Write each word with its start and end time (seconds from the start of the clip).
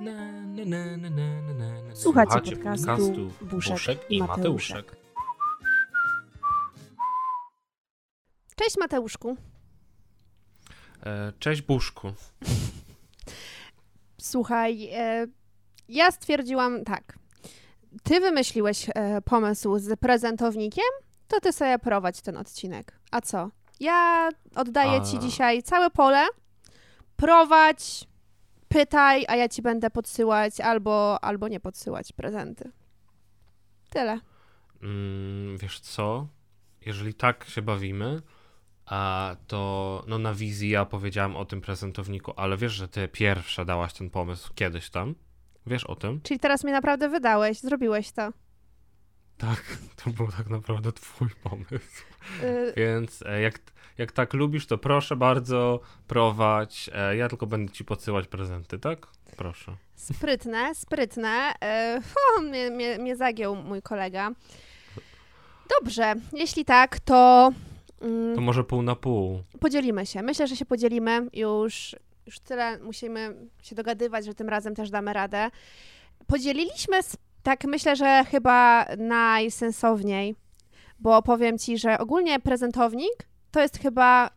Na, 0.00 0.12
na, 0.64 0.96
na, 0.96 0.96
na, 0.96 1.10
na, 1.10 1.54
na, 1.54 1.82
na. 1.82 1.96
Słuchacie 1.96 2.56
podcastu 2.56 3.30
Buszek 3.40 4.10
i 4.10 4.22
Mateuszek. 4.22 4.96
Cześć 8.56 8.76
Mateuszku. 8.78 9.36
E, 11.06 11.32
Cześć 11.38 11.62
Buszku. 11.62 12.12
Słuchaj, 14.20 14.88
e, 14.92 15.26
ja 15.88 16.10
stwierdziłam 16.10 16.84
tak. 16.84 17.18
Ty 18.02 18.20
wymyśliłeś 18.20 18.86
e, 18.94 19.22
pomysł 19.22 19.78
z 19.78 20.00
prezentownikiem, 20.00 20.84
to 21.28 21.40
ty 21.40 21.52
sobie 21.52 21.78
prowadź 21.78 22.20
ten 22.20 22.36
odcinek. 22.36 23.00
A 23.10 23.20
co? 23.20 23.50
Ja 23.80 24.28
oddaję 24.56 25.00
A. 25.00 25.04
ci 25.04 25.18
dzisiaj 25.18 25.62
całe 25.62 25.90
pole. 25.90 26.26
Prowadź, 27.16 28.09
pytaj, 28.70 29.24
a 29.28 29.36
ja 29.36 29.48
ci 29.48 29.62
będę 29.62 29.90
podsyłać 29.90 30.60
albo, 30.60 31.24
albo 31.24 31.48
nie 31.48 31.60
podsyłać 31.60 32.12
prezenty. 32.12 32.72
Tyle. 33.90 34.20
Mm, 34.82 35.58
wiesz 35.58 35.80
co? 35.80 36.28
Jeżeli 36.86 37.14
tak 37.14 37.44
się 37.44 37.62
bawimy, 37.62 38.22
a 38.86 39.36
to 39.46 40.04
no 40.06 40.18
na 40.18 40.34
wizji 40.34 40.70
ja 40.70 40.84
powiedziałem 40.84 41.36
o 41.36 41.44
tym 41.44 41.60
prezentowniku, 41.60 42.32
ale 42.36 42.56
wiesz, 42.56 42.72
że 42.72 42.88
ty 42.88 43.08
pierwsza 43.08 43.64
dałaś 43.64 43.92
ten 43.92 44.10
pomysł 44.10 44.52
kiedyś 44.54 44.90
tam? 44.90 45.14
Wiesz 45.66 45.84
o 45.84 45.96
tym? 45.96 46.20
Czyli 46.22 46.40
teraz 46.40 46.64
mnie 46.64 46.72
naprawdę 46.72 47.08
wydałeś, 47.08 47.58
zrobiłeś 47.58 48.12
to. 48.12 48.32
Tak, 49.38 49.78
to 50.04 50.10
był 50.10 50.28
tak 50.28 50.48
naprawdę 50.48 50.92
twój 50.92 51.28
pomysł. 51.42 52.04
Y, 52.42 52.72
Więc 52.76 53.22
e, 53.26 53.40
jak, 53.40 53.60
jak 54.00 54.12
tak 54.12 54.34
lubisz, 54.34 54.66
to 54.66 54.78
proszę 54.78 55.16
bardzo, 55.16 55.80
prowadź. 56.06 56.90
E, 56.94 57.16
Ja 57.16 57.28
tylko 57.28 57.46
będę 57.46 57.72
ci 57.72 57.84
podsyłać 57.84 58.26
prezenty, 58.26 58.78
tak? 58.78 59.06
Proszę. 59.36 59.76
Sprytne, 59.94 60.74
sprytne. 60.74 61.52
E, 61.64 62.00
o, 62.38 62.40
mnie, 62.42 62.70
mnie, 62.70 62.98
mnie 62.98 63.16
zagiął 63.16 63.56
mój 63.56 63.82
kolega. 63.82 64.30
Dobrze, 65.80 66.14
jeśli 66.32 66.64
tak, 66.64 67.00
to 67.00 67.50
mm, 68.02 68.34
To 68.34 68.40
może 68.40 68.64
pół 68.64 68.82
na 68.82 68.96
pół. 68.96 69.42
podzielimy 69.60 70.06
się. 70.06 70.22
Myślę, 70.22 70.46
że 70.46 70.56
się 70.56 70.64
podzielimy. 70.64 71.26
Już, 71.32 71.96
już 72.26 72.40
tyle 72.40 72.78
musimy 72.78 73.34
się 73.62 73.74
dogadywać, 73.74 74.24
że 74.24 74.34
tym 74.34 74.48
razem 74.48 74.74
też 74.74 74.90
damy 74.90 75.12
radę. 75.12 75.50
Podzieliliśmy, 76.26 76.96
tak 77.42 77.64
myślę, 77.64 77.96
że 77.96 78.24
chyba 78.30 78.86
najsensowniej, 78.98 80.34
bo 81.00 81.22
powiem 81.22 81.58
ci, 81.58 81.78
że 81.78 81.98
ogólnie 81.98 82.40
prezentownik 82.40 83.29
to 83.50 83.60
jest 83.60 83.78
chyba 83.78 84.30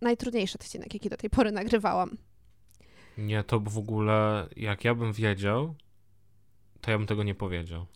najtrudniejszy 0.00 0.58
odcinek, 0.58 0.94
jaki 0.94 1.08
do 1.08 1.16
tej 1.16 1.30
pory 1.30 1.52
nagrywałam. 1.52 2.16
Nie, 3.18 3.44
to 3.44 3.60
w 3.60 3.78
ogóle, 3.78 4.48
jak 4.56 4.84
ja 4.84 4.94
bym 4.94 5.12
wiedział, 5.12 5.74
to 6.80 6.90
ja 6.90 6.98
bym 6.98 7.06
tego 7.06 7.22
nie 7.22 7.34
powiedział. 7.34 7.86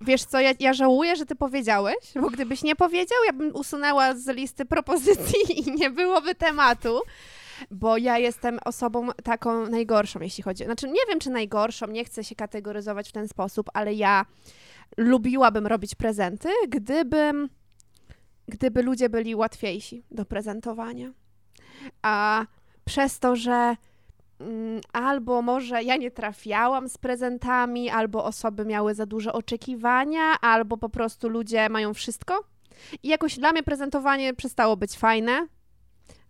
Wiesz 0.00 0.24
co, 0.24 0.40
ja, 0.40 0.52
ja 0.60 0.72
żałuję, 0.72 1.16
że 1.16 1.26
ty 1.26 1.36
powiedziałeś, 1.36 1.96
bo 2.14 2.30
gdybyś 2.30 2.62
nie 2.62 2.76
powiedział, 2.76 3.18
ja 3.26 3.32
bym 3.32 3.56
usunęła 3.56 4.14
z 4.14 4.26
listy 4.26 4.64
propozycji 4.64 5.68
i 5.68 5.72
nie 5.72 5.90
byłoby 5.90 6.34
tematu, 6.34 7.00
bo 7.70 7.96
ja 7.96 8.18
jestem 8.18 8.58
osobą 8.64 9.08
taką 9.24 9.66
najgorszą, 9.66 10.20
jeśli 10.20 10.42
chodzi. 10.42 10.64
Znaczy, 10.64 10.88
nie 10.88 11.00
wiem, 11.08 11.20
czy 11.20 11.30
najgorszą, 11.30 11.86
nie 11.86 12.04
chcę 12.04 12.24
się 12.24 12.34
kategoryzować 12.34 13.08
w 13.08 13.12
ten 13.12 13.28
sposób, 13.28 13.70
ale 13.74 13.94
ja 13.94 14.26
lubiłabym 14.96 15.66
robić 15.66 15.94
prezenty, 15.94 16.48
gdybym, 16.68 17.48
gdyby 18.48 18.82
ludzie 18.82 19.08
byli 19.08 19.34
łatwiejsi 19.34 20.04
do 20.10 20.24
prezentowania. 20.24 21.12
A 22.02 22.46
przez 22.84 23.18
to, 23.18 23.36
że 23.36 23.76
mm, 24.40 24.80
albo 24.92 25.42
może 25.42 25.82
ja 25.82 25.96
nie 25.96 26.10
trafiałam 26.10 26.88
z 26.88 26.98
prezentami, 26.98 27.90
albo 27.90 28.24
osoby 28.24 28.64
miały 28.64 28.94
za 28.94 29.06
duże 29.06 29.32
oczekiwania, 29.32 30.40
albo 30.40 30.76
po 30.76 30.88
prostu 30.88 31.28
ludzie 31.28 31.68
mają 31.68 31.94
wszystko. 31.94 32.44
I 33.02 33.08
jakoś 33.08 33.38
dla 33.38 33.52
mnie 33.52 33.62
prezentowanie 33.62 34.34
przestało 34.34 34.76
być 34.76 34.98
fajne. 34.98 35.48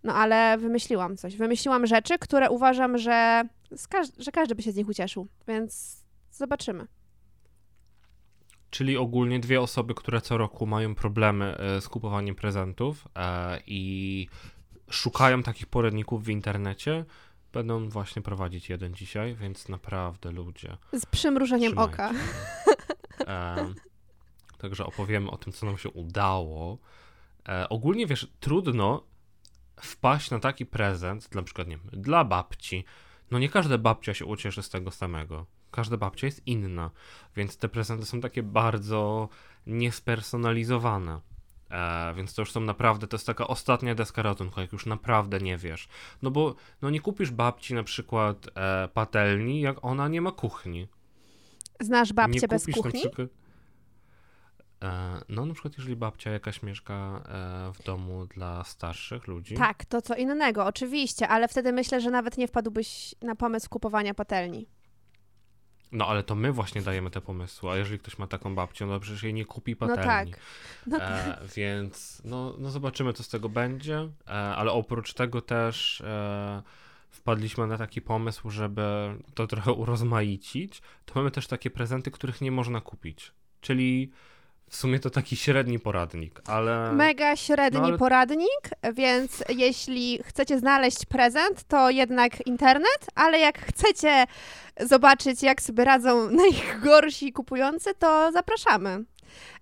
No 0.03 0.13
ale 0.13 0.57
wymyśliłam 0.57 1.17
coś. 1.17 1.35
Wymyśliłam 1.35 1.87
rzeczy, 1.87 2.17
które 2.19 2.49
uważam, 2.49 2.97
że, 2.97 3.43
że 4.19 4.31
każdy 4.31 4.55
by 4.55 4.61
się 4.61 4.71
z 4.71 4.75
nich 4.75 4.89
ucieszył. 4.89 5.27
Więc 5.47 6.03
zobaczymy. 6.31 6.87
Czyli 8.69 8.97
ogólnie 8.97 9.39
dwie 9.39 9.61
osoby, 9.61 9.95
które 9.95 10.21
co 10.21 10.37
roku 10.37 10.65
mają 10.65 10.95
problemy 10.95 11.57
e, 11.57 11.81
z 11.81 11.89
kupowaniem 11.89 12.35
prezentów 12.35 13.07
e, 13.15 13.59
i 13.67 14.27
szukają 14.89 15.43
takich 15.43 15.67
poradników 15.67 16.23
w 16.23 16.29
internecie, 16.29 17.05
będą 17.53 17.89
właśnie 17.89 18.21
prowadzić 18.21 18.69
jeden 18.69 18.93
dzisiaj, 18.93 19.35
więc 19.35 19.69
naprawdę 19.69 20.31
ludzie. 20.31 20.77
Z 20.93 21.05
przymrużeniem 21.05 21.77
oka. 21.77 22.11
E, 23.27 23.73
także 24.57 24.85
opowiemy 24.85 25.31
o 25.31 25.37
tym, 25.37 25.53
co 25.53 25.65
nam 25.65 25.77
się 25.77 25.89
udało. 25.89 26.77
E, 27.49 27.69
ogólnie 27.69 28.07
wiesz, 28.07 28.27
trudno 28.39 29.03
wpaść 29.81 30.31
na 30.31 30.39
taki 30.39 30.65
prezent, 30.65 31.35
na 31.35 31.43
przykład, 31.43 31.67
nie 31.67 31.77
dla 31.77 32.23
babci. 32.23 32.85
No 33.31 33.39
nie 33.39 33.49
każda 33.49 33.77
babcia 33.77 34.13
się 34.13 34.25
ucieszy 34.25 34.63
z 34.63 34.69
tego 34.69 34.91
samego. 34.91 35.45
Każda 35.71 35.97
babcia 35.97 36.27
jest 36.27 36.47
inna, 36.47 36.91
więc 37.35 37.57
te 37.57 37.69
prezenty 37.69 38.05
są 38.05 38.21
takie 38.21 38.43
bardzo 38.43 39.29
niespersonalizowane. 39.67 41.19
E, 41.71 42.13
więc 42.13 42.33
to 42.33 42.41
już 42.41 42.51
są 42.51 42.59
naprawdę, 42.59 43.07
to 43.07 43.17
jest 43.17 43.27
taka 43.27 43.47
ostatnia 43.47 43.95
deska 43.95 44.21
ratunku, 44.21 44.61
jak 44.61 44.73
już 44.73 44.85
naprawdę 44.85 45.39
nie 45.39 45.57
wiesz. 45.57 45.87
No 46.21 46.31
bo 46.31 46.55
no 46.81 46.89
nie 46.89 47.01
kupisz 47.01 47.31
babci 47.31 47.73
na 47.73 47.83
przykład 47.83 48.47
e, 48.55 48.89
patelni, 48.93 49.61
jak 49.61 49.85
ona 49.85 50.07
nie 50.07 50.21
ma 50.21 50.31
kuchni 50.31 50.87
Znasz 51.79 52.13
babcię 52.13 52.39
nie 52.41 52.47
bez 52.47 52.65
kuchni? 52.65 53.03
E, 54.83 55.21
no 55.29 55.45
na 55.45 55.53
przykład 55.53 55.77
jeżeli 55.77 55.95
babcia 55.95 56.31
jakaś 56.31 56.63
mieszka 56.63 57.23
e, 57.25 57.73
w 57.73 57.83
domu 57.83 58.25
dla 58.25 58.63
starszych 58.63 59.27
ludzi. 59.27 59.55
Tak, 59.55 59.85
to 59.85 60.01
co 60.01 60.15
innego, 60.15 60.65
oczywiście, 60.65 61.27
ale 61.27 61.47
wtedy 61.47 61.71
myślę, 61.71 62.01
że 62.01 62.11
nawet 62.11 62.37
nie 62.37 62.47
wpadłbyś 62.47 63.15
na 63.21 63.35
pomysł 63.35 63.69
kupowania 63.69 64.13
patelni. 64.13 64.67
No 65.91 66.07
ale 66.07 66.23
to 66.23 66.35
my 66.35 66.51
właśnie 66.51 66.81
dajemy 66.81 67.09
te 67.09 67.21
pomysły, 67.21 67.71
a 67.71 67.77
jeżeli 67.77 67.99
ktoś 67.99 68.17
ma 68.17 68.27
taką 68.27 68.55
babcię, 68.55 68.85
no 68.85 68.93
to 68.93 68.99
przecież 68.99 69.23
jej 69.23 69.33
nie 69.33 69.45
kupi 69.45 69.75
No 69.79 69.87
patelni. 69.87 70.31
tak. 70.31 70.39
No 70.87 70.97
E, 71.01 71.39
więc 71.55 72.21
no, 72.25 72.55
no 72.57 72.69
zobaczymy 72.69 73.13
co 73.13 73.23
z 73.23 73.29
tego 73.29 73.49
będzie, 73.49 74.09
e, 74.27 74.31
ale 74.31 74.71
oprócz 74.71 75.13
tego 75.13 75.41
też 75.41 76.01
e, 76.01 76.61
wpadliśmy 77.09 77.67
na 77.67 77.77
taki 77.77 78.01
pomysł, 78.01 78.49
żeby 78.49 78.81
to 79.33 79.47
trochę 79.47 79.71
urozmaicić, 79.73 80.81
to 81.05 81.13
mamy 81.15 81.31
też 81.31 81.47
takie 81.47 81.69
prezenty, 81.69 82.11
których 82.11 82.41
nie 82.41 82.51
można 82.51 82.81
kupić. 82.81 83.31
Czyli 83.61 84.11
w 84.69 84.75
sumie 84.75 84.99
to 84.99 85.09
taki 85.09 85.35
średni 85.35 85.79
poradnik, 85.79 86.41
ale... 86.47 86.91
Mega 86.93 87.35
średni 87.35 87.79
No, 87.79 87.87
ale- 87.87 87.97
poradnik, 87.97 88.69
więc 88.93 89.43
jeśli 89.49 90.19
chcecie 90.25 90.59
znaleźć 90.59 91.05
prezent, 91.05 91.63
to 91.63 91.89
jednak 91.89 92.47
internet, 92.47 92.99
ale 93.15 93.39
jak 93.39 93.59
chcecie 93.59 94.25
zobaczyć, 94.79 95.43
jak 95.43 95.61
sobie 95.61 95.85
radzą 95.85 96.29
najgorsi 96.43 97.33
kupujący, 97.33 97.93
to 97.99 98.31
zapraszamy. 98.31 99.03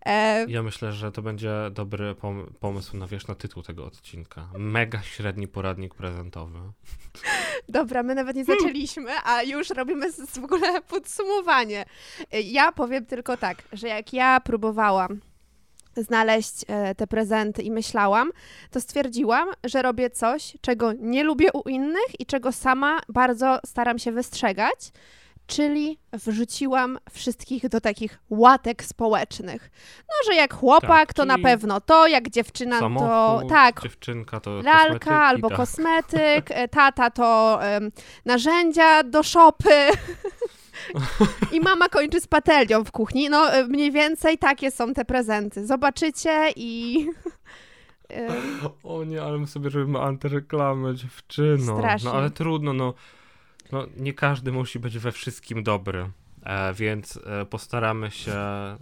E, 0.05 0.45
Ja 0.49 0.63
myślę, 0.63 0.91
że 0.91 1.11
to 1.11 1.21
będzie 1.21 1.51
dobry 1.71 2.15
pom- 2.15 2.47
pomysł 2.59 2.97
na, 2.97 3.07
wiesz, 3.07 3.27
na 3.27 3.35
tytuł 3.35 3.63
tego 3.63 3.85
odcinka. 3.85 4.47
Mega 4.57 5.01
średni 5.01 5.47
poradnik 5.47 5.95
prezentowy. 5.95 6.59
dobra, 7.69 8.03
my 8.03 8.15
nawet 8.15 8.35
nie 8.35 8.45
zaczęliśmy, 8.45 9.11
a 9.23 9.43
już 9.43 9.69
robimy 9.69 10.11
w 10.11 10.37
ogóle 10.37 10.81
podsumowanie. 10.81 11.85
E, 12.31 12.41
Ja 12.41 12.71
powiem 12.71 13.05
tylko 13.05 13.37
tak, 13.37 13.63
że 13.73 13.87
jak 13.87 14.13
ja 14.13 14.39
próbowałam 14.39 15.19
znaleźć 15.95 16.53
e, 16.67 16.95
te 16.95 17.07
prezenty 17.07 17.61
i 17.61 17.71
myślałam, 17.71 18.31
to 18.71 18.81
stwierdziłam, 18.81 19.49
że 19.63 19.81
robię 19.81 20.09
coś, 20.09 20.57
czego 20.61 20.93
nie 20.93 21.23
lubię 21.23 21.51
u 21.53 21.69
innych 21.69 22.19
i 22.19 22.25
czego 22.25 22.51
sama 22.51 22.99
bardzo 23.09 23.59
staram 23.65 23.99
się 23.99 24.11
wystrzegać. 24.11 24.91
Czyli 25.47 25.99
wrzuciłam 26.13 26.99
wszystkich 27.11 27.69
do 27.69 27.81
takich 27.81 28.19
łatek 28.29 28.83
społecznych. 28.83 29.69
No, 29.99 30.31
że 30.31 30.35
jak 30.35 30.53
chłopak, 30.53 30.87
Tak, 30.87 31.13
to 31.13 31.25
na 31.25 31.37
pewno 31.37 31.81
to, 31.81 32.07
jak 32.07 32.29
dziewczyna, 32.29 32.79
Samochód, 32.79 33.09
to 33.09 33.47
tak, 33.49 33.81
dziewczynka 33.81 34.39
to 34.39 34.61
lalka 34.61 35.23
albo 35.23 35.49
tak. 35.49 35.57
kosmetyk, 35.57 36.51
e, 36.51 36.67
tata 36.67 37.09
to 37.09 37.59
em, 37.61 37.91
narzędzia 38.25 39.03
do 39.03 39.23
szopy. 39.23 39.69
I 41.53 41.59
mama 41.59 41.89
kończy 41.89 42.21
z 42.21 42.27
patelnią 42.27 42.83
w 42.83 42.91
kuchni. 42.91 43.29
No, 43.29 43.53
e, 43.53 43.67
mniej 43.67 43.91
więcej 43.91 44.37
takie 44.37 44.71
są 44.71 44.93
te 44.93 45.05
prezenty. 45.05 45.65
Zobaczycie 45.65 46.51
i. 46.55 46.99
em, 48.09 48.33
O 48.83 49.03
nie, 49.03 49.23
ale 49.23 49.37
my 49.37 49.47
sobie 49.47 49.69
robimy 49.69 49.99
antyreklamę, 49.99 50.95
dziewczyno. 50.95 51.77
Strasznie. 51.77 52.09
No 52.09 52.15
ale 52.15 52.29
trudno, 52.29 52.73
no. 52.73 52.93
No 53.71 53.85
nie 53.97 54.13
każdy 54.13 54.51
musi 54.51 54.79
być 54.79 54.97
we 54.97 55.11
wszystkim 55.11 55.63
dobry. 55.63 56.11
E, 56.43 56.73
więc 56.73 57.19
e, 57.25 57.45
postaramy 57.45 58.11
się 58.11 58.31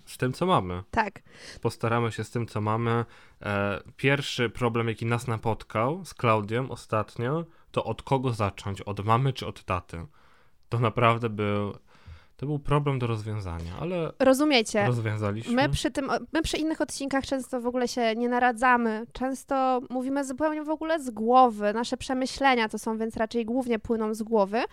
z 0.05 0.17
tym, 0.17 0.33
co 0.33 0.45
mamy. 0.45 0.83
tak. 0.91 1.21
Postaramy 1.61 2.11
się 2.11 2.23
z 2.23 2.29
tym, 2.31 2.47
co 2.47 2.61
mamy. 2.61 3.05
E, 3.41 3.81
pierwszy 3.97 4.49
problem, 4.49 4.87
jaki 4.87 5.05
nas 5.05 5.27
napotkał 5.27 6.05
z 6.05 6.13
Klaudią 6.13 6.69
ostatnio, 6.69 7.45
to 7.71 7.83
od 7.83 8.01
kogo 8.01 8.33
zacząć? 8.33 8.81
Od 8.81 9.05
mamy 9.05 9.33
czy 9.33 9.47
od 9.47 9.63
taty? 9.63 10.05
To 10.69 10.79
naprawdę 10.79 11.29
był. 11.29 11.77
To 12.37 12.45
był 12.45 12.59
problem 12.59 12.99
do 12.99 13.07
rozwiązania, 13.07 13.71
ale 13.79 14.11
Rozumiecie? 14.19 14.85
rozwiązaliśmy. 14.85 15.53
My 15.53 15.69
przy, 15.69 15.91
tym, 15.91 16.11
my 16.33 16.41
przy 16.41 16.57
innych 16.57 16.81
odcinkach 16.81 17.25
często 17.25 17.61
w 17.61 17.67
ogóle 17.67 17.87
się 17.87 18.15
nie 18.15 18.29
naradzamy. 18.29 19.05
Często 19.13 19.81
mówimy 19.89 20.25
zupełnie 20.25 20.63
w 20.63 20.69
ogóle 20.69 20.99
z 20.99 21.09
głowy. 21.09 21.73
Nasze 21.73 21.97
przemyślenia 21.97 22.69
to 22.69 22.79
są 22.79 22.97
więc 22.97 23.17
raczej 23.17 23.45
głównie 23.45 23.79
płyną 23.79 24.13
z 24.13 24.23
głowy. 24.23 24.63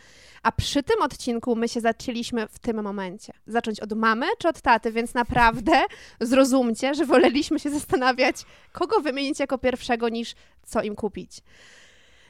A 0.43 0.53
przy 0.53 0.83
tym 0.83 1.03
odcinku 1.03 1.57
my 1.57 1.69
się 1.69 1.81
zaczęliśmy 1.81 2.49
w 2.49 2.59
tym 2.59 2.83
momencie. 2.83 3.33
Zacząć 3.47 3.81
od 3.81 3.93
mamy 3.93 4.27
czy 4.39 4.49
od 4.49 4.61
taty, 4.61 4.93
więc 4.93 5.15
naprawdę 5.15 5.73
zrozumcie, 6.21 6.95
że 6.95 7.07
woleliśmy 7.07 7.59
się 7.59 7.71
zastanawiać, 7.71 8.37
kogo 8.73 9.01
wymienić 9.01 9.41
jako 9.41 9.59
pierwszego 9.59 10.09
niż 10.09 10.35
co 10.63 10.83
im 10.83 10.95
kupić. 10.95 11.41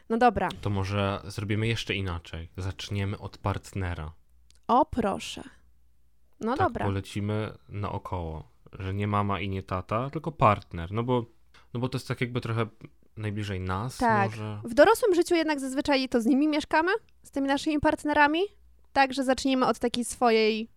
No 0.09 0.19
dobra. 0.19 0.49
To 0.61 0.71
może 0.71 1.21
zrobimy 1.25 1.67
jeszcze 1.67 1.95
inaczej. 1.95 2.49
Zaczniemy 2.57 3.19
od 3.19 3.39
partnera. 3.39 4.13
O 4.69 4.85
proszę. 4.85 5.43
No 6.41 6.57
tak, 6.57 6.67
dobra. 6.67 6.85
polecimy 6.87 7.53
naokoło, 7.69 8.49
że 8.73 8.95
nie 8.95 9.07
mama 9.07 9.41
i 9.41 9.49
nie 9.49 9.63
tata, 9.63 10.11
tylko 10.11 10.33
partner, 10.33 10.93
no 10.93 11.03
bo, 11.03 11.25
no 11.75 11.81
bo 11.81 11.89
to 11.89 11.99
jest 11.99 12.09
tak 12.09 12.21
jakby 12.21 12.41
trochę 12.41 12.67
najbliżej 13.17 13.61
nas 13.61 13.97
Tak. 13.99 14.31
może. 14.31 14.61
W 14.65 14.75
dorosłym 14.75 15.15
życiu 15.15 15.35
jednak 15.35 15.61
zazwyczaj 15.61 16.09
to 16.09 16.21
z 16.21 16.27
nimi 16.27 16.49
mieszkamy, 16.49 16.93
z 17.23 17.31
tymi 17.31 17.49
naszymi 17.49 17.81
partnerami. 17.81 18.41
Także 18.93 19.25
zacznijmy 19.25 19.67
od 19.67 19.79
takiej 19.79 20.05
swojej 20.05 20.69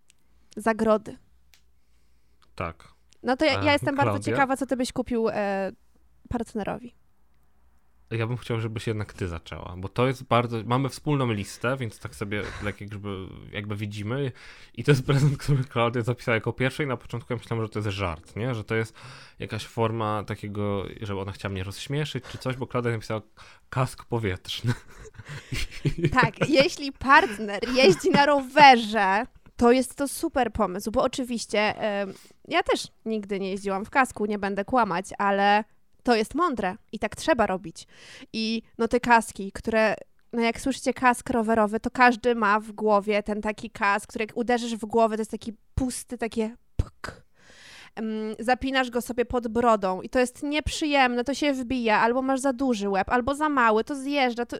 zagrody. 0.57 1.17
Tak. 2.55 2.87
No 3.23 3.37
to 3.37 3.45
ja, 3.45 3.61
E, 3.61 3.65
ja 3.65 3.73
jestem 3.73 3.95
bardzo 3.95 4.11
Klaudia? 4.11 4.33
ciekawa, 4.33 4.57
co 4.57 4.65
ty 4.65 4.77
byś 4.77 4.91
kupił 4.91 5.29
e, 5.29 5.71
partnerowi. 6.29 6.95
Ja 8.11 8.27
bym 8.27 8.37
chciał, 8.37 8.59
żebyś 8.59 8.87
jednak 8.87 9.13
ty 9.13 9.27
zaczęła, 9.27 9.75
bo 9.77 9.89
to 9.89 10.07
jest 10.07 10.23
bardzo, 10.23 10.57
mamy 10.65 10.89
wspólną 10.89 11.31
listę, 11.31 11.77
więc 11.77 11.99
tak 11.99 12.15
sobie 12.15 12.43
tak 12.63 12.81
jakby, 12.81 13.27
jakby 13.51 13.75
widzimy 13.75 14.31
i 14.73 14.83
to 14.83 14.91
jest 14.91 15.05
prezent, 15.05 15.37
który 15.37 15.63
Klaudia 15.63 16.01
zapisała 16.01 16.35
jako 16.35 16.53
pierwszy 16.53 16.83
i 16.83 16.87
na 16.87 16.97
początku 16.97 17.33
ja 17.33 17.37
myślałem, 17.37 17.65
że 17.65 17.69
to 17.69 17.79
jest 17.79 17.89
żart, 17.89 18.35
nie? 18.35 18.55
Że 18.55 18.63
to 18.63 18.75
jest 18.75 18.95
jakaś 19.39 19.65
forma 19.65 20.23
takiego, 20.23 20.85
żeby 21.01 21.19
ona 21.19 21.31
chciała 21.31 21.51
mnie 21.51 21.63
rozśmieszyć 21.63 22.23
czy 22.31 22.37
coś, 22.37 22.55
bo 22.55 22.67
Klaudia 22.67 22.91
napisała 22.91 23.21
kask 23.69 24.05
powietrzny. 24.05 24.73
Tak, 26.11 26.49
jeśli 26.49 26.91
partner 26.91 27.59
jeździ 27.75 28.09
na 28.09 28.25
rowerze, 28.25 29.25
to 29.55 29.71
jest 29.71 29.95
to 29.95 30.07
super 30.07 30.51
pomysł, 30.53 30.91
bo 30.91 31.03
oczywiście 31.03 31.73
ja 32.47 32.63
też 32.63 32.87
nigdy 33.05 33.39
nie 33.39 33.49
jeździłam 33.49 33.85
w 33.85 33.89
kasku, 33.89 34.25
nie 34.25 34.39
będę 34.39 34.65
kłamać, 34.65 35.05
ale 35.17 35.63
to 36.05 36.15
jest 36.15 36.35
mądre 36.35 36.75
i 36.91 36.99
tak 36.99 37.15
trzeba 37.15 37.47
robić. 37.47 37.87
I 38.33 38.61
no 38.77 38.87
te 38.87 38.99
kaski, 38.99 39.51
które, 39.51 39.95
no 40.33 40.41
jak 40.41 40.61
słyszycie 40.61 40.93
kask 40.93 41.29
rowerowy, 41.29 41.79
to 41.79 41.91
każdy 41.91 42.35
ma 42.35 42.59
w 42.59 42.71
głowie 42.71 43.23
ten 43.23 43.41
taki 43.41 43.69
kask, 43.69 44.09
który 44.09 44.23
jak 44.23 44.37
uderzysz 44.37 44.75
w 44.75 44.85
głowę, 44.85 45.15
to 45.15 45.21
jest 45.21 45.31
taki 45.31 45.53
pusty, 45.75 46.17
takie 46.17 46.55
pk. 46.75 47.21
Zapinasz 48.39 48.89
go 48.89 49.01
sobie 49.01 49.25
pod 49.25 49.47
brodą 49.47 50.01
i 50.01 50.09
to 50.09 50.19
jest 50.19 50.43
nieprzyjemne, 50.43 51.23
to 51.23 51.33
się 51.33 51.53
wbija, 51.53 51.99
albo 51.99 52.21
masz 52.21 52.39
za 52.39 52.53
duży 52.53 52.89
łeb, 52.89 53.09
albo 53.09 53.35
za 53.35 53.49
mały, 53.49 53.83
to 53.83 53.95
zjeżdża, 53.95 54.45
to... 54.45 54.57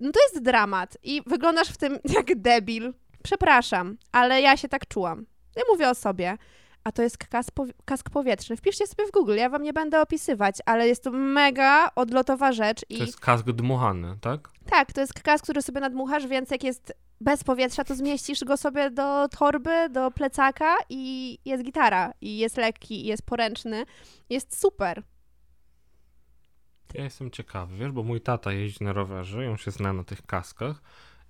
No 0.00 0.12
to 0.12 0.20
jest 0.22 0.44
dramat 0.44 0.98
i 1.02 1.22
wyglądasz 1.26 1.68
w 1.68 1.76
tym 1.76 1.98
jak 2.16 2.40
debil. 2.40 2.94
Przepraszam, 3.22 3.96
ale 4.12 4.40
ja 4.40 4.56
się 4.56 4.68
tak 4.68 4.88
czułam. 4.88 5.26
Ja 5.56 5.62
mówię 5.72 5.90
o 5.90 5.94
sobie. 5.94 6.36
A 6.86 6.92
to 6.92 7.02
jest 7.02 7.18
kask, 7.18 7.50
kask 7.84 8.10
powietrzny. 8.10 8.56
Wpiszcie 8.56 8.86
sobie 8.86 9.06
w 9.08 9.10
Google, 9.10 9.34
ja 9.36 9.48
wam 9.48 9.62
nie 9.62 9.72
będę 9.72 10.00
opisywać, 10.00 10.56
ale 10.66 10.88
jest 10.88 11.04
to 11.04 11.10
mega 11.10 11.90
odlotowa 11.94 12.52
rzecz 12.52 12.80
i 12.88 12.98
To 12.98 13.04
jest 13.04 13.20
kask 13.20 13.46
dmuchany, 13.46 14.16
tak? 14.20 14.48
tak, 14.70 14.92
to 14.92 15.00
jest 15.00 15.14
kask, 15.14 15.44
który 15.44 15.62
sobie 15.62 15.80
nadmuchasz, 15.80 16.26
więc 16.26 16.50
jak 16.50 16.64
jest 16.64 16.92
bez 17.20 17.44
powietrza, 17.44 17.84
to 17.84 17.94
zmieścisz 17.94 18.44
go 18.44 18.56
sobie 18.56 18.90
do 18.90 19.28
torby, 19.28 19.88
do 19.90 20.10
plecaka 20.10 20.76
i 20.88 21.38
jest 21.44 21.64
gitara. 21.64 22.12
I 22.20 22.38
jest 22.38 22.56
lekki, 22.56 23.04
i 23.04 23.06
jest 23.06 23.22
poręczny. 23.22 23.86
Jest 24.30 24.60
super. 24.60 25.02
Ja 26.94 27.04
jestem 27.04 27.30
ciekawy, 27.30 27.76
wiesz, 27.76 27.92
bo 27.92 28.02
mój 28.02 28.20
tata 28.20 28.52
jeździ 28.52 28.84
na 28.84 28.92
rowerze 28.92 29.44
i 29.44 29.48
on 29.48 29.56
się 29.56 29.70
zna 29.70 29.92
na 29.92 30.04
tych 30.04 30.22
kaskach 30.22 30.82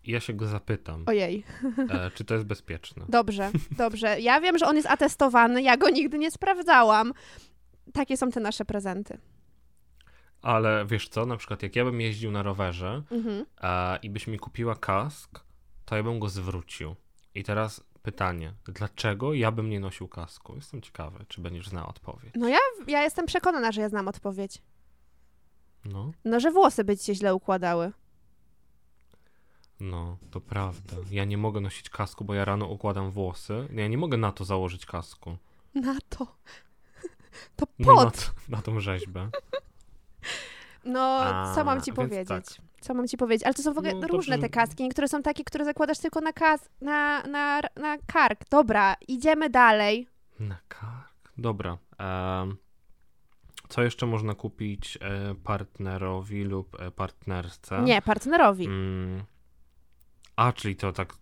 i 0.06 0.12
ja 0.12 0.20
się 0.20 0.32
go 0.32 0.46
zapytam, 0.46 1.04
Ojej. 1.06 1.44
e, 1.90 2.10
czy 2.10 2.24
to 2.24 2.34
jest 2.34 2.46
bezpieczne. 2.46 3.04
Dobrze, 3.08 3.50
dobrze. 3.78 4.20
Ja 4.20 4.40
wiem, 4.40 4.58
że 4.58 4.66
on 4.66 4.76
jest 4.76 4.88
atestowany, 4.88 5.62
ja 5.62 5.76
go 5.76 5.90
nigdy 5.90 6.18
nie 6.18 6.30
sprawdzałam. 6.30 7.12
Takie 7.92 8.16
są 8.16 8.30
te 8.30 8.40
nasze 8.40 8.64
prezenty. 8.64 9.18
Ale 10.42 10.86
wiesz 10.86 11.08
co, 11.08 11.26
na 11.26 11.36
przykład 11.36 11.62
jak 11.62 11.76
ja 11.76 11.84
bym 11.84 12.00
jeździł 12.00 12.30
na 12.30 12.42
rowerze 12.42 13.02
Mhm. 13.10 13.44
e, 13.62 13.98
i 14.02 14.10
byś 14.10 14.26
mi 14.26 14.38
kupiła 14.38 14.74
kask, 14.74 15.40
to 15.84 15.96
ja 15.96 16.02
bym 16.02 16.18
go 16.18 16.28
zwrócił. 16.28 16.94
I 17.34 17.44
teraz 17.44 17.84
pytanie, 18.02 18.52
dlaczego 18.64 19.34
ja 19.34 19.52
bym 19.52 19.70
nie 19.70 19.80
nosił 19.80 20.08
kasku? 20.08 20.54
Jestem 20.54 20.82
ciekawy, 20.82 21.24
czy 21.28 21.40
będziesz 21.40 21.68
znała 21.68 21.88
odpowiedź. 21.88 22.32
No 22.36 22.48
ja, 22.48 22.58
ja 22.86 23.02
jestem 23.02 23.26
przekonana, 23.26 23.72
że 23.72 23.80
ja 23.80 23.88
znam 23.88 24.08
odpowiedź. 24.08 24.62
No, 25.84 26.12
No, 26.24 26.40
że 26.40 26.50
włosy 26.50 26.84
by 26.84 26.96
ci 26.96 27.04
się 27.04 27.14
źle 27.14 27.34
układały. 27.34 27.92
No, 29.80 30.16
to 30.30 30.40
prawda. 30.40 30.96
Ja 31.10 31.24
nie 31.24 31.38
mogę 31.38 31.60
nosić 31.60 31.90
kasku, 31.90 32.24
bo 32.24 32.34
ja 32.34 32.44
rano 32.44 32.66
układam 32.66 33.10
włosy. 33.10 33.68
Ja 33.72 33.88
nie 33.88 33.98
mogę 33.98 34.16
na 34.16 34.32
to 34.32 34.44
założyć 34.44 34.86
kasku. 34.86 35.36
Na 35.74 35.96
to. 36.08 36.26
To 37.56 37.66
No, 37.78 37.94
na, 37.94 38.04
pot. 38.04 38.14
to, 38.24 38.30
na 38.48 38.62
tą 38.62 38.80
rzeźbę. 38.80 39.30
No, 40.84 41.00
A, 41.24 41.54
co 41.54 41.64
mam 41.64 41.80
ci 41.80 41.92
więc 41.92 41.96
powiedzieć? 41.96 42.28
tak. 42.28 42.44
Co 42.80 42.94
mam 42.94 43.08
ci 43.08 43.16
powiedzieć? 43.16 43.44
Ale 43.46 43.54
to 43.54 43.62
są 43.62 43.72
w 43.74 43.78
ogóle 43.78 43.94
No, 43.94 44.06
różne 44.06 44.38
te 44.38 44.48
kaski. 44.48 44.82
Niektóre 44.82 45.08
są 45.08 45.22
takie, 45.22 45.44
które 45.44 45.64
zakładasz 45.64 45.98
tylko 45.98 46.20
na, 46.20 46.32
kas- 46.32 46.68
na, 46.80 47.22
na, 47.22 47.60
na 47.76 47.98
kark. 48.06 48.48
Dobra, 48.50 48.96
idziemy 49.08 49.50
dalej. 49.50 50.08
Na 50.40 50.58
kark. 50.68 51.32
Dobra. 51.38 51.78
em, 51.98 52.56
co 53.68 53.82
jeszcze 53.82 54.06
można 54.06 54.34
kupić 54.34 54.98
e, 55.00 55.34
partnerowi 55.44 56.44
lub 56.44 56.80
e, 56.80 56.90
partnerce? 56.90 57.82
Nie, 57.82 58.02
partnerowi. 58.02 58.66
Mm. 58.66 59.24
A, 60.36 60.52
czyli 60.52 60.76
to 60.76 60.92
tak. 60.92 61.14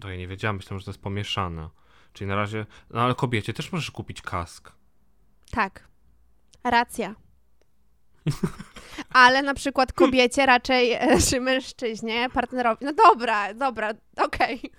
To 0.00 0.10
ja 0.10 0.16
nie 0.16 0.28
wiedziałam, 0.28 0.56
myślałem, 0.56 0.78
że 0.80 0.84
to 0.84 0.90
jest 0.90 1.02
pomieszane. 1.02 1.68
Czyli 2.12 2.28
na 2.28 2.36
razie. 2.36 2.66
No 2.90 3.00
ale 3.02 3.14
kobiecie 3.14 3.52
też 3.52 3.72
możesz 3.72 3.90
kupić 3.90 4.22
kask. 4.22 4.72
Tak. 5.50 5.88
Racja. 6.64 7.14
Ale 9.10 9.42
na 9.42 9.54
przykład 9.54 9.92
kobiecie 9.92 10.46
raczej, 10.46 10.92
e, 10.92 11.18
czy 11.30 11.40
mężczyźnie, 11.40 12.28
partnerowi. 12.34 12.84
No 12.84 12.92
dobra, 12.92 13.54
dobra, 13.54 13.90
okej. 14.16 14.60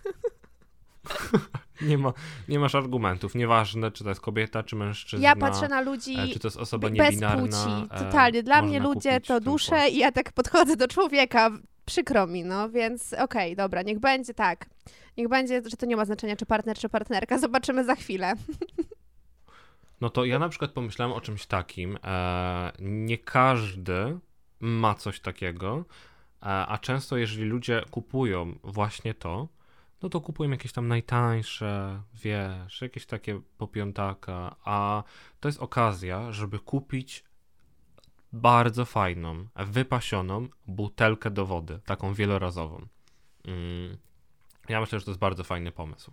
Nie, 1.81 1.97
ma, 1.97 2.13
nie 2.47 2.59
masz 2.59 2.75
argumentów. 2.75 3.35
Nieważne, 3.35 3.91
czy 3.91 4.03
to 4.03 4.09
jest 4.09 4.21
kobieta, 4.21 4.63
czy 4.63 4.75
mężczyzna. 4.75 5.27
Ja 5.27 5.35
patrzę 5.35 5.67
na 5.67 5.81
ludzi 5.81 6.19
e, 6.19 6.27
czy 6.27 6.39
to 6.39 6.47
jest 6.47 6.57
osoba 6.57 6.89
bez 6.89 6.97
niebinarna. 6.97 7.41
płci. 7.65 7.87
e, 7.91 7.99
Totalnie. 7.99 8.43
Dla 8.43 8.61
mnie 8.61 8.79
ludzie 8.79 9.21
to 9.21 9.39
dusze 9.39 9.89
i 9.89 9.97
ja 9.97 10.11
tak 10.11 10.31
podchodzę 10.31 10.75
do 10.75 10.87
człowieka. 10.87 11.51
Przykro 11.85 12.27
mi, 12.27 12.43
no 12.43 12.69
więc 12.69 13.13
okej, 13.13 13.55
dobra, 13.55 13.81
niech 13.81 13.99
będzie 13.99 14.33
tak. 14.33 14.65
Niech 15.17 15.27
będzie, 15.29 15.61
że 15.65 15.77
to 15.77 15.85
nie 15.85 15.95
ma 15.95 16.05
znaczenia, 16.05 16.35
czy 16.35 16.45
partner, 16.45 16.77
czy 16.77 16.89
partnerka. 16.89 17.39
Zobaczymy 17.39 17.83
za 17.83 17.95
chwilę. 17.95 18.33
No 20.01 20.09
to 20.09 20.25
ja 20.25 20.39
na 20.39 20.49
przykład 20.49 20.71
pomyślałem 20.71 21.13
o 21.13 21.21
czymś 21.21 21.45
takim. 21.45 21.97
E, 22.03 22.71
nie 22.79 23.17
każdy 23.17 24.19
ma 24.59 24.95
coś 24.95 25.19
takiego, 25.19 25.85
e, 26.41 26.45
a 26.45 26.77
często 26.77 27.17
jeżeli 27.17 27.45
ludzie 27.45 27.81
kupują 27.91 28.55
właśnie 28.63 29.13
to, 29.13 29.47
no 30.01 30.09
to 30.09 30.21
kupują 30.21 30.51
jakieś 30.51 30.71
tam 30.71 30.87
najtańsze, 30.87 32.01
wiesz, 32.13 32.81
jakieś 32.81 33.05
takie 33.05 33.41
po 33.57 33.67
piątaka, 33.67 34.55
a 34.65 35.03
to 35.39 35.47
jest 35.47 35.59
okazja, 35.59 36.31
żeby 36.31 36.59
kupić 36.59 37.23
bardzo 38.35 38.85
fajną, 38.85 39.47
wypasioną 39.55 40.47
butelkę 40.67 41.31
do 41.31 41.45
wody, 41.45 41.79
taką 41.85 42.13
wielorazową. 42.13 42.87
Mm. 43.45 43.97
Ja 44.69 44.81
myślę, 44.81 44.99
że 44.99 45.05
to 45.05 45.11
jest 45.11 45.19
bardzo 45.19 45.43
fajny 45.43 45.71
pomysł. 45.71 46.11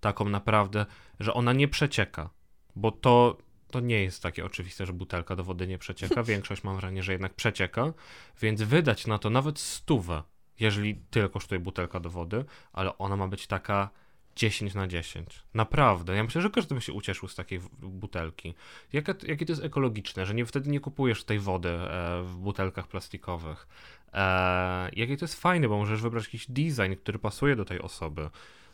Taką 0.00 0.28
naprawdę, 0.28 0.86
że 1.20 1.34
ona 1.34 1.52
nie 1.52 1.68
przecieka, 1.68 2.30
bo 2.76 2.90
to, 2.90 3.38
to 3.70 3.80
nie 3.80 4.02
jest 4.02 4.22
takie 4.22 4.44
oczywiste, 4.44 4.86
że 4.86 4.92
butelka 4.92 5.36
do 5.36 5.44
wody 5.44 5.66
nie 5.66 5.78
przecieka. 5.78 6.22
Większość 6.32 6.64
mam 6.64 6.76
wrażenie, 6.76 7.02
że 7.02 7.12
jednak 7.12 7.34
przecieka, 7.34 7.92
więc 8.40 8.62
wydać 8.62 9.06
na 9.06 9.18
to 9.18 9.30
nawet 9.30 9.58
stówę, 9.58 10.22
jeżeli 10.60 10.94
tyle 10.94 11.28
kosztuje 11.28 11.60
butelka 11.60 12.00
do 12.00 12.10
wody, 12.10 12.44
ale 12.72 12.98
ona 12.98 13.16
ma 13.16 13.28
być 13.28 13.46
taka 13.46 13.90
10 14.36 14.74
na 14.74 14.88
10. 14.88 15.42
Naprawdę. 15.54 16.16
Ja 16.16 16.24
myślę, 16.24 16.42
że 16.42 16.50
każdy 16.50 16.74
by 16.74 16.80
się 16.80 16.92
ucieszył 16.92 17.28
z 17.28 17.34
takiej 17.34 17.60
butelki. 17.82 18.54
Jakie, 18.92 19.14
jakie 19.26 19.46
to 19.46 19.52
jest 19.52 19.64
ekologiczne, 19.64 20.26
że 20.26 20.34
nie, 20.34 20.46
wtedy 20.46 20.70
nie 20.70 20.80
kupujesz 20.80 21.24
tej 21.24 21.38
wody 21.38 21.68
e, 21.68 22.22
w 22.22 22.36
butelkach 22.36 22.88
plastikowych. 22.88 23.66
E, 24.12 24.90
jakie 24.92 25.16
to 25.16 25.24
jest 25.24 25.40
fajne, 25.40 25.68
bo 25.68 25.76
możesz 25.76 26.02
wybrać 26.02 26.24
jakiś 26.24 26.46
design, 26.48 26.94
który 27.00 27.18
pasuje 27.18 27.56
do 27.56 27.64
tej 27.64 27.80
osoby. 27.80 28.30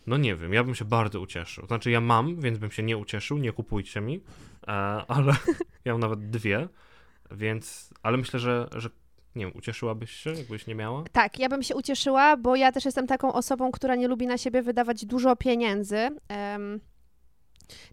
No 0.07 0.17
nie 0.17 0.37
wiem, 0.37 0.53
ja 0.53 0.65
bym 0.65 0.75
się 0.75 0.85
bardzo 0.85 1.21
ucieszył. 1.21 1.67
Znaczy 1.67 1.91
ja 1.91 2.01
mam, 2.01 2.41
więc 2.41 2.59
bym 2.59 2.71
się 2.71 2.83
nie 2.83 2.97
ucieszył, 2.97 3.39
nie 3.39 3.53
kupujcie 3.53 4.01
mi, 4.01 4.21
e, 4.67 4.71
ale 5.09 5.33
ja 5.85 5.93
mam 5.93 6.01
nawet 6.01 6.31
dwie, 6.31 6.69
więc, 7.31 7.95
ale 8.03 8.17
myślę, 8.17 8.41
że, 8.41 8.69
że 8.77 8.91
nie 9.37 9.45
wiem, 9.47 9.57
ucieszyłabyś 9.57 10.11
się, 10.11 10.31
jakbyś 10.31 10.67
nie 10.67 10.75
miała? 10.75 11.05
Tak, 11.13 11.39
ja 11.39 11.49
bym 11.49 11.63
się 11.63 11.75
ucieszyła, 11.77 12.37
bo 12.37 12.57
ja 12.57 12.73
też 12.73 12.85
jestem 12.85 13.07
taką 13.07 13.33
osobą, 13.33 13.71
która 13.73 13.95
nie 13.97 14.09
lubi 14.09 14.27
na 14.27 14.39
siebie 14.39 14.63
wydawać 14.63 15.05
dużo 15.05 15.37
pieniędzy. 15.37 16.09
em, 16.29 16.81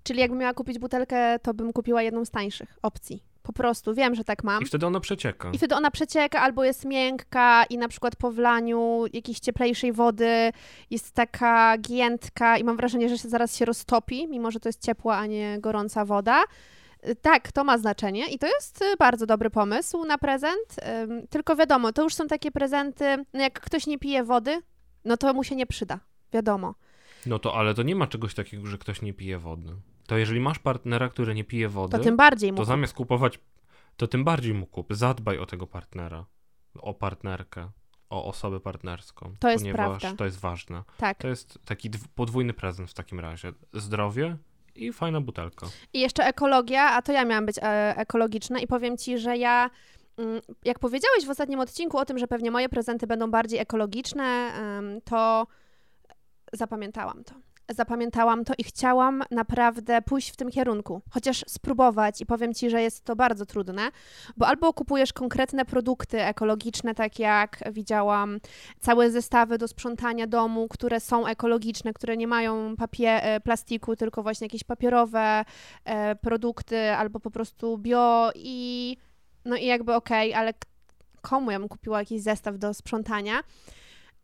czyli 0.04 0.20
jakbym 0.20 0.40
miała 0.40 0.54
kupić 0.54 0.80
butelkę, 0.80 1.40
to 1.40 1.54
bym 1.54 1.74
kupiła 1.74 2.02
jedną 2.02 2.26
z 2.26 2.30
tańszych 2.32 2.80
opcji. 2.82 3.24
Po 3.44 3.54
prostu 3.54 3.94
wiem, 3.94 4.16
że 4.16 4.24
tak 4.24 4.44
mam. 4.44 4.64
I 4.64 4.66
wtedy 4.66 4.86
ona 4.86 5.00
przecieka. 5.00 5.52
I 5.54 5.58
wtedy 5.58 5.76
ona 5.76 5.92
przecieka 5.92 6.42
albo 6.42 6.64
jest 6.64 6.86
miękka 6.86 7.64
i 7.70 7.78
na 7.78 7.88
przykład 7.88 8.16
po 8.16 8.32
wlaniu 8.32 9.06
jakiejś 9.14 9.40
cieplejszej 9.40 9.94
wody 9.94 10.52
jest 10.90 11.12
taka 11.12 11.78
giętka 11.78 12.58
i 12.58 12.64
mam 12.64 12.78
wrażenie, 12.78 13.10
że 13.10 13.18
się 13.18 13.30
zaraz 13.30 13.56
się 13.56 13.66
roztopi, 13.66 14.28
mimo 14.28 14.52
że 14.52 14.60
to 14.60 14.70
jest 14.70 14.86
ciepła, 14.86 15.18
a 15.18 15.26
nie 15.26 15.58
gorąca 15.60 16.06
woda. 16.06 16.44
Tak, 17.22 17.52
to 17.52 17.64
ma 17.64 17.78
znaczenie 17.78 18.28
i 18.28 18.40
to 18.40 18.48
jest 18.48 18.82
y, 18.82 18.98
bardzo 19.00 19.26
dobry 19.26 19.50
pomysł 19.50 20.06
na 20.06 20.18
prezent. 20.18 20.76
Tylko 21.30 21.56
wiadomo, 21.56 21.94
to 21.94 22.04
już 22.04 22.14
są 22.16 22.28
takie 22.28 22.52
prezenty, 22.52 23.26
no 23.34 23.42
jak 23.42 23.60
ktoś 23.60 23.88
nie 23.88 23.98
pije 24.00 24.24
wody, 24.24 24.62
no 25.06 25.18
to 25.18 25.34
mu 25.34 25.44
się 25.44 25.56
nie 25.56 25.66
przyda. 25.66 26.00
Wiadomo. 26.34 26.76
No 27.26 27.40
to, 27.40 27.56
ale 27.56 27.74
to 27.74 27.84
nie 27.84 27.96
ma 27.96 28.08
czegoś 28.08 28.34
takiego, 28.34 28.66
że 28.68 28.78
ktoś 28.78 29.02
nie 29.02 29.14
pije 29.14 29.40
wody. 29.40 29.76
To 30.08 30.18
jeżeli 30.18 30.40
masz 30.40 30.60
partnera, 30.60 31.10
który 31.10 31.36
nie 31.36 31.44
pije 31.44 31.70
wody, 31.70 31.98
To 31.98 32.04
tym 32.04 32.18
bardziej 32.18 32.52
mu. 32.52 32.58
to 32.58 32.66
zamiast 32.66 32.94
kupować, 32.94 33.40
to 33.98 34.08
tym 34.08 34.24
bardziej 34.24 34.54
mu 34.54 34.66
kup. 34.66 34.94
Zadbaj 34.94 35.38
o 35.38 35.46
tego 35.46 35.68
partnera, 35.68 36.26
o 36.80 36.94
partnerkę, 36.94 37.70
o 38.10 38.26
osobę 38.26 38.60
partnerską. 38.60 39.34
To 39.40 39.50
jest 39.50 39.64
ponieważ 39.64 40.02
prawda. 40.02 40.18
to 40.18 40.26
jest 40.26 40.40
ważne. 40.40 40.84
Tak. 40.98 41.18
To 41.18 41.28
jest 41.28 41.60
taki 41.66 41.90
dw- 41.90 42.08
podwójny 42.16 42.54
prezent 42.54 42.90
w 42.90 42.94
takim 42.94 43.20
razie. 43.20 43.54
Zdrowie 43.74 44.38
i 44.78 44.94
fajna 44.94 45.22
butelka. 45.22 45.68
I 45.94 46.00
jeszcze 46.00 46.24
ekologia, 46.24 46.92
a 46.92 47.02
to 47.02 47.12
ja 47.12 47.26
miałam 47.26 47.46
być 47.46 47.58
e, 47.58 47.62
ekologiczna 47.98 48.60
i 48.60 48.68
powiem 48.68 48.98
ci, 48.98 49.18
że 49.18 49.38
ja, 49.38 49.70
mm, 50.18 50.42
jak 50.66 50.80
powiedziałeś 50.80 51.26
w 51.26 51.30
ostatnim 51.30 51.60
odcinku 51.60 51.98
o 51.98 52.06
tym, 52.06 52.18
że 52.18 52.28
pewnie 52.28 52.52
moje 52.52 52.70
prezenty 52.70 53.08
będą 53.08 53.32
bardziej 53.32 53.60
ekologiczne, 53.60 54.52
to 55.06 55.48
zapamiętałam 56.54 57.24
to. 57.24 57.47
Zapamiętałam 57.70 58.46
to 58.46 58.54
i 58.58 58.64
chciałam 58.64 59.24
naprawdę 59.32 60.02
pójść 60.02 60.30
w 60.30 60.36
tym 60.36 60.50
kierunku, 60.52 61.02
chociaż 61.10 61.44
spróbować 61.48 62.22
i 62.22 62.26
powiem 62.26 62.54
ci, 62.54 62.70
że 62.70 62.82
jest 62.82 63.04
to 63.04 63.16
bardzo 63.16 63.46
trudne, 63.46 63.90
bo 64.38 64.48
albo 64.48 64.74
kupujesz 64.74 65.14
konkretne 65.14 65.66
produkty 65.66 66.22
ekologiczne, 66.22 66.96
tak 66.96 67.20
jak 67.20 67.60
widziałam, 67.72 68.40
całe 68.80 69.12
zestawy 69.12 69.58
do 69.58 69.68
sprzątania 69.68 70.28
domu, 70.28 70.68
które 70.68 71.00
są 71.00 71.28
ekologiczne, 71.28 71.94
które 71.94 72.18
nie 72.18 72.28
mają 72.28 72.76
papie- 72.76 73.20
e, 73.22 73.40
plastiku, 73.40 73.96
tylko 73.96 74.24
właśnie 74.24 74.46
jakieś 74.46 74.64
papierowe 74.64 75.46
e, 75.86 76.16
produkty, 76.16 76.92
albo 76.92 77.20
po 77.20 77.32
prostu 77.32 77.78
bio 77.78 78.32
i 78.36 78.98
no 79.46 79.56
i 79.56 79.66
jakby 79.66 79.94
okej, 79.94 80.34
ale 80.34 80.54
k- 80.54 80.60
komu 81.22 81.52
ja 81.52 81.60
bym 81.60 81.70
kupiła 81.70 82.00
jakiś 82.00 82.22
zestaw 82.22 82.58
do 82.58 82.74
sprzątania? 82.74 83.40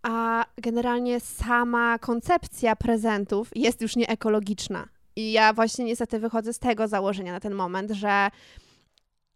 A 0.03 0.45
generalnie 0.57 1.19
sama 1.19 1.99
koncepcja 1.99 2.75
prezentów 2.75 3.49
jest 3.55 3.81
już 3.81 3.95
nieekologiczna. 3.95 4.87
I 5.15 5.31
ja 5.31 5.53
właśnie 5.53 5.85
niestety 5.85 6.19
wychodzę 6.19 6.53
z 6.53 6.59
tego 6.59 6.87
założenia 6.87 7.31
na 7.31 7.39
ten 7.39 7.53
moment, 7.53 7.91
że 7.91 8.29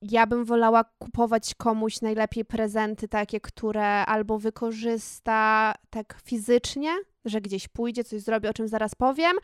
ja 0.02 0.28
bym 0.28 0.46
wolała 0.46 0.84
kupować 0.84 1.56
komuś 1.56 2.02
najlepiej 2.02 2.46
prezenty 2.46 3.08
takie, 3.08 3.40
które 3.40 4.06
albo 4.06 4.40
wykorzysta 4.40 5.74
tak 5.90 6.20
fizycznie, 6.24 6.96
że 7.26 7.42
gdzieś 7.42 7.68
pójdzie, 7.68 8.04
coś 8.04 8.22
zrobi, 8.22 8.48
o 8.48 8.54
czym 8.54 8.68
zaraz 8.68 8.96
powiem, 8.96 9.38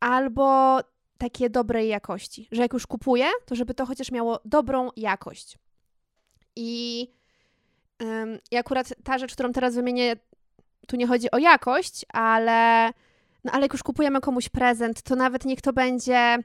albo 0.00 0.78
takie 1.18 1.50
dobrej 1.50 1.88
jakości, 1.88 2.48
że 2.52 2.62
jak 2.62 2.72
już 2.72 2.86
kupuję, 2.86 3.26
to 3.46 3.54
żeby 3.54 3.74
to 3.74 3.86
chociaż 3.86 4.10
miało 4.10 4.40
dobrą 4.44 4.88
jakość. 4.96 5.58
I, 6.56 7.08
ym, 8.02 8.38
i 8.50 8.56
akurat 8.56 8.94
ta 9.04 9.18
rzecz, 9.18 9.32
którą 9.32 9.52
teraz 9.52 9.74
wymienię, 9.74 10.16
tu 10.86 10.96
nie 10.96 11.06
chodzi 11.06 11.30
o 11.30 11.38
jakość, 11.38 12.04
ale, 12.12 12.90
no 13.44 13.52
ale 13.52 13.62
jak 13.62 13.72
już 13.72 13.82
kupujemy 13.82 14.20
komuś 14.20 14.48
prezent, 14.48 15.02
to 15.02 15.16
nawet 15.16 15.44
niech 15.44 15.60
to 15.60 15.72
będzie 15.72 16.38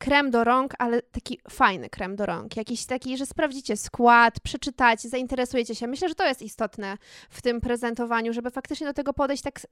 krem 0.00 0.30
do 0.30 0.44
rąk, 0.44 0.74
ale 0.78 1.02
taki 1.02 1.40
fajny 1.50 1.90
krem 1.90 2.16
do 2.16 2.26
rąk. 2.26 2.56
Jakiś 2.56 2.86
taki, 2.86 3.16
że 3.16 3.26
sprawdzicie 3.26 3.76
skład, 3.76 4.40
przeczytacie, 4.40 5.08
zainteresujecie 5.08 5.74
się. 5.74 5.86
Myślę, 5.86 6.08
że 6.08 6.14
to 6.14 6.26
jest 6.26 6.42
istotne 6.42 6.96
w 7.30 7.42
tym 7.42 7.60
prezentowaniu, 7.60 8.32
żeby 8.32 8.50
faktycznie 8.50 8.86
do 8.86 8.92
tego 8.92 9.12
podejść 9.12 9.42
tak 9.42 9.60
z, 9.60 9.68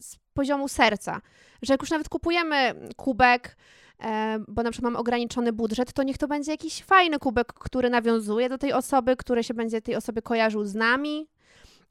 z, 0.00 0.16
poziomu 0.34 0.68
serca. 0.68 1.20
Że 1.62 1.74
jak 1.74 1.80
już 1.82 1.90
nawet 1.90 2.08
kupujemy 2.08 2.74
kubek, 2.96 3.56
e, 4.00 4.38
bo 4.48 4.62
na 4.62 4.70
przykład 4.70 4.92
mam 4.92 5.00
ograniczony 5.00 5.52
budżet, 5.52 5.92
to 5.92 6.02
niech 6.02 6.18
to 6.18 6.28
będzie 6.28 6.52
jakiś 6.52 6.82
fajny 6.84 7.18
kubek, 7.18 7.52
który 7.52 7.90
nawiązuje 7.90 8.48
do 8.48 8.58
tej 8.58 8.72
osoby, 8.72 9.16
który 9.16 9.44
się 9.44 9.54
będzie 9.54 9.82
tej 9.82 9.96
osoby 9.96 10.22
kojarzył 10.22 10.64
z 10.64 10.74
nami. 10.74 11.28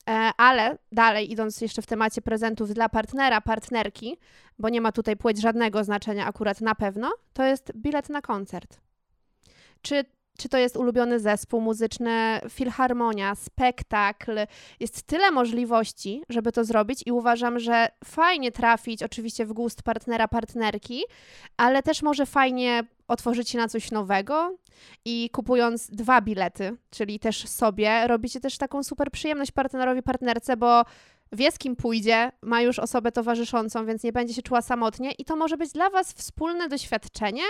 E, 0.07 0.31
ale 0.37 0.77
dalej, 0.91 1.31
idąc 1.31 1.61
jeszcze 1.61 1.81
w 1.81 1.85
temacie 1.85 2.21
prezentów 2.21 2.73
dla 2.73 2.89
partnera, 2.89 3.41
partnerki, 3.41 4.17
bo 4.59 4.69
nie 4.69 4.81
ma 4.81 4.91
tutaj 4.91 5.17
płeć 5.17 5.41
żadnego 5.41 5.83
znaczenia 5.83 6.25
akurat 6.25 6.61
na 6.61 6.75
pewno, 6.75 7.13
to 7.33 7.43
jest 7.43 7.71
bilet 7.75 8.09
na 8.09 8.21
koncert. 8.21 8.81
Czy, 9.81 10.05
czy 10.37 10.49
to 10.49 10.57
jest 10.57 10.77
ulubiony 10.77 11.19
zespół 11.19 11.61
muzyczny, 11.61 12.39
filharmonia, 12.49 13.35
spektakl. 13.35 14.31
Jest 14.79 15.03
tyle 15.03 15.31
możliwości, 15.31 16.23
żeby 16.29 16.51
to 16.51 16.63
zrobić 16.63 17.03
i 17.05 17.11
uważam, 17.11 17.59
że 17.59 17.87
fajnie 18.05 18.51
trafić 18.51 19.03
oczywiście 19.03 19.45
w 19.45 19.53
gust 19.53 19.83
partnera, 19.83 20.27
partnerki, 20.27 21.03
ale 21.57 21.83
też 21.83 22.01
może 22.01 22.25
fajnie 22.25 22.83
otworzyć 23.07 23.49
się 23.49 23.57
na 23.57 23.67
coś 23.67 23.91
nowego 23.91 24.57
i 25.05 25.29
kupując 25.29 25.89
dwa 25.89 26.21
bilety, 26.21 26.77
czyli 26.89 27.19
też 27.19 27.47
sobie, 27.47 28.07
robicie 28.07 28.39
też 28.39 28.57
taką 28.57 28.83
super 28.83 29.11
przyjemność 29.11 29.51
partnerowi, 29.51 30.03
partnerce, 30.03 30.57
bo 30.57 30.83
wie 31.31 31.51
z 31.51 31.57
kim 31.57 31.75
pójdzie, 31.75 32.31
ma 32.41 32.61
już 32.61 32.79
osobę 32.79 33.11
towarzyszącą, 33.11 33.85
więc 33.85 34.03
nie 34.03 34.11
będzie 34.11 34.33
się 34.33 34.41
czuła 34.41 34.61
samotnie 34.61 35.11
i 35.11 35.25
to 35.25 35.35
może 35.35 35.57
być 35.57 35.71
dla 35.71 35.89
Was 35.89 36.13
wspólne 36.13 36.69
doświadczenie 36.69 37.43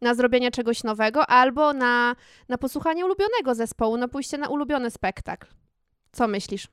na 0.00 0.14
zrobienie 0.14 0.50
czegoś 0.50 0.84
nowego 0.84 1.26
albo 1.26 1.72
na, 1.72 2.16
na 2.48 2.58
posłuchanie 2.58 3.04
ulubionego 3.04 3.54
zespołu, 3.54 3.96
na 3.96 4.08
pójście 4.08 4.38
na 4.38 4.48
ulubiony 4.48 4.90
spektakl. 4.90 5.46
Co 6.12 6.28
myślisz? 6.28 6.68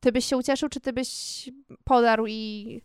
Ty 0.00 0.12
byś 0.12 0.24
się 0.24 0.36
ucieszył, 0.36 0.68
czy 0.68 0.80
ty 0.80 0.92
byś 0.92 1.48
podarł 1.84 2.26
i 2.26 2.82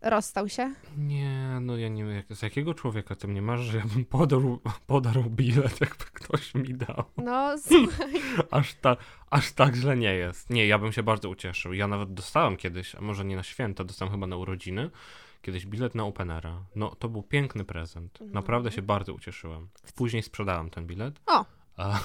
rozstał 0.00 0.48
się? 0.48 0.74
Nie, 0.96 1.58
no 1.60 1.76
ja 1.76 1.88
nie 1.88 2.04
wiem, 2.04 2.22
z 2.30 2.42
jakiego 2.42 2.74
człowieka 2.74 3.16
ty 3.16 3.28
mnie 3.28 3.42
masz, 3.42 3.60
że 3.60 3.78
ja 3.78 3.84
bym 3.94 4.04
podarł, 4.04 4.60
podarł 4.86 5.22
bilet, 5.30 5.80
jakby 5.80 6.04
ktoś 6.04 6.54
mi 6.54 6.74
dał. 6.74 7.04
No, 7.16 7.54
słuchaj. 7.68 8.12
Aż, 8.50 8.74
ta, 8.74 8.96
aż 9.30 9.52
tak 9.52 9.74
źle 9.74 9.96
nie 9.96 10.14
jest. 10.14 10.50
Nie, 10.50 10.66
ja 10.66 10.78
bym 10.78 10.92
się 10.92 11.02
bardzo 11.02 11.28
ucieszył. 11.28 11.72
Ja 11.72 11.88
nawet 11.88 12.14
dostałem 12.14 12.56
kiedyś, 12.56 12.94
a 12.94 13.00
może 13.00 13.24
nie 13.24 13.36
na 13.36 13.42
święta, 13.42 13.84
dostałem 13.84 14.12
chyba 14.12 14.26
na 14.26 14.36
urodziny, 14.36 14.90
kiedyś 15.42 15.66
bilet 15.66 15.94
na 15.94 16.04
Openera. 16.04 16.62
No, 16.76 16.94
to 16.94 17.08
był 17.08 17.22
piękny 17.22 17.64
prezent. 17.64 18.18
Naprawdę 18.20 18.72
się 18.72 18.82
bardzo 18.82 19.14
ucieszyłem. 19.14 19.68
Później 19.94 20.22
sprzedałem 20.22 20.70
ten 20.70 20.86
bilet. 20.86 21.20
O. 21.26 21.44
A, 21.76 22.00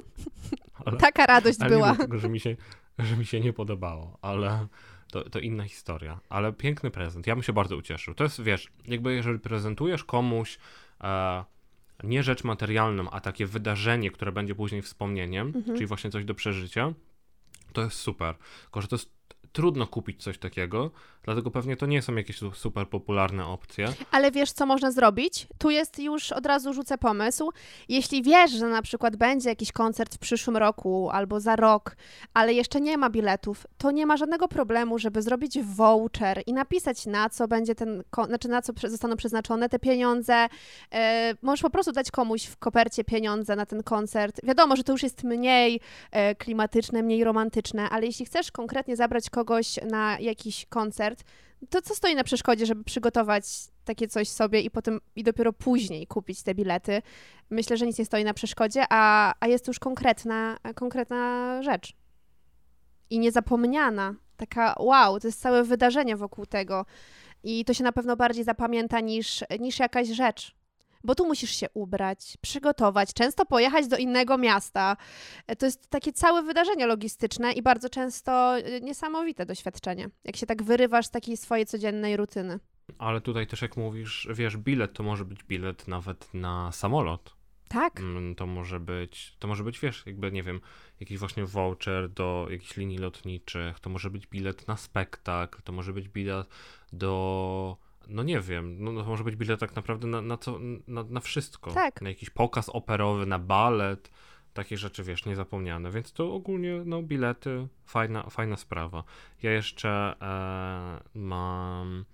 ale, 0.84 0.96
Taka 0.96 1.26
radość 1.26 1.58
była. 1.58 1.94
dlatego, 1.94 2.18
że 2.18 2.28
mi 2.28 2.40
się, 2.40 2.56
że 2.98 3.16
mi 3.16 3.26
się 3.26 3.40
nie 3.40 3.52
podobało, 3.52 4.18
ale 4.22 4.66
to, 5.10 5.30
to 5.30 5.38
inna 5.38 5.64
historia. 5.64 6.20
Ale 6.28 6.52
piękny 6.52 6.90
prezent. 6.90 7.26
Ja 7.26 7.34
bym 7.34 7.42
się 7.42 7.52
bardzo 7.52 7.76
ucieszył. 7.76 8.14
To 8.14 8.24
jest, 8.24 8.42
wiesz, 8.42 8.68
jakby 8.86 9.14
jeżeli 9.14 9.38
prezentujesz 9.38 10.04
komuś 10.04 10.58
e, 11.00 11.44
nie 12.04 12.22
rzecz 12.22 12.44
materialną, 12.44 13.10
a 13.10 13.20
takie 13.20 13.46
wydarzenie, 13.46 14.10
które 14.10 14.32
będzie 14.32 14.54
później 14.54 14.82
wspomnieniem, 14.82 15.46
Mhm. 15.46 15.64
czyli 15.76 15.86
właśnie 15.86 16.10
coś 16.10 16.24
do 16.24 16.34
przeżycia, 16.34 16.92
to 17.72 17.82
jest 17.82 17.96
super. 17.96 18.34
Tylko, 18.62 18.80
że 18.82 18.88
to 18.88 18.96
jest 18.96 19.15
trudno 19.56 19.86
kupić 19.86 20.22
coś 20.22 20.38
takiego, 20.38 20.90
dlatego 21.22 21.50
pewnie 21.50 21.76
to 21.76 21.86
nie 21.86 22.02
są 22.02 22.16
jakieś 22.16 22.38
su- 22.38 22.52
super 22.52 22.88
popularne 22.88 23.46
opcje. 23.46 23.88
Ale 24.10 24.30
wiesz, 24.30 24.52
co 24.52 24.66
można 24.66 24.90
zrobić? 24.90 25.46
Tu 25.58 25.70
jest 25.70 25.98
już 25.98 26.32
od 26.32 26.46
razu 26.46 26.72
rzucę 26.72 26.98
pomysł. 26.98 27.50
Jeśli 27.88 28.22
wiesz, 28.22 28.50
że 28.50 28.66
na 28.68 28.82
przykład 28.82 29.16
będzie 29.16 29.48
jakiś 29.48 29.72
koncert 29.72 30.14
w 30.14 30.18
przyszłym 30.18 30.56
roku 30.56 31.10
albo 31.10 31.40
za 31.40 31.56
rok, 31.56 31.96
ale 32.34 32.52
jeszcze 32.52 32.80
nie 32.80 32.98
ma 32.98 33.10
biletów, 33.10 33.66
to 33.78 33.90
nie 33.90 34.06
ma 34.06 34.16
żadnego 34.16 34.48
problemu, 34.48 34.98
żeby 34.98 35.22
zrobić 35.22 35.58
voucher 35.62 36.42
i 36.46 36.52
napisać 36.52 37.06
na 37.06 37.30
co 37.30 37.48
będzie 37.48 37.74
ten, 37.74 38.02
znaczy 38.26 38.48
na 38.48 38.62
co 38.62 38.72
zostaną 38.88 39.16
przeznaczone 39.16 39.68
te 39.68 39.78
pieniądze. 39.78 40.46
E, 40.94 41.34
możesz 41.42 41.62
po 41.62 41.70
prostu 41.70 41.92
dać 41.92 42.10
komuś 42.10 42.44
w 42.44 42.56
kopercie 42.56 43.04
pieniądze 43.04 43.56
na 43.56 43.66
ten 43.66 43.82
koncert. 43.82 44.40
Wiadomo, 44.44 44.76
że 44.76 44.84
to 44.84 44.92
już 44.92 45.02
jest 45.02 45.24
mniej 45.24 45.80
e, 46.10 46.34
klimatyczne, 46.34 47.02
mniej 47.02 47.24
romantyczne, 47.24 47.90
ale 47.90 48.06
jeśli 48.06 48.26
chcesz 48.26 48.52
konkretnie 48.52 48.96
zabrać 48.96 49.30
kogoś 49.30 49.45
na 49.90 50.18
jakiś 50.20 50.66
koncert, 50.66 51.24
to 51.70 51.82
co 51.82 51.94
stoi 51.94 52.14
na 52.14 52.24
przeszkodzie, 52.24 52.66
żeby 52.66 52.84
przygotować 52.84 53.44
takie 53.84 54.08
coś 54.08 54.28
sobie 54.28 54.60
i 54.60 54.70
potem 54.70 55.00
i 55.16 55.22
dopiero 55.22 55.52
później 55.52 56.06
kupić 56.06 56.42
te 56.42 56.54
bilety? 56.54 57.02
Myślę, 57.50 57.76
że 57.76 57.86
nic 57.86 57.98
nie 57.98 58.04
stoi 58.04 58.24
na 58.24 58.34
przeszkodzie, 58.34 58.84
a, 58.90 59.34
a 59.40 59.46
jest 59.46 59.68
już 59.68 59.78
konkretna, 59.78 60.56
konkretna 60.74 61.62
rzecz. 61.62 61.92
I 63.10 63.18
niezapomniana. 63.18 64.14
Taka 64.36 64.74
wow, 64.78 65.20
to 65.20 65.28
jest 65.28 65.40
całe 65.40 65.64
wydarzenie 65.64 66.16
wokół 66.16 66.46
tego. 66.46 66.86
I 67.42 67.64
to 67.64 67.74
się 67.74 67.84
na 67.84 67.92
pewno 67.92 68.16
bardziej 68.16 68.44
zapamięta 68.44 69.00
niż, 69.00 69.44
niż 69.60 69.78
jakaś 69.78 70.08
rzecz. 70.08 70.54
Bo 71.04 71.14
tu 71.14 71.26
musisz 71.26 71.50
się 71.50 71.66
ubrać, 71.74 72.36
przygotować, 72.40 73.12
często 73.14 73.46
pojechać 73.46 73.86
do 73.88 73.96
innego 73.96 74.38
miasta. 74.38 74.96
E, 75.46 75.56
To 75.56 75.66
jest 75.66 75.90
takie 75.90 76.12
całe 76.12 76.42
wydarzenie 76.42 76.86
logistyczne 76.86 77.52
i 77.52 77.62
bardzo 77.62 77.90
często 77.90 78.58
e, 78.58 78.80
niesamowite 78.80 79.46
doświadczenie, 79.46 80.10
jak 80.24 80.36
się 80.36 80.46
tak 80.46 80.62
wyrywasz 80.62 81.06
z 81.06 81.10
takiej 81.10 81.36
swojej 81.36 81.66
codziennej 81.66 82.16
rutyny. 82.16 82.58
Ale 82.98 83.20
tutaj 83.20 83.46
też 83.46 83.62
jak 83.62 83.76
mówisz, 83.76 84.28
wiesz, 84.34 84.56
bilet 84.56 84.92
to 84.92 85.02
może 85.02 85.24
być 85.24 85.44
bilet 85.44 85.88
nawet 85.88 86.34
na 86.34 86.72
samolot. 86.72 87.36
Tak, 87.68 88.00
Mm, 88.00 88.34
To 88.34 88.46
może 88.46 88.80
być, 88.80 89.36
to 89.38 89.48
może 89.48 89.64
być, 89.64 89.80
wiesz, 89.80 90.02
jakby, 90.06 90.32
nie 90.32 90.42
wiem, 90.42 90.60
jakiś 91.00 91.18
właśnie 91.18 91.44
voucher 91.46 92.08
do 92.10 92.46
jakichś 92.50 92.76
linii 92.76 92.98
lotniczych, 92.98 93.80
to 93.80 93.90
może 93.90 94.10
być 94.10 94.26
bilet 94.26 94.68
na 94.68 94.76
spektakl, 94.76 95.62
to 95.62 95.72
może 95.72 95.92
być 95.92 96.08
bilet 96.08 96.46
do, 96.92 97.76
no 98.06 98.22
nie 98.22 98.40
wiem, 98.40 98.84
no 98.84 99.02
to 99.02 99.08
może 99.08 99.24
być 99.24 99.36
bilet 99.36 99.60
tak 99.60 99.76
naprawdę 99.76 100.06
na, 100.06 100.22
na, 100.22 100.36
co, 100.36 100.58
na, 100.86 101.02
na 101.02 101.20
wszystko. 101.20 101.70
Tak. 101.70 102.02
Na 102.02 102.08
jakiś 102.08 102.30
pokaz 102.30 102.68
operowy, 102.68 103.26
na 103.26 103.38
balet, 103.38 104.10
takie 104.54 104.76
rzeczy, 104.78 105.02
wiesz, 105.02 105.24
niezapomniane. 105.24 105.90
Więc 105.90 106.12
to 106.12 106.34
ogólnie, 106.34 106.82
no, 106.84 107.02
bilety, 107.02 107.68
fajna, 107.84 108.30
fajna 108.30 108.56
sprawa. 108.56 109.04
Ja 109.42 109.52
jeszcze 109.52 110.16
e, 110.20 111.18
mam 111.18 112.04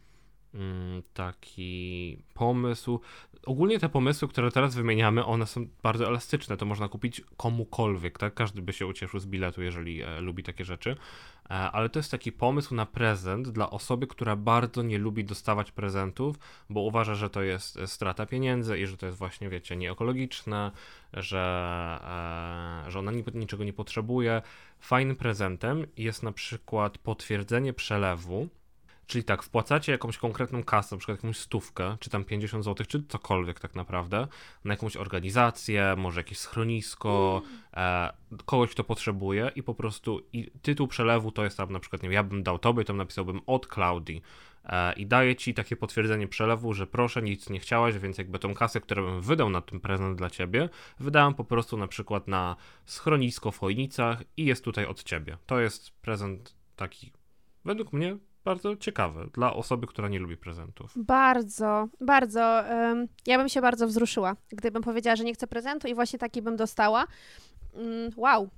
taki 1.14 2.18
pomysł. 2.34 3.00
Ogólnie 3.46 3.78
te 3.78 3.88
pomysły, 3.88 4.28
które 4.28 4.50
teraz 4.50 4.74
wymieniamy, 4.74 5.24
one 5.24 5.46
są 5.46 5.66
bardzo 5.82 6.06
elastyczne. 6.06 6.56
To 6.56 6.66
można 6.66 6.88
kupić 6.88 7.22
komukolwiek, 7.36 8.18
tak? 8.18 8.34
Każdy 8.34 8.62
by 8.62 8.72
się 8.72 8.86
ucieszył 8.86 9.20
z 9.20 9.26
biletu, 9.26 9.62
jeżeli 9.62 10.02
e, 10.02 10.20
lubi 10.20 10.42
takie 10.42 10.64
rzeczy. 10.64 10.96
E, 11.50 11.52
ale 11.52 11.88
to 11.88 11.98
jest 11.98 12.10
taki 12.10 12.32
pomysł 12.32 12.74
na 12.74 12.86
prezent 12.86 13.48
dla 13.48 13.70
osoby, 13.70 14.06
która 14.06 14.36
bardzo 14.36 14.82
nie 14.82 14.98
lubi 14.98 15.24
dostawać 15.24 15.72
prezentów, 15.72 16.36
bo 16.70 16.80
uważa, 16.80 17.14
że 17.14 17.30
to 17.30 17.42
jest 17.42 17.76
e, 17.76 17.86
strata 17.86 18.26
pieniędzy 18.26 18.78
i 18.78 18.86
że 18.86 18.96
to 18.96 19.06
jest 19.06 19.18
właśnie, 19.18 19.48
wiecie, 19.48 19.76
nieekologiczne, 19.76 20.70
że, 21.12 21.98
e, 22.86 22.90
że 22.90 22.98
ona 22.98 23.12
ni- 23.12 23.24
niczego 23.34 23.64
nie 23.64 23.72
potrzebuje. 23.72 24.42
Fajnym 24.80 25.16
prezentem 25.16 25.86
jest 25.96 26.22
na 26.22 26.32
przykład 26.32 26.98
potwierdzenie 26.98 27.72
przelewu. 27.72 28.48
Czyli 29.12 29.24
tak, 29.24 29.42
wpłacacie 29.42 29.92
jakąś 29.92 30.18
konkretną 30.18 30.64
kasę, 30.64 30.94
na 30.94 30.98
przykład 30.98 31.18
jakąś 31.18 31.36
stówkę, 31.36 31.96
czy 32.00 32.10
tam 32.10 32.24
50 32.24 32.64
zł, 32.64 32.86
czy 32.86 33.02
cokolwiek 33.08 33.60
tak 33.60 33.74
naprawdę, 33.74 34.26
na 34.64 34.74
jakąś 34.74 34.96
organizację, 34.96 35.94
może 35.96 36.20
jakieś 36.20 36.38
schronisko, 36.38 37.42
e, 37.74 38.12
kogoś, 38.44 38.70
kto 38.70 38.84
potrzebuje 38.84 39.50
i 39.56 39.62
po 39.62 39.74
prostu 39.74 40.20
i 40.32 40.50
tytuł 40.62 40.88
przelewu 40.88 41.32
to 41.32 41.44
jest 41.44 41.56
tam 41.56 41.72
na 41.72 41.80
przykład, 41.80 42.02
nie 42.02 42.08
wiem, 42.08 42.14
ja 42.14 42.22
bym 42.22 42.42
dał 42.42 42.58
tobie, 42.58 42.84
to 42.84 42.92
napisałbym 42.92 43.40
od 43.46 43.66
Klaudii 43.66 44.22
e, 44.64 44.92
i 44.92 45.06
daję 45.06 45.36
ci 45.36 45.54
takie 45.54 45.76
potwierdzenie 45.76 46.28
przelewu, 46.28 46.74
że 46.74 46.86
proszę, 46.86 47.22
nic 47.22 47.50
nie 47.50 47.60
chciałaś, 47.60 47.98
więc 47.98 48.18
jakby 48.18 48.38
tą 48.38 48.54
kasę, 48.54 48.80
którą 48.80 49.04
bym 49.04 49.20
wydał 49.20 49.50
na 49.50 49.60
ten 49.60 49.80
prezent 49.80 50.18
dla 50.18 50.30
ciebie, 50.30 50.68
wydałem 51.00 51.34
po 51.34 51.44
prostu 51.44 51.76
na 51.76 51.86
przykład 51.86 52.28
na 52.28 52.56
schronisko 52.86 53.50
w 53.50 53.58
Chojnicach 53.58 54.22
i 54.36 54.44
jest 54.44 54.64
tutaj 54.64 54.86
od 54.86 55.02
ciebie. 55.02 55.36
To 55.46 55.60
jest 55.60 55.90
prezent 55.90 56.54
taki, 56.76 57.12
według 57.64 57.92
mnie, 57.92 58.16
bardzo 58.44 58.76
ciekawy 58.76 59.30
dla 59.34 59.54
osoby, 59.54 59.86
która 59.86 60.08
nie 60.08 60.18
lubi 60.18 60.36
prezentów. 60.36 60.92
bardzo, 60.96 61.88
bardzo. 62.00 62.64
ja 63.26 63.38
bym 63.38 63.48
się 63.48 63.60
bardzo 63.60 63.86
wzruszyła, 63.86 64.36
gdybym 64.48 64.82
powiedziała, 64.82 65.16
że 65.16 65.24
nie 65.24 65.34
chcę 65.34 65.46
prezentu 65.46 65.88
i 65.88 65.94
właśnie 65.94 66.18
taki 66.18 66.42
bym 66.42 66.56
dostała. 66.56 67.04
Mm, 67.74 68.10
wow. 68.16 68.48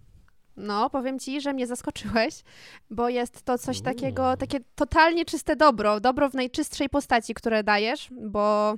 No, 0.56 0.90
powiem 0.90 1.18
ci, 1.18 1.40
że 1.40 1.52
mnie 1.52 1.66
zaskoczyłeś, 1.66 2.42
bo 2.90 3.08
jest 3.08 3.42
to 3.42 3.58
coś 3.58 3.80
takiego, 3.80 4.36
takie 4.36 4.60
totalnie 4.74 5.24
czyste 5.24 5.56
dobro, 5.56 6.00
dobro 6.00 6.30
w 6.30 6.34
najczystszej 6.34 6.88
postaci, 6.88 7.34
które 7.34 7.64
dajesz, 7.64 8.08
bo, 8.12 8.74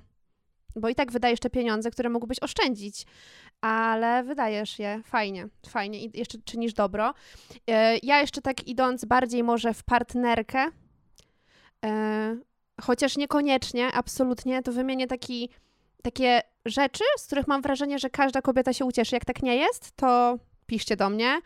bo 0.76 0.88
i 0.88 0.94
tak 0.94 1.12
wydajesz 1.12 1.40
te 1.40 1.50
pieniądze, 1.50 1.90
które 1.90 2.08
mógłbyś 2.08 2.42
oszczędzić, 2.42 3.06
ale 3.60 4.24
wydajesz 4.24 4.78
je 4.78 5.02
fajnie, 5.04 5.48
fajnie 5.68 6.04
i 6.04 6.10
jeszcze 6.18 6.38
czynisz 6.44 6.72
dobro. 6.72 7.14
E, 7.66 7.98
Ja 8.02 8.20
jeszcze 8.20 8.42
tak 8.42 8.68
idąc 8.68 9.04
bardziej 9.04 9.42
może 9.42 9.74
w 9.74 9.84
partnerkę, 9.84 10.66
chociaż 12.80 13.16
niekoniecznie, 13.16 13.92
absolutnie, 13.92 14.62
to 14.62 14.72
wymienię 14.72 15.06
taki, 15.06 15.48
takie 16.02 16.40
rzeczy, 16.64 17.04
z 17.18 17.26
których 17.26 17.46
mam 17.46 17.62
wrażenie, 17.62 17.98
że 17.98 18.10
każda 18.10 18.42
kobieta 18.42 18.72
się 18.72 18.84
ucieszy. 18.84 19.16
Jak 19.16 19.24
tak 19.24 19.42
nie 19.42 19.56
jest, 19.56 19.96
to 19.96 20.38
piszcie 20.66 20.96
do 20.96 21.10
mnie. 21.10 21.40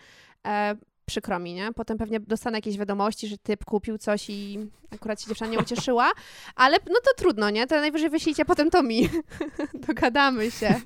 E, 0.47 0.77
przykro 1.07 1.39
mi, 1.39 1.55
nie? 1.55 1.73
Potem 1.73 1.99
pewnie 1.99 2.21
dostanę 2.21 2.59
jakieś 2.59 2.79
wiadomości, 2.79 3.29
że 3.29 3.39
typ 3.39 3.65
kupił 3.65 3.99
coś 3.99 4.31
i 4.31 4.59
akurat 4.91 5.21
się 5.21 5.29
dziewczyna 5.29 5.51
nie 5.51 5.59
ucieszyła, 5.59 6.11
ale 6.55 6.77
no 6.87 7.01
to 7.05 7.15
trudno, 7.17 7.51
nie? 7.51 7.67
To 7.67 7.81
najwyżej 7.81 8.11
wyślijcie 8.11 8.45
potem 8.45 8.71
to 8.71 8.83
mi. 8.83 9.09
Dogadamy 9.87 10.51
się. 10.51 10.81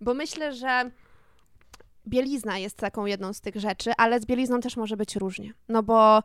Bo 0.00 0.14
myślę, 0.14 0.52
że 0.52 0.90
bielizna 2.06 2.58
jest 2.58 2.76
taką 2.76 3.06
jedną 3.06 3.32
z 3.32 3.40
tych 3.40 3.56
rzeczy, 3.56 3.92
ale 3.96 4.20
z 4.20 4.26
bielizną 4.26 4.60
też 4.60 4.76
może 4.76 4.96
być 4.96 5.16
różnie. 5.16 5.52
No 5.68 5.82
bo 5.82 6.22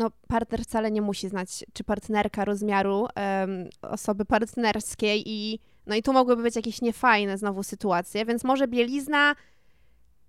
no, 0.00 0.10
partner 0.28 0.62
wcale 0.62 0.90
nie 0.90 1.02
musi 1.02 1.28
znać, 1.28 1.64
czy 1.72 1.84
partnerka 1.84 2.44
rozmiaru 2.44 3.06
em, 3.14 3.68
osoby 3.82 4.24
partnerskiej 4.24 5.22
i 5.26 5.58
no 5.86 5.94
i 5.94 6.02
tu 6.02 6.12
mogłyby 6.12 6.42
być 6.42 6.56
jakieś 6.56 6.80
niefajne 6.80 7.38
znowu 7.38 7.62
sytuacje, 7.62 8.24
więc 8.24 8.44
może 8.44 8.68
bielizna 8.68 9.34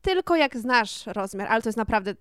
tylko 0.01 0.35
jak 0.35 0.57
znasz 0.57 1.05
rozmiar, 1.05 1.47
ale 1.47 1.61
to 1.61 1.69
jest 1.69 1.77
naprawdę... 1.77 2.15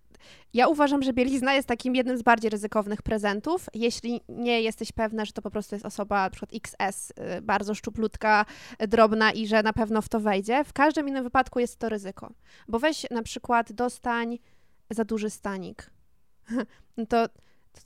Ja 0.54 0.68
uważam, 0.68 1.02
że 1.02 1.12
bielizna 1.12 1.54
jest 1.54 1.68
takim 1.68 1.94
jednym 1.94 2.18
z 2.18 2.22
bardziej 2.22 2.50
ryzykownych 2.50 3.02
prezentów, 3.02 3.66
jeśli 3.74 4.20
nie 4.28 4.62
jesteś 4.62 4.92
pewna, 4.92 5.24
że 5.24 5.32
to 5.32 5.42
po 5.42 5.50
prostu 5.50 5.74
jest 5.74 5.86
osoba 5.86 6.30
przykład 6.30 6.50
XS, 6.54 7.10
y, 7.10 7.42
bardzo 7.42 7.74
szczuplutka, 7.74 8.46
drobna 8.78 9.32
i 9.32 9.46
że 9.46 9.62
na 9.62 9.72
pewno 9.72 10.02
w 10.02 10.08
to 10.08 10.20
wejdzie. 10.20 10.64
W 10.64 10.72
każdym 10.72 11.08
innym 11.08 11.24
wypadku 11.24 11.60
jest 11.60 11.78
to 11.78 11.88
ryzyko. 11.88 12.32
Bo 12.68 12.78
weź 12.78 13.06
na 13.10 13.22
przykład 13.22 13.72
dostań 13.72 14.38
za 14.90 15.04
duży 15.04 15.30
stanik. 15.30 15.90
No 16.96 17.06
to, 17.06 17.26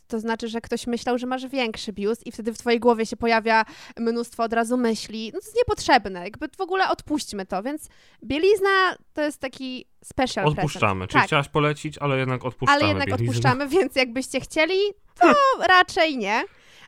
to 0.09 0.21
znaczy, 0.21 0.49
że 0.49 0.61
ktoś 0.61 0.87
myślał, 0.87 1.19
że 1.19 1.27
masz 1.27 1.47
większy 1.47 1.93
biust 1.93 2.27
i 2.27 2.33
wtedy 2.33 2.53
w 2.53 2.59
twojej 2.59 2.81
głowie 2.81 3.07
się 3.07 3.17
pojawia 3.17 3.65
mnóstwo 3.99 4.43
od 4.43 4.53
razu 4.53 4.77
myśli. 4.77 5.31
No 5.35 5.41
to 5.41 5.47
jest 5.47 5.57
niepotrzebne, 5.57 6.25
jakby 6.25 6.49
w 6.57 6.61
ogóle 6.61 6.89
odpuśćmy 6.91 7.47
to, 7.47 7.63
więc 7.63 7.89
bielizna 8.25 8.69
to 9.13 9.23
jest 9.23 9.41
taki 9.41 9.87
special 10.05 10.47
Odpuszczamy. 10.47 10.95
present. 10.95 11.11
Czyli 11.11 11.21
Tak, 11.21 11.27
chciałaś 11.27 11.49
polecić, 11.49 11.99
ale 11.99 12.19
jednak 12.19 12.45
odpuszczamy. 12.45 12.79
ale 12.81 12.89
jednak 12.89 13.09
bieliznę. 13.09 13.29
odpuszczamy, 13.29 13.69
więc 13.69 13.97
jakbyście 13.97 14.41
chcieli, 14.41 14.79
to 15.21 15.27
raczej 15.69 16.17
nie. 16.19 16.45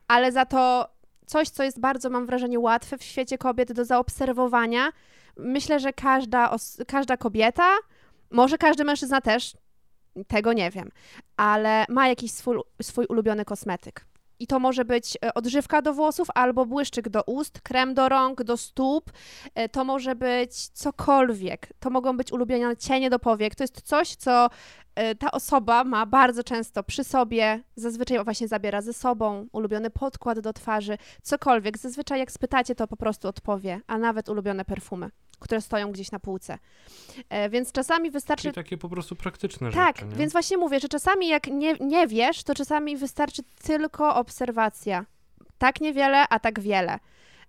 Ale 0.08 0.32
za 0.32 0.44
to 0.44 0.88
coś, 1.26 1.48
co 1.48 1.62
jest 1.62 1.80
bardzo, 1.80 2.10
mam 2.10 2.26
wrażenie, 2.26 2.60
łatwe 2.60 2.98
w 2.98 3.02
świecie 3.02 3.38
kobiet 3.38 3.72
do 3.72 3.84
zaobserwowania. 3.84 4.92
Myślę, 5.36 5.80
że 5.80 5.92
każda, 5.92 6.56
każda 6.88 7.16
kobieta, 7.16 7.74
może 8.30 8.58
każdy 8.58 8.84
mężczyzna 8.84 9.20
też, 9.20 9.56
tego 10.24 10.52
nie 10.52 10.70
wiem, 10.70 10.90
ale 11.36 11.84
ma 11.88 12.08
jakiś 12.08 12.32
swój, 12.32 12.56
swój 12.82 13.06
ulubiony 13.06 13.44
kosmetyk. 13.44 14.06
I 14.38 14.46
to 14.46 14.58
może 14.58 14.84
być 14.84 15.18
e, 15.24 15.34
odżywka 15.34 15.82
do 15.82 15.94
włosów 15.94 16.28
albo 16.34 16.66
błyszczyk 16.66 17.08
do 17.08 17.22
ust, 17.22 17.60
krem 17.60 17.94
do 17.94 18.08
rąk, 18.08 18.42
do 18.42 18.56
stóp. 18.56 19.12
E, 19.54 19.68
To 19.68 19.84
może 19.84 20.14
być 20.14 20.68
cokolwiek. 20.68 21.68
To 21.80 21.90
mogą 21.90 22.16
być 22.16 22.32
ulubione 22.32 22.76
cienie 22.76 23.10
do 23.10 23.18
powiek. 23.18 23.54
To 23.54 23.64
jest 23.64 23.82
coś, 23.82 24.14
co 24.16 24.48
e, 24.94 25.14
ta 25.14 25.30
osoba 25.30 25.84
ma 25.84 26.06
bardzo 26.06 26.44
często 26.44 26.82
przy 26.82 27.04
sobie, 27.04 27.62
zazwyczaj 27.76 28.24
właśnie 28.24 28.48
zabiera 28.48 28.82
ze 28.82 28.92
sobą 28.92 29.46
ulubiony 29.52 29.90
podkład 29.90 30.40
do 30.40 30.52
twarzy, 30.52 30.98
cokolwiek. 31.22 31.78
Zazwyczaj 31.78 32.18
jak 32.18 32.32
spytacie, 32.32 32.74
to 32.74 32.86
po 32.88 32.96
prostu 32.96 33.28
odpowie, 33.28 33.80
a 33.86 33.98
nawet 33.98 34.28
ulubione 34.28 34.64
perfumy. 34.64 35.10
Które 35.40 35.60
stoją 35.60 35.92
gdzieś 35.92 36.10
na 36.12 36.18
półce. 36.20 36.58
E, 37.28 37.50
więc 37.50 37.72
czasami 37.72 38.10
wystarczy 38.10 38.42
Czyli 38.42 38.54
takie 38.54 38.78
po 38.78 38.88
prostu 38.88 39.16
praktyczne 39.16 39.70
tak, 39.72 39.96
rzeczy. 39.96 40.08
nie? 40.08 40.16
więc 40.16 40.32
właśnie 40.32 40.56
mówię, 40.56 40.80
że 40.80 40.88
czasami 40.88 41.28
jak 41.28 41.46
nie, 41.46 41.74
nie 41.74 42.06
wiesz, 42.06 42.42
to 42.42 42.54
czasami 42.54 42.96
wystarczy 42.96 43.42
tylko 43.62 44.14
obserwacja. 44.14 45.04
Tak 45.58 45.80
niewiele, 45.80 46.28
a 46.28 46.38
tak 46.38 46.60
wiele. 46.60 46.98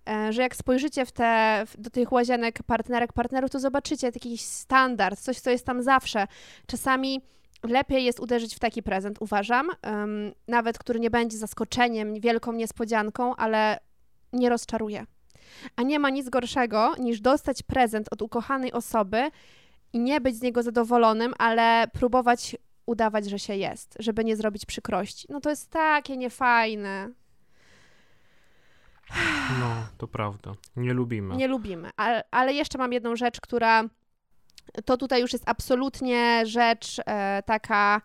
E, 0.08 0.32
Że 0.32 0.42
jak 0.42 0.56
spojrzycie 0.56 1.06
w 1.06 1.12
te, 1.12 1.64
do 1.78 1.90
tych 1.90 2.12
łazienek 2.12 2.62
partnerek, 2.62 3.12
partnerów, 3.12 3.50
to 3.50 3.60
zobaczycie 3.60 4.06
jakiś 4.06 4.40
standard, 4.40 5.20
coś, 5.20 5.40
co 5.40 5.50
jest 5.50 5.66
tam 5.66 5.82
zawsze. 5.82 6.26
Czasami 6.66 7.20
lepiej 7.62 8.04
jest 8.04 8.20
uderzyć 8.20 8.54
w 8.54 8.58
taki 8.58 8.82
prezent, 8.82 9.16
uważam, 9.20 9.68
em, 9.82 10.32
nawet 10.48 10.78
który 10.78 11.00
nie 11.00 11.10
będzie 11.10 11.38
zaskoczeniem, 11.38 12.20
wielką 12.20 12.52
niespodzianką, 12.52 13.36
ale 13.36 13.78
nie 14.32 14.48
rozczaruje. 14.48 15.06
A 15.76 15.82
nie 15.82 15.98
ma 15.98 16.10
nic 16.10 16.28
gorszego, 16.28 16.94
niż 16.98 17.20
dostać 17.20 17.62
prezent 17.62 18.08
od 18.12 18.22
ukochanej 18.22 18.72
osoby 18.72 19.30
i 19.92 19.98
nie 20.00 20.20
być 20.20 20.36
z 20.36 20.42
niego 20.42 20.62
zadowolonym, 20.62 21.34
ale 21.38 21.88
próbować 21.92 22.56
udawać, 22.86 23.26
że 23.30 23.38
się 23.38 23.56
jest, 23.56 23.96
żeby 23.98 24.24
nie 24.24 24.36
zrobić 24.36 24.66
przykrości. 24.66 25.26
No 25.30 25.40
to 25.40 25.50
jest 25.50 25.70
takie 25.70 26.16
niefajne. 26.16 27.10
No, 29.60 29.74
to 29.98 30.08
prawda. 30.08 30.52
Nie 30.76 30.92
lubimy. 30.92 31.36
Nie 31.36 31.48
lubimy. 31.48 31.90
Ale, 31.96 32.24
ale 32.30 32.52
jeszcze 32.54 32.78
mam 32.78 32.92
jedną 32.92 33.16
rzecz, 33.16 33.40
która 33.40 33.84
to 34.84 34.96
tutaj 34.96 35.20
już 35.20 35.32
jest 35.32 35.44
absolutnie 35.48 36.42
rzecz 36.46 36.96
e, 37.06 37.42
taka, 37.46 38.00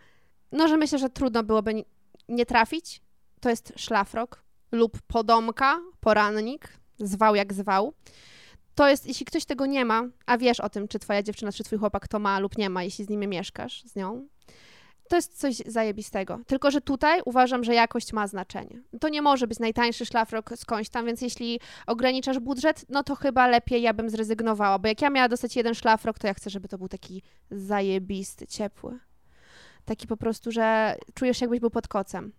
no 0.51 0.67
że 0.67 0.77
myślę, 0.77 0.99
że 0.99 1.09
trudno 1.09 1.43
byłoby 1.43 1.73
ni- 1.73 1.85
nie 2.29 2.45
trafić. 2.45 3.01
To 3.39 3.49
jest 3.49 3.73
szlafrok 3.77 4.43
lub 4.71 5.01
podomka, 5.07 5.79
porannik, 5.99 6.67
zwał 6.99 7.35
jak 7.35 7.53
zwał. 7.53 7.93
To 8.75 8.89
jest, 8.89 9.07
jeśli 9.07 9.25
ktoś 9.25 9.45
tego 9.45 9.65
nie 9.65 9.85
ma, 9.85 10.03
a 10.25 10.37
wiesz 10.37 10.59
o 10.59 10.69
tym, 10.69 10.87
czy 10.87 10.99
twoja 10.99 11.23
dziewczyna, 11.23 11.51
czy 11.51 11.63
twój 11.63 11.79
chłopak 11.79 12.07
to 12.07 12.19
ma 12.19 12.39
lub 12.39 12.57
nie 12.57 12.69
ma, 12.69 12.83
jeśli 12.83 13.05
z 13.05 13.09
nimi 13.09 13.27
mieszkasz, 13.27 13.83
z 13.83 13.95
nią, 13.95 14.27
to 15.09 15.15
jest 15.15 15.39
coś 15.39 15.55
zajebistego. 15.55 16.39
Tylko, 16.47 16.71
że 16.71 16.81
tutaj 16.81 17.21
uważam, 17.25 17.63
że 17.63 17.73
jakość 17.73 18.13
ma 18.13 18.27
znaczenie. 18.27 18.81
To 19.01 19.09
nie 19.09 19.21
może 19.21 19.47
być 19.47 19.59
najtańszy 19.59 20.05
szlafrok 20.05 20.49
skądś 20.55 20.89
tam, 20.89 21.05
więc 21.05 21.21
jeśli 21.21 21.59
ograniczasz 21.87 22.39
budżet, 22.39 22.85
no 22.89 23.03
to 23.03 23.15
chyba 23.15 23.47
lepiej 23.47 23.81
ja 23.81 23.93
bym 23.93 24.09
zrezygnowała, 24.09 24.79
bo 24.79 24.87
jak 24.87 25.01
ja 25.01 25.09
miała 25.09 25.29
dostać 25.29 25.55
jeden 25.55 25.75
szlafrok, 25.75 26.19
to 26.19 26.27
ja 26.27 26.33
chcę, 26.33 26.49
żeby 26.49 26.67
to 26.67 26.77
był 26.77 26.87
taki 26.87 27.23
zajebisty, 27.51 28.47
ciepły. 28.47 28.99
Taki 29.85 30.07
po 30.07 30.17
prostu, 30.17 30.51
że 30.51 30.95
czujesz 31.13 31.37
się 31.37 31.43
jakbyś 31.43 31.59
był 31.59 31.69
pod 31.69 31.87
kocem. 31.87 32.31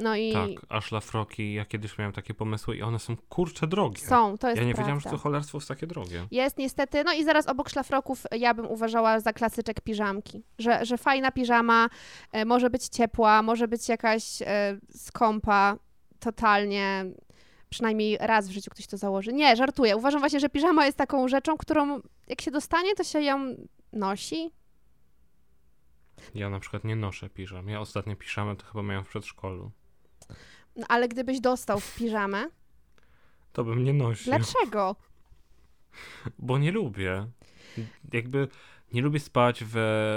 No 0.00 0.16
i 0.16 0.32
Tak, 0.32 0.48
a 0.68 0.80
szlafroki, 0.80 1.54
ja 1.54 1.64
kiedyś 1.64 1.98
miałem 1.98 2.12
takie 2.12 2.34
pomysły 2.34 2.76
i 2.76 2.82
one 2.82 2.98
są 2.98 3.16
kurcze 3.28 3.66
drogie. 3.66 3.98
są, 3.98 4.38
to 4.38 4.48
jest 4.48 4.60
ja 4.60 4.66
nie 4.66 4.74
prawda. 4.74 4.82
wiedziałem, 4.82 5.00
że 5.00 5.10
to 5.10 5.18
cholerstwo 5.18 5.58
jest 5.58 5.68
takie 5.68 5.86
drogie. 5.86 6.26
Jest 6.30 6.58
niestety, 6.58 7.04
no 7.04 7.12
i 7.12 7.24
zaraz 7.24 7.46
obok 7.46 7.68
szlafroków 7.68 8.22
ja 8.32 8.54
bym 8.54 8.66
uważała 8.66 9.20
za 9.20 9.32
klasyczek 9.32 9.80
piżamki, 9.80 10.42
że, 10.58 10.84
że 10.84 10.98
fajna 10.98 11.32
piżama 11.32 11.88
e, 12.32 12.44
może 12.44 12.70
być 12.70 12.88
ciepła, 12.88 13.42
może 13.42 13.68
być 13.68 13.88
jakaś 13.88 14.42
e, 14.42 14.78
skąpa, 14.90 15.76
totalnie, 16.20 17.04
przynajmniej 17.68 18.18
raz 18.20 18.48
w 18.48 18.52
życiu 18.52 18.70
ktoś 18.70 18.86
to 18.86 18.96
założy. 18.96 19.32
Nie, 19.32 19.56
żartuję. 19.56 19.96
Uważam 19.96 20.20
właśnie, 20.20 20.40
że 20.40 20.48
piżama 20.48 20.86
jest 20.86 20.98
taką 20.98 21.28
rzeczą, 21.28 21.56
którą 21.56 22.00
jak 22.28 22.40
się 22.40 22.50
dostanie, 22.50 22.94
to 22.94 23.04
się 23.04 23.20
ją 23.20 23.56
nosi. 23.92 24.50
Ja 26.34 26.50
na 26.50 26.60
przykład 26.60 26.84
nie 26.84 26.96
noszę 26.96 27.30
piżam. 27.30 27.68
Ja 27.68 27.80
ostatnie 27.80 28.16
piżamy 28.16 28.56
to 28.56 28.66
chyba 28.66 28.82
miałem 28.82 29.04
w 29.04 29.08
przedszkolu. 29.08 29.70
No, 30.76 30.86
ale 30.88 31.08
gdybyś 31.08 31.40
dostał 31.40 31.80
w 31.80 31.94
piżamę, 31.94 32.46
To 33.52 33.64
bym 33.64 33.84
nie 33.84 33.92
nosił, 33.92 34.24
dlaczego? 34.32 34.96
bo 36.38 36.58
nie 36.58 36.72
lubię. 36.72 37.26
Jakby 38.12 38.48
nie 38.92 39.02
lubię 39.02 39.20
spać 39.20 39.64
w 39.66 39.74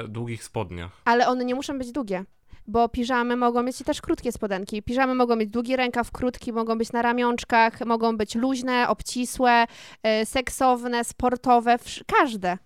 długich 0.07 0.43
spodniach. 0.43 1.01
Ale 1.05 1.27
one 1.27 1.45
nie 1.45 1.55
muszą 1.55 1.77
być 1.77 1.91
długie. 1.91 2.25
Bo 2.67 2.89
piżamy 2.89 3.35
mogą 3.35 3.63
mieć 3.63 3.77
też 3.77 4.01
krótkie 4.01 4.31
spodenki. 4.31 4.83
Piżamy 4.83 5.15
mogą 5.15 5.35
mieć 5.35 5.49
długi 5.49 5.75
rękaw, 5.75 6.11
krótki, 6.11 6.53
mogą 6.53 6.77
być 6.77 6.91
na 6.91 7.01
ramionczkach, 7.01 7.85
mogą 7.85 8.17
być 8.17 8.35
luźne, 8.35 8.89
obcisłe, 8.89 9.65
e, 10.03 10.25
seksowne, 10.25 11.03
sportowe, 11.03 11.77
każde. 12.07 12.57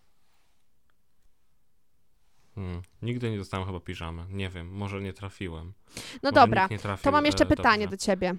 Hmm. 2.57 2.81
Nigdy 3.01 3.31
nie 3.31 3.37
dostałem 3.37 3.65
chyba 3.65 3.79
piżamy. 3.79 4.25
Nie 4.29 4.49
wiem, 4.49 4.67
może 4.71 5.01
nie 5.01 5.13
trafiłem. 5.13 5.73
No 5.95 6.01
Może 6.23 6.33
dobra, 6.33 6.67
trafił, 6.67 7.03
to 7.03 7.11
mam 7.11 7.25
jeszcze 7.25 7.43
e, 7.43 7.47
pytanie 7.47 7.85
dobrze. 7.85 7.97
do 7.97 8.03
ciebie. 8.05 8.35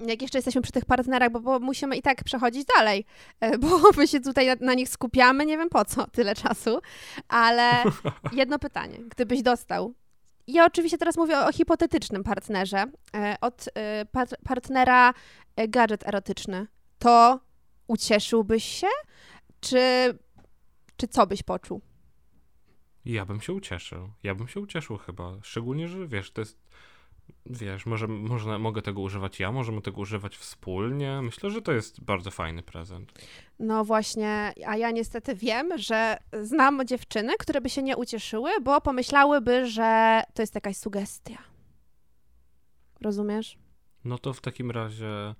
Jak 0.00 0.22
jeszcze 0.22 0.38
jesteśmy 0.38 0.62
przy 0.62 0.72
tych 0.72 0.84
partnerach, 0.84 1.30
bo, 1.30 1.40
bo 1.40 1.58
musimy 1.58 1.96
i 1.96 2.02
tak 2.02 2.24
przechodzić 2.24 2.64
dalej, 2.76 3.04
e, 3.40 3.58
bo 3.58 3.68
my 3.96 4.08
się 4.08 4.20
tutaj 4.20 4.46
na, 4.46 4.54
na 4.60 4.74
nich 4.74 4.88
skupiamy, 4.88 5.46
nie 5.46 5.58
wiem 5.58 5.68
po 5.68 5.84
co 5.84 6.06
tyle 6.16 6.34
czasu, 6.34 6.80
ale 7.28 7.70
jedno 8.32 8.58
pytanie. 8.58 8.98
Gdybyś 9.10 9.42
dostał, 9.42 9.94
ja 10.46 10.66
oczywiście 10.66 10.98
teraz 10.98 11.16
mówię 11.16 11.38
o, 11.38 11.46
o 11.46 11.52
hipotetycznym 11.52 12.24
partnerze, 12.24 12.84
e, 13.16 13.36
od 13.40 13.68
e, 13.74 14.04
par- 14.06 14.38
partnera 14.44 15.14
gadżet 15.68 16.08
erotyczny, 16.08 16.66
to 16.98 17.40
ucieszyłbyś 17.86 18.64
się, 18.64 18.88
czy, 19.60 19.78
czy 20.96 21.08
co 21.08 21.26
byś 21.26 21.42
poczuł? 21.42 21.80
Ja 23.04 23.24
bym 23.24 23.40
się 23.40 23.52
ucieszył. 23.52 24.10
Ja 24.22 24.34
bym 24.34 24.48
się 24.48 24.60
ucieszył 24.60 24.96
chyba. 24.98 25.32
Szczególnie, 25.42 25.88
że 25.88 26.06
wiesz, 26.06 26.30
to 26.30 26.40
jest. 26.40 26.64
Wiesz, 27.46 27.86
może 27.86 28.08
można, 28.08 28.58
mogę 28.58 28.82
tego 28.82 29.00
używać 29.00 29.40
ja, 29.40 29.52
możemy 29.52 29.82
tego 29.82 30.00
używać 30.00 30.36
wspólnie. 30.36 31.20
Myślę, 31.22 31.50
że 31.50 31.62
to 31.62 31.72
jest 31.72 32.04
bardzo 32.04 32.30
fajny 32.30 32.62
prezent. 32.62 33.12
No 33.58 33.84
właśnie, 33.84 34.52
a 34.66 34.76
ja 34.76 34.90
niestety 34.90 35.34
wiem, 35.34 35.78
że 35.78 36.18
znam 36.42 36.86
dziewczyny, 36.86 37.32
które 37.38 37.60
by 37.60 37.70
się 37.70 37.82
nie 37.82 37.96
ucieszyły, 37.96 38.50
bo 38.62 38.80
pomyślałyby, 38.80 39.66
że 39.66 40.22
to 40.34 40.42
jest 40.42 40.54
jakaś 40.54 40.76
sugestia. 40.76 41.38
Rozumiesz? 43.00 43.58
No 44.04 44.18
to 44.18 44.32
w 44.32 44.40
takim 44.40 44.70
razie, 44.70 45.34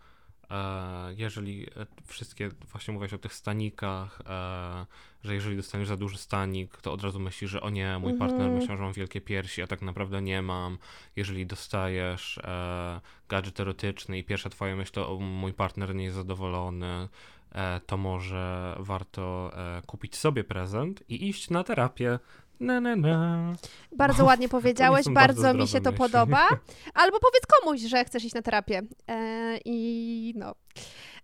jeżeli 1.17 1.67
e, 1.67 1.87
wszystkie, 2.07 2.49
właśnie 2.49 2.95
mówiłeś 2.95 3.13
o 3.13 3.19
tych 3.19 3.35
stanikach, 3.35 4.21
e, 4.27 4.87
że 5.25 5.35
jeżeli 5.35 5.57
dostaniesz 5.57 5.89
za 5.89 5.97
duży 5.97 6.19
stanik, 6.19 6.77
to 6.77 6.93
od 6.93 7.03
razu 7.03 7.21
myślisz, 7.21 7.51
że 7.51 7.61
o 7.61 7.71
nie, 7.71 7.99
mój 7.99 8.15
partner 8.15 8.41
Mhm. 8.41 8.55
myślał, 8.59 8.77
że 8.77 8.83
mam 8.83 8.93
wielkie 8.93 9.21
piersi, 9.21 9.63
a 9.63 9.67
tak 9.67 9.83
naprawdę 9.83 10.23
nie 10.23 10.43
mam. 10.43 10.79
Jeżeli 11.17 11.47
dostajesz 11.47 12.39
e, 12.39 13.01
gadżet 13.29 13.61
erotyczny 13.61 14.19
i 14.19 14.25
pierwsza 14.25 14.51
twoja 14.51 14.77
myśl 14.77 14.93
to 14.93 15.13
o, 15.13 15.21
mój 15.21 15.53
partner 15.53 15.95
nie 15.95 16.05
jest 16.05 16.17
zadowolony, 16.17 17.09
e, 17.53 17.81
to 17.87 17.97
może 17.97 18.77
warto 18.79 19.53
e, 19.57 19.83
kupić 19.87 20.17
sobie 20.17 20.45
prezent 20.45 21.05
i 21.09 21.29
iść 21.29 21.51
na 21.51 21.65
terapię. 21.65 22.19
Na, 22.61 22.81
na, 22.81 22.97
na. 22.97 23.53
Bardzo 23.97 24.25
ładnie 24.25 24.49
powiedziałeś, 24.49 25.07
bardzo, 25.09 25.43
bardzo 25.43 25.59
mi 25.59 25.69
się 25.69 25.81
to 25.81 25.91
myśli. 25.91 25.99
podoba. 25.99 26.49
Albo 26.95 27.21
powiedz 27.21 27.47
komuś, 27.47 27.81
że 27.81 28.05
chcesz 28.05 28.25
iść 28.25 28.35
na 28.35 28.43
terapię. 28.43 28.83
E, 29.11 29.59
I 29.65 30.35
no. 30.37 30.55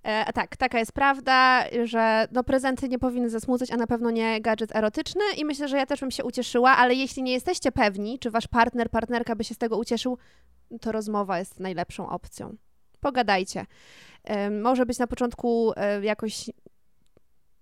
E, 0.02 0.32
tak, 0.32 0.56
taka 0.56 0.78
jest 0.78 0.92
prawda, 0.92 1.64
że 1.84 2.28
no, 2.32 2.44
prezenty 2.44 2.88
nie 2.88 2.98
powinny 2.98 3.30
zasmucać, 3.30 3.70
a 3.70 3.76
na 3.76 3.86
pewno 3.86 4.10
nie 4.10 4.40
gadżet 4.40 4.76
erotyczny 4.76 5.22
i 5.36 5.44
myślę, 5.44 5.68
że 5.68 5.76
ja 5.76 5.86
też 5.86 6.00
bym 6.00 6.10
się 6.10 6.24
ucieszyła, 6.24 6.70
ale 6.70 6.94
jeśli 6.94 7.22
nie 7.22 7.32
jesteście 7.32 7.72
pewni, 7.72 8.18
czy 8.18 8.30
wasz 8.30 8.46
partner, 8.46 8.90
partnerka 8.90 9.36
by 9.36 9.44
się 9.44 9.54
z 9.54 9.58
tego 9.58 9.78
ucieszył, 9.78 10.18
to 10.80 10.92
rozmowa 10.92 11.38
jest 11.38 11.60
najlepszą 11.60 12.08
opcją. 12.08 12.56
Pogadajcie. 13.00 13.66
E, 14.24 14.50
może 14.50 14.86
być 14.86 14.98
na 14.98 15.06
początku 15.06 15.72
e, 15.76 16.04
jakoś 16.04 16.50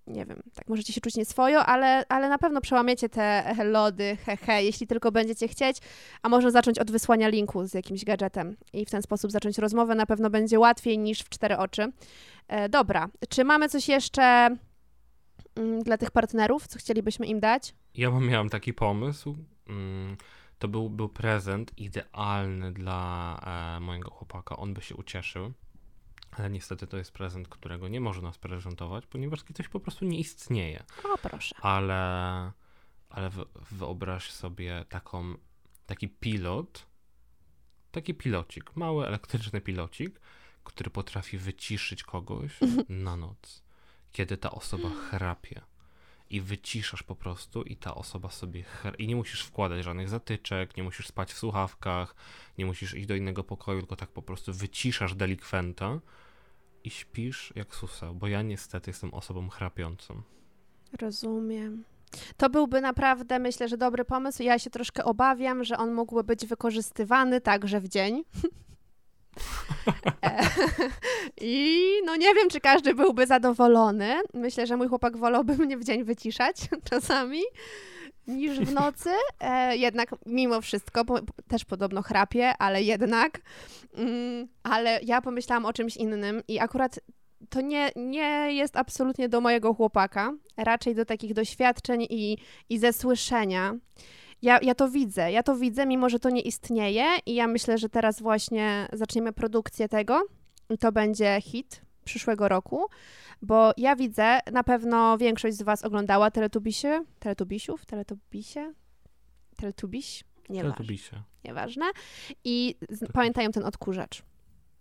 nie 0.08 0.26
wiem, 0.26 0.42
tak 0.54 0.68
możecie 0.68 0.92
się 0.92 1.00
czuć 1.00 1.16
nieswojo, 1.16 1.66
ale, 1.66 2.04
ale 2.08 2.28
na 2.28 2.38
pewno 2.38 2.60
przełamiecie 2.60 3.08
te 3.08 3.54
lody, 3.64 4.16
hehe, 4.16 4.62
jeśli 4.64 4.86
tylko 4.86 5.12
będziecie 5.12 5.48
chcieć, 5.48 5.76
a 6.22 6.28
można 6.28 6.50
zacząć 6.50 6.78
od 6.78 6.90
wysłania 6.90 7.28
linku 7.28 7.66
z 7.66 7.74
jakimś 7.74 8.04
gadżetem 8.04 8.56
i 8.72 8.84
w 8.86 8.90
ten 8.90 9.02
sposób 9.02 9.30
zacząć 9.32 9.58
rozmowę, 9.58 9.94
na 9.94 10.06
pewno 10.06 10.30
będzie 10.30 10.58
łatwiej 10.58 10.98
niż 10.98 11.20
w 11.20 11.28
cztery 11.28 11.56
oczy. 11.56 11.92
E, 12.48 12.68
dobra, 12.68 13.08
czy 13.28 13.44
mamy 13.44 13.68
coś 13.68 13.88
jeszcze 13.88 14.22
mm, 15.56 15.82
dla 15.82 15.98
tych 15.98 16.10
partnerów, 16.10 16.66
co 16.66 16.78
chcielibyśmy 16.78 17.26
im 17.26 17.40
dać? 17.40 17.74
Ja 17.94 18.10
miałem 18.10 18.48
taki 18.48 18.72
pomysł. 18.74 19.36
Mm, 19.68 20.16
To 20.58 20.68
był, 20.68 20.90
był 20.90 21.08
prezent 21.08 21.78
idealny 21.78 22.72
dla 22.72 23.38
e, 23.76 23.80
mojego 23.80 24.10
chłopaka. 24.10 24.56
On 24.56 24.74
by 24.74 24.80
się 24.82 24.94
ucieszył. 24.94 25.52
Ale 26.38 26.50
niestety 26.50 26.86
to 26.86 26.96
jest 26.96 27.12
prezent, 27.12 27.48
którego 27.48 27.88
nie 27.88 28.00
może 28.00 28.22
nas 28.22 28.38
prezentować, 28.38 29.06
ponieważ 29.06 29.42
coś 29.54 29.68
po 29.68 29.80
prostu 29.80 30.04
nie 30.04 30.18
istnieje. 30.18 30.84
O, 31.04 31.18
proszę. 31.18 31.54
Ale, 31.62 32.52
ale 33.10 33.30
wy- 33.30 33.46
wyobraź 33.70 34.30
sobie 34.30 34.84
taką, 34.88 35.34
taki 35.86 36.08
pilot, 36.08 36.86
taki 37.90 38.14
pilocik, 38.14 38.76
mały 38.76 39.06
elektryczny 39.06 39.60
pilocik, 39.60 40.20
który 40.64 40.90
potrafi 40.90 41.38
wyciszyć 41.38 42.02
kogoś 42.02 42.58
na 42.88 43.16
noc, 43.16 43.62
kiedy 44.12 44.36
ta 44.36 44.50
osoba 44.50 44.90
chrapie. 44.90 45.60
I 46.30 46.40
wyciszasz 46.40 47.02
po 47.02 47.16
prostu 47.16 47.62
i 47.62 47.76
ta 47.76 47.94
osoba 47.94 48.30
sobie 48.30 48.64
i 48.98 49.06
nie 49.06 49.16
musisz 49.16 49.42
wkładać 49.42 49.84
żadnych 49.84 50.08
zatyczek, 50.08 50.76
nie 50.76 50.82
musisz 50.82 51.06
spać 51.06 51.32
w 51.32 51.38
słuchawkach, 51.38 52.14
nie 52.58 52.66
musisz 52.66 52.94
iść 52.94 53.06
do 53.06 53.14
innego 53.14 53.44
pokoju, 53.44 53.80
tylko 53.80 53.96
tak 53.96 54.10
po 54.10 54.22
prostu 54.22 54.52
wyciszasz 54.52 55.14
delikwenta 55.14 56.00
i 56.84 56.90
śpisz 56.90 57.52
jak 57.56 57.74
suseł, 57.74 58.14
bo 58.14 58.26
ja 58.28 58.42
niestety 58.42 58.90
jestem 58.90 59.14
osobą 59.14 59.48
chrapiącą. 59.48 60.22
Rozumiem. 61.00 61.84
To 62.36 62.50
byłby 62.50 62.80
naprawdę, 62.80 63.38
myślę, 63.38 63.68
że 63.68 63.76
dobry 63.76 64.04
pomysł. 64.04 64.42
Ja 64.42 64.58
się 64.58 64.70
troszkę 64.70 65.04
obawiam, 65.04 65.64
że 65.64 65.76
on 65.76 65.94
mógłby 65.94 66.24
być 66.24 66.46
wykorzystywany 66.46 67.40
także 67.40 67.80
w 67.80 67.88
dzień. 67.88 68.22
E, 70.22 70.40
I 71.40 71.92
no 72.04 72.16
nie 72.16 72.34
wiem, 72.34 72.48
czy 72.50 72.60
każdy 72.60 72.94
byłby 72.94 73.26
zadowolony. 73.26 74.20
Myślę, 74.34 74.66
że 74.66 74.76
mój 74.76 74.88
chłopak 74.88 75.16
wolałby 75.16 75.56
mnie 75.56 75.76
w 75.76 75.84
dzień 75.84 76.04
wyciszać 76.04 76.56
czasami 76.90 77.42
niż 78.28 78.60
w 78.60 78.72
nocy. 78.82 79.10
E, 79.40 79.76
jednak 79.76 80.14
mimo 80.26 80.60
wszystko, 80.60 81.04
bo 81.04 81.18
też 81.48 81.64
podobno 81.64 82.02
chrapie, 82.02 82.52
ale 82.58 82.82
jednak. 82.82 83.40
Mm, 83.94 84.48
ale 84.62 85.00
ja 85.02 85.22
pomyślałam 85.22 85.66
o 85.66 85.72
czymś 85.72 85.96
innym 85.96 86.42
i 86.48 86.58
akurat 86.58 87.00
to 87.50 87.60
nie, 87.60 87.90
nie 87.96 88.54
jest 88.54 88.76
absolutnie 88.76 89.28
do 89.28 89.40
mojego 89.40 89.74
chłopaka, 89.74 90.32
raczej 90.56 90.94
do 90.94 91.04
takich 91.04 91.34
doświadczeń 91.34 92.06
i, 92.10 92.38
i 92.68 92.78
ze 92.78 92.92
słyszenia. 92.92 93.74
Ja, 94.42 94.58
ja 94.62 94.74
to 94.74 94.88
widzę, 94.88 95.32
ja 95.32 95.42
to 95.42 95.56
widzę, 95.56 95.86
mimo 95.86 96.08
że 96.08 96.18
to 96.18 96.30
nie 96.30 96.40
istnieje 96.40 97.04
i 97.26 97.34
ja 97.34 97.46
myślę, 97.46 97.78
że 97.78 97.88
teraz 97.88 98.22
właśnie 98.22 98.88
zaczniemy 98.92 99.32
produkcję 99.32 99.88
tego 99.88 100.22
i 100.70 100.78
to 100.78 100.92
będzie 100.92 101.40
hit 101.40 101.87
przyszłego 102.08 102.48
roku, 102.48 102.86
bo 103.42 103.72
ja 103.76 103.96
widzę, 103.96 104.40
na 104.52 104.64
pewno 104.64 105.18
większość 105.18 105.56
z 105.56 105.62
Was 105.62 105.84
oglądała 105.84 106.30
Teletubisie, 106.30 107.04
Teletubisiów, 107.18 107.86
Teletubisie, 107.86 108.72
Teletubiś, 109.56 110.24
nieważne, 110.48 110.84
nieważne. 111.44 111.84
I 112.44 112.74
pamiętają 113.12 113.50
ten 113.52 113.64
odkurzacz. 113.64 114.22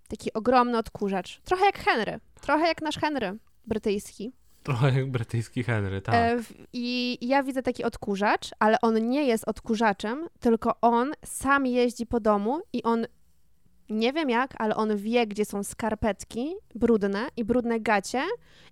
Taki 0.07 0.33
ogromny 0.33 0.77
odkurzacz. 0.77 1.41
Trochę 1.41 1.65
jak 1.65 1.77
Henry, 1.79 2.19
trochę 2.41 2.67
jak 2.67 2.81
nasz 2.81 2.97
Henry 2.97 3.37
brytyjski. 3.65 4.31
Trochę 4.63 4.99
jak 4.99 5.11
brytyjski 5.11 5.63
Henry, 5.63 6.01
tak. 6.01 6.15
E, 6.15 6.39
I 6.73 7.17
ja 7.21 7.43
widzę 7.43 7.63
taki 7.63 7.83
odkurzacz, 7.83 8.49
ale 8.59 8.81
on 8.81 9.09
nie 9.09 9.23
jest 9.23 9.47
odkurzaczem, 9.47 10.27
tylko 10.39 10.81
on 10.81 11.11
sam 11.25 11.65
jeździ 11.65 12.05
po 12.05 12.19
domu 12.19 12.61
i 12.73 12.83
on 12.83 13.05
nie 13.89 14.13
wiem 14.13 14.29
jak, 14.29 14.53
ale 14.57 14.75
on 14.75 14.97
wie, 14.97 15.27
gdzie 15.27 15.45
są 15.45 15.63
skarpetki 15.63 16.55
brudne 16.75 17.27
i 17.37 17.43
brudne 17.45 17.79
gacie 17.79 18.23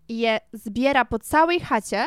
i 0.09 0.19
je 0.19 0.39
zbiera 0.53 1.05
po 1.05 1.19
całej 1.19 1.59
chacie 1.59 2.05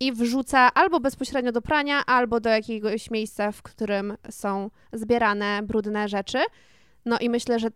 i 0.00 0.12
wrzuca 0.12 0.74
albo 0.74 1.00
bezpośrednio 1.00 1.52
do 1.52 1.62
prania, 1.62 2.06
albo 2.06 2.40
do 2.40 2.50
jakiegoś 2.50 3.10
miejsca, 3.10 3.52
w 3.52 3.62
którym 3.62 4.16
są 4.30 4.70
zbierane 4.92 5.60
brudne 5.62 6.08
rzeczy. 6.08 6.38
No 7.04 7.18
i 7.18 7.30
myślę, 7.30 7.58
że 7.58 7.68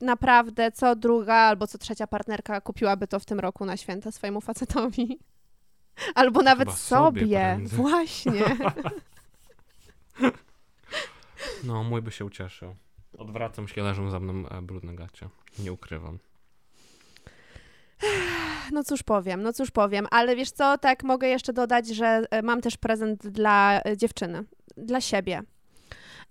naprawdę 0.00 0.72
co 0.72 0.96
druga 0.96 1.34
albo 1.34 1.66
co 1.66 1.78
trzecia 1.78 2.06
partnerka 2.06 2.60
kupiłaby 2.60 3.06
to 3.06 3.20
w 3.20 3.24
tym 3.24 3.40
roku 3.40 3.64
na 3.64 3.76
święta 3.76 4.12
swojemu 4.12 4.40
facetowi. 4.40 5.18
Albo 6.14 6.42
nawet 6.42 6.68
Chyba 6.68 6.76
sobie 6.76 7.20
sobie. 7.20 7.58
Właśnie. 7.62 8.42
No, 11.64 11.84
mój 11.84 12.02
by 12.02 12.10
się 12.10 12.24
ucieszył. 12.24 12.74
Odwracam 13.20 13.68
się, 13.68 13.82
leżą 13.82 14.10
za 14.10 14.20
mną 14.20 14.48
e, 14.48 14.62
brudne 14.62 14.94
gacie. 14.94 15.28
Nie 15.58 15.72
ukrywam. 15.72 16.18
No 18.72 18.84
cóż 18.84 19.02
powiem, 19.02 19.42
no 19.42 19.52
cóż 19.52 19.70
powiem, 19.70 20.06
ale 20.10 20.36
wiesz 20.36 20.50
co, 20.50 20.78
tak 20.78 21.04
mogę 21.04 21.28
jeszcze 21.28 21.52
dodać, 21.52 21.88
że 21.88 22.22
e, 22.30 22.42
mam 22.42 22.60
też 22.60 22.76
prezent 22.76 23.26
dla 23.26 23.80
e, 23.84 23.96
dziewczyny, 23.96 24.44
dla 24.76 25.00
siebie. 25.00 25.42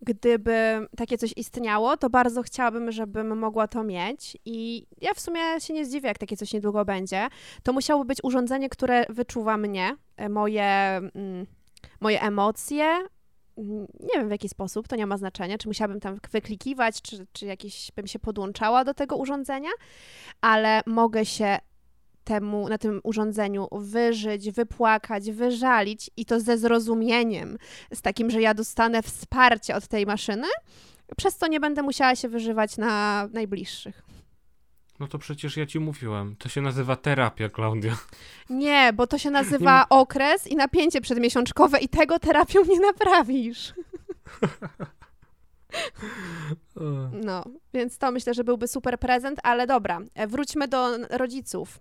Gdyby 0.02 0.88
takie 0.98 1.18
coś 1.18 1.34
istniało, 1.36 1.98
to 1.98 2.10
bardzo 2.10 2.44
chciałabym, 2.44 2.92
żebym 2.92 3.38
mogła 3.38 3.68
to 3.68 3.84
mieć 3.84 4.38
i 4.46 4.86
ja 5.02 5.14
w 5.14 5.20
sumie 5.20 5.42
się 5.60 5.74
nie 5.74 5.86
zdziwię, 5.86 6.08
jak 6.08 6.18
takie 6.18 6.38
coś 6.38 6.54
niedługo 6.54 6.86
będzie. 6.86 7.28
To 7.64 7.74
musiało 7.74 8.06
być 8.06 8.18
urządzenie, 8.24 8.70
które 8.70 9.06
wyczuwa 9.10 9.58
mnie, 9.58 9.96
moje, 10.30 10.66
mm, 10.66 11.46
moje 12.02 12.22
emocje, 12.22 13.08
nie 14.00 14.16
wiem 14.16 14.28
w 14.28 14.32
jaki 14.32 14.50
sposób, 14.50 14.88
to 14.88 14.96
nie 14.96 15.08
ma 15.08 15.18
znaczenia, 15.18 15.58
czy 15.58 15.68
musiałabym 15.68 16.00
tam 16.00 16.18
wyklikiwać, 16.32 17.02
czy, 17.02 17.28
czy 17.34 17.46
jakieś 17.46 17.92
bym 17.96 18.08
się 18.08 18.20
podłączała 18.20 18.84
do 18.84 18.94
tego 18.94 19.16
urządzenia, 19.16 19.70
ale 20.42 20.82
mogę 20.86 21.26
się 21.26 21.58
temu, 22.24 22.70
na 22.70 22.78
tym 22.78 23.02
urządzeniu 23.04 23.68
wyżyć, 23.72 24.52
wypłakać, 24.52 25.32
wyżalić 25.32 26.10
i 26.18 26.26
to 26.26 26.40
ze 26.40 26.58
zrozumieniem, 26.58 27.58
z 27.94 28.02
takim, 28.02 28.30
że 28.30 28.42
ja 28.42 28.54
dostanę 28.54 29.04
wsparcie 29.04 29.76
od 29.76 29.88
tej 29.88 30.06
maszyny, 30.06 30.48
przez 31.18 31.38
co 31.38 31.48
nie 31.48 31.60
będę 31.60 31.82
musiała 31.82 32.16
się 32.16 32.30
wyżywać 32.30 32.78
na 32.78 33.28
najbliższych. 33.34 34.09
No 35.00 35.08
to 35.08 35.18
przecież 35.18 35.58
ja 35.58 35.66
ci 35.66 35.80
mówiłem. 35.80 36.36
To 36.36 36.50
się 36.50 36.62
nazywa 36.62 36.96
terapia, 36.96 37.50
Klaudia. 37.50 37.98
Nie, 38.50 38.94
bo 38.94 39.08
to 39.08 39.18
się 39.18 39.32
nazywa 39.42 39.86
okres 39.90 40.48
i 40.48 40.56
napięcie 40.56 41.02
przedmiesiączkowe 41.02 41.80
i 41.80 41.90
tego 41.90 42.20
terapią 42.20 42.66
nie 42.66 42.80
naprawisz. 42.80 43.74
No, 47.24 47.44
więc 47.74 47.98
to 47.98 48.12
myślę, 48.12 48.34
że 48.34 48.44
byłby 48.44 48.68
super 48.68 49.00
prezent, 49.00 49.40
ale 49.44 49.68
dobra, 49.68 50.00
e, 50.16 50.28
wróćmy 50.28 50.68
do 50.68 50.98
rodziców. 51.10 51.80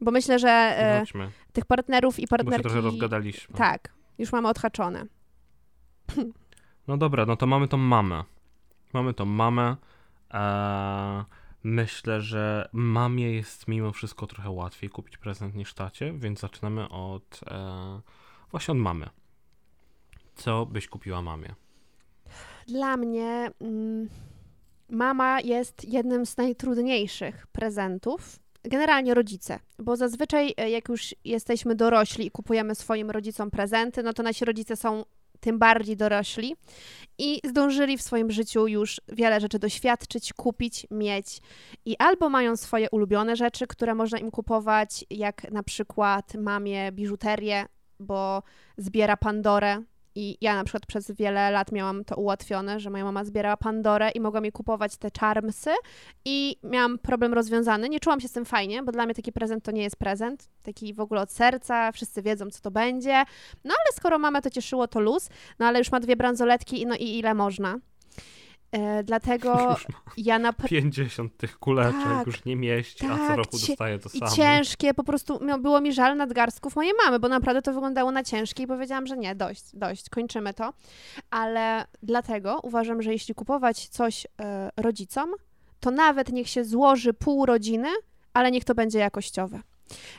Bo 0.00 0.10
myślę, 0.10 0.38
że 0.38 0.48
e, 0.48 1.04
tych 1.52 1.64
partnerów 1.64 2.18
i 2.18 2.22
bo 2.22 2.24
się 2.24 2.28
partnerki... 2.28 2.62
trochę 2.62 2.80
rozgadaliśmy. 2.80 3.56
Tak, 3.56 3.92
już 4.18 4.32
mamy 4.32 4.48
odhaczone. 4.48 5.06
No 6.88 6.96
dobra, 6.96 7.26
no 7.26 7.36
to 7.36 7.46
mamy 7.46 7.68
tą 7.68 7.76
mamę. 7.76 8.24
Mamy 8.92 9.14
tą 9.14 9.24
mamę. 9.24 9.76
Eee, 10.30 11.24
myślę, 11.64 12.20
że 12.20 12.68
mamie 12.72 13.32
jest 13.32 13.68
mimo 13.68 13.92
wszystko 13.92 14.26
trochę 14.26 14.50
łatwiej 14.50 14.90
kupić 14.90 15.16
prezent 15.16 15.54
niż 15.54 15.74
tacie, 15.74 16.12
więc 16.12 16.40
zaczynamy 16.40 16.88
od 16.88 17.40
e, 17.50 18.00
właśnie 18.50 18.72
od 18.72 18.78
mamy. 18.78 19.08
Co 20.34 20.66
byś 20.66 20.88
kupiła 20.88 21.22
mamie? 21.22 21.54
Dla 22.66 22.96
mnie 22.96 23.50
mm, 23.60 24.08
mama 24.90 25.40
jest 25.40 25.84
jednym 25.84 26.26
z 26.26 26.36
najtrudniejszych 26.36 27.46
prezentów. 27.46 28.38
Generalnie 28.64 29.14
rodzice, 29.14 29.58
bo 29.78 29.96
zazwyczaj 29.96 30.54
e, 30.56 30.70
jak 30.70 30.88
już 30.88 31.14
jesteśmy 31.24 31.74
dorośli 31.74 32.26
i 32.26 32.30
kupujemy 32.30 32.74
swoim 32.74 33.10
rodzicom 33.10 33.50
prezenty, 33.50 34.02
no 34.02 34.12
to 34.12 34.22
nasi 34.22 34.44
rodzice 34.44 34.76
są 34.76 35.04
tym 35.42 35.58
bardziej 35.58 35.96
dorośli 35.96 36.56
i 37.18 37.40
zdążyli 37.44 37.98
w 37.98 38.02
swoim 38.02 38.30
życiu 38.30 38.66
już 38.66 39.00
wiele 39.08 39.40
rzeczy 39.40 39.58
doświadczyć, 39.58 40.32
kupić, 40.32 40.86
mieć. 40.90 41.40
I 41.84 41.96
albo 41.98 42.28
mają 42.28 42.56
swoje 42.56 42.90
ulubione 42.90 43.36
rzeczy, 43.36 43.66
które 43.66 43.94
można 43.94 44.18
im 44.18 44.30
kupować, 44.30 45.04
jak 45.10 45.50
na 45.50 45.62
przykład 45.62 46.34
mamie 46.34 46.92
biżuterię, 46.92 47.66
bo 48.00 48.42
zbiera 48.76 49.16
Pandorę. 49.16 49.82
I 50.14 50.38
ja 50.40 50.54
na 50.54 50.64
przykład 50.64 50.86
przez 50.86 51.10
wiele 51.10 51.50
lat 51.50 51.72
miałam 51.72 52.04
to 52.04 52.16
ułatwione, 52.16 52.80
że 52.80 52.90
moja 52.90 53.04
mama 53.04 53.24
zbierała 53.24 53.56
Pandorę 53.56 54.10
i 54.10 54.20
mogła 54.20 54.40
mi 54.40 54.52
kupować 54.52 54.96
te 54.96 55.08
charmsy 55.20 55.70
i 56.24 56.56
miałam 56.62 56.98
problem 56.98 57.34
rozwiązany. 57.34 57.88
Nie 57.88 58.00
czułam 58.00 58.20
się 58.20 58.28
z 58.28 58.32
tym 58.32 58.44
fajnie, 58.44 58.82
bo 58.82 58.92
dla 58.92 59.04
mnie 59.04 59.14
taki 59.14 59.32
prezent 59.32 59.64
to 59.64 59.70
nie 59.70 59.82
jest 59.82 59.96
prezent, 59.96 60.48
taki 60.62 60.94
w 60.94 61.00
ogóle 61.00 61.20
od 61.20 61.32
serca, 61.32 61.92
wszyscy 61.92 62.22
wiedzą, 62.22 62.50
co 62.50 62.60
to 62.60 62.70
będzie. 62.70 63.24
No 63.64 63.74
ale 63.78 63.92
skoro 63.92 64.18
mamę 64.18 64.42
to 64.42 64.50
cieszyło, 64.50 64.88
to 64.88 65.00
luz, 65.00 65.28
no 65.58 65.66
ale 65.66 65.78
już 65.78 65.92
ma 65.92 66.00
dwie 66.00 66.16
bransoletki, 66.16 66.86
no 66.86 66.94
i 66.94 67.18
ile 67.18 67.34
można. 67.34 67.78
E, 68.72 69.02
dlatego 69.04 69.76
ja 70.16 70.38
na 70.38 70.52
50 70.52 71.36
tych 71.36 71.58
kuleczek, 71.58 72.02
Tak, 72.04 72.26
już 72.26 72.44
nie 72.44 72.56
mieści, 72.56 73.06
a 73.06 73.08
co 73.08 73.26
tak, 73.26 73.36
roku 73.36 73.58
dostaje 73.58 73.98
to 73.98 74.10
I 74.14 74.18
samo. 74.18 74.30
ciężkie, 74.30 74.94
po 74.94 75.04
prostu 75.04 75.40
było 75.60 75.80
mi 75.80 75.92
żal 75.92 76.16
nadgarstków 76.16 76.76
mojej 76.76 76.92
mamy, 77.04 77.18
bo 77.18 77.28
naprawdę 77.28 77.62
to 77.62 77.72
wyglądało 77.72 78.12
na 78.12 78.24
ciężkie 78.24 78.62
i 78.62 78.66
powiedziałam, 78.66 79.06
że 79.06 79.16
nie, 79.16 79.34
dość, 79.34 79.64
dość, 79.74 80.10
kończymy 80.10 80.54
to. 80.54 80.72
Ale 81.30 81.84
dlatego 82.02 82.60
uważam, 82.62 83.02
że 83.02 83.12
jeśli 83.12 83.34
kupować 83.34 83.88
coś 83.88 84.26
e, 84.40 84.70
rodzicom, 84.76 85.30
to 85.80 85.90
nawet 85.90 86.32
niech 86.32 86.48
się 86.48 86.64
złoży 86.64 87.14
pół 87.14 87.46
rodziny, 87.46 87.88
ale 88.34 88.50
niech 88.50 88.64
to 88.64 88.74
będzie 88.74 88.98
jakościowe. 88.98 89.60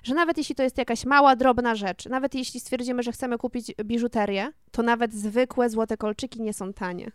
Że 0.03 0.15
nawet 0.15 0.37
jeśli 0.37 0.55
to 0.55 0.63
jest 0.63 0.77
jakaś 0.77 1.05
mała, 1.05 1.35
drobna 1.35 1.75
rzecz, 1.75 2.05
nawet 2.05 2.35
jeśli 2.35 2.59
stwierdzimy, 2.59 3.03
że 3.03 3.11
chcemy 3.11 3.37
kupić 3.37 3.71
biżuterię, 3.83 4.51
to 4.71 4.83
nawet 4.83 5.13
zwykłe 5.13 5.69
złote 5.69 5.97
kolczyki 5.97 6.41
nie 6.41 6.53
są 6.53 6.73
tanie, 6.73 7.11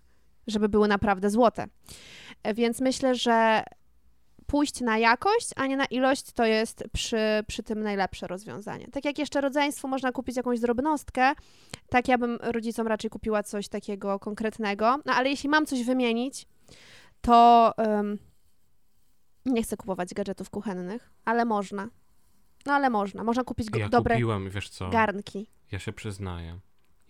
żeby 0.48 0.68
były 0.68 0.88
naprawdę 0.88 1.30
złote. 1.30 1.66
E, 2.42 2.54
Więc 2.54 2.80
myślę, 2.80 3.14
że 3.14 3.62
pójść 4.46 4.80
na 4.80 4.98
jakość, 4.98 5.50
a 5.56 5.66
nie 5.66 5.76
na 5.76 5.84
ilość, 5.84 6.32
to 6.32 6.44
jest 6.44 6.84
przy, 6.92 7.18
przy 7.46 7.62
tym 7.62 7.82
najlepsze 7.82 8.26
rozwiązanie. 8.26 8.88
Tak 8.88 9.04
jak 9.04 9.18
jeszcze 9.18 9.40
rodzeństwu 9.40 9.88
można 9.88 10.12
kupić 10.12 10.36
jakąś 10.36 10.60
drobnostkę, 10.60 11.32
tak 11.88 12.08
ja 12.08 12.18
bym 12.18 12.38
rodzicom 12.42 12.86
raczej 12.86 13.10
kupiła 13.10 13.42
coś 13.42 13.68
takiego 13.68 14.18
konkretnego. 14.18 14.98
No 15.06 15.12
ale 15.12 15.30
jeśli 15.30 15.48
mam 15.48 15.66
coś 15.66 15.84
wymienić, 15.84 16.46
to 17.20 17.72
ym, 17.98 18.18
nie 19.46 19.62
chcę 19.62 19.76
kupować 19.76 20.14
gadżetów 20.14 20.50
kuchennych, 20.50 21.10
ale 21.24 21.44
można. 21.44 21.88
No 22.66 22.72
ale 22.72 22.90
można. 22.90 23.24
Można 23.24 23.44
kupić 23.44 23.68
Ja 23.76 23.88
dobre 23.88 24.16
wiesz 24.50 24.68
co, 24.68 24.90
garnki. 24.90 25.50
ja 25.72 25.78
się 25.78 25.92
przyznaję. 25.92 26.58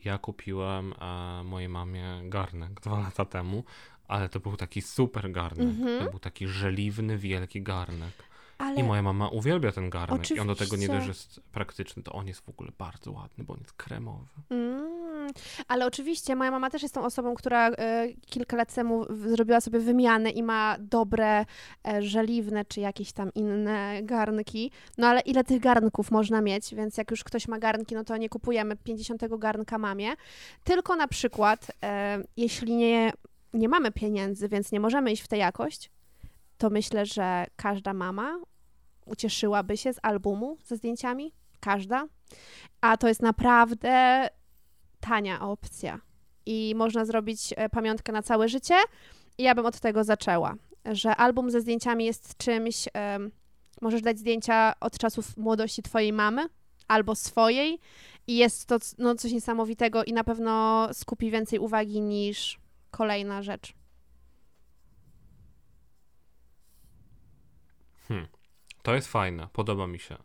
Ja 0.05 0.19
kupiłem 0.19 0.95
e, 1.01 1.45
mojej 1.45 1.69
mamie 1.69 2.21
garnek 2.23 2.81
dwa 2.81 3.01
lata 3.05 3.25
temu, 3.25 3.65
ale 4.09 4.29
to 4.29 4.41
był 4.41 4.57
taki 4.57 4.83
super 4.83 5.33
garnek. 5.33 5.69
Mhm. 5.69 6.05
To 6.05 6.11
był 6.11 6.19
taki 6.19 6.49
żeliwny, 6.49 7.19
wielki 7.19 7.63
garnek. 7.63 8.28
Ale 8.59 8.81
I 8.81 8.85
moja 8.85 9.03
mama 9.03 9.29
uwielbia 9.29 9.73
ten 9.73 9.91
garnek 9.91 10.31
i 10.31 10.41
on 10.41 10.47
do 10.47 10.55
tego 10.55 10.77
nie 10.77 10.87
Oczywiście. 10.87 10.93
dość, 10.93 11.05
że 11.05 11.11
jest 11.11 11.41
praktyczny, 11.53 12.03
to 12.03 12.13
on 12.13 12.27
jest 12.27 12.41
w 12.41 12.49
ogóle 12.49 12.71
bardzo 12.79 13.13
ładny, 13.13 13.45
bo 13.45 13.55
on 13.55 13.61
jest 13.61 13.73
kremowy. 13.73 14.27
Mm, 14.51 15.29
ale 15.69 15.87
oczywiście 15.87 16.37
moja 16.37 16.51
mama 16.51 16.71
też 16.71 16.83
jest 16.83 16.95
tą 16.95 17.05
osobą, 17.05 17.35
która 17.35 17.69
e, 17.71 18.09
kilka 18.27 18.57
lat 18.57 18.75
temu 18.75 19.05
zrobiła 19.27 19.61
sobie 19.61 19.79
wymianę 19.79 20.31
i 20.31 20.43
ma 20.43 20.77
dobre 20.81 21.45
e, 21.89 22.03
żeliwne 22.03 22.65
czy 22.65 22.81
jakieś 22.81 23.13
tam 23.13 23.31
inne 23.35 24.01
garnki. 24.03 24.71
No 24.99 25.07
ale 25.07 25.21
ile 25.21 25.45
tych 25.45 25.61
garnków 25.61 26.11
można 26.11 26.41
mieć? 26.41 26.75
Więc 26.75 26.97
jak 26.97 27.11
już 27.11 27.25
ktoś 27.25 27.49
ma 27.49 27.59
garnki, 27.59 27.95
no 27.95 28.05
to 28.05 28.17
nie 28.17 28.29
kupujemy 28.29 28.77
50 28.77 29.23
garnka 29.39 29.79
mamie. 29.79 30.13
Tylko 30.65 30.97
na 30.97 31.09
przykład, 31.09 31.67
e, 31.83 32.23
jeśli 32.37 32.77
nie, 32.77 33.13
nie 33.55 33.69
mamy 33.69 33.93
pieniędzy, 33.93 34.49
więc 34.49 34.73
nie 34.73 34.81
możemy 34.81 35.13
iść 35.13 35.23
w 35.23 35.29
tę 35.29 35.37
jakość, 35.37 35.91
to 36.59 36.71
myślę, 36.71 37.07
że 37.07 37.47
każda 37.57 37.95
mama 37.95 38.39
ucieszyłaby 39.07 39.77
się 39.77 39.93
z 39.93 39.99
albumu 40.03 40.59
ze 40.65 40.77
zdjęciami. 40.77 41.33
Każda. 41.61 42.07
A 42.81 42.97
to 42.97 43.09
jest 43.09 43.23
naprawdę 43.23 44.29
tania 45.01 45.41
opcja. 45.41 46.01
I 46.47 46.75
można 46.77 47.05
zrobić 47.05 47.55
e, 47.57 47.69
pamiątkę 47.69 48.13
na 48.13 48.23
całe 48.23 48.49
życie. 48.49 48.75
I 49.39 49.43
ja 49.43 49.55
bym 49.55 49.67
od 49.67 49.81
tego 49.81 50.05
zaczęła, 50.05 50.55
że 50.85 51.17
album 51.17 51.51
ze 51.51 51.61
zdjęciami 51.61 52.05
jest 52.05 52.37
czymś. 52.37 52.89
em, 52.93 53.31
możesz 53.81 54.03
dać 54.03 54.19
zdjęcia 54.19 54.75
od 54.81 54.99
czasów 54.99 55.37
młodości 55.37 55.83
twojej 55.83 56.13
mamy 56.13 56.49
albo 56.89 57.15
swojej. 57.15 57.79
I 58.27 58.37
jest 58.37 58.67
to 58.67 58.79
no, 58.99 59.15
coś 59.15 59.33
niesamowitego 59.33 60.05
i 60.05 60.13
na 60.13 60.25
pewno 60.25 60.89
skupi 60.93 61.31
więcej 61.31 61.59
uwagi 61.59 62.01
niż 62.01 62.59
kolejna 62.91 63.43
rzecz. 63.43 63.78
To 68.83 68.95
jest 68.95 69.09
fajne, 69.09 69.49
podoba 69.53 69.87
mi 69.87 69.99
się. 69.99 70.17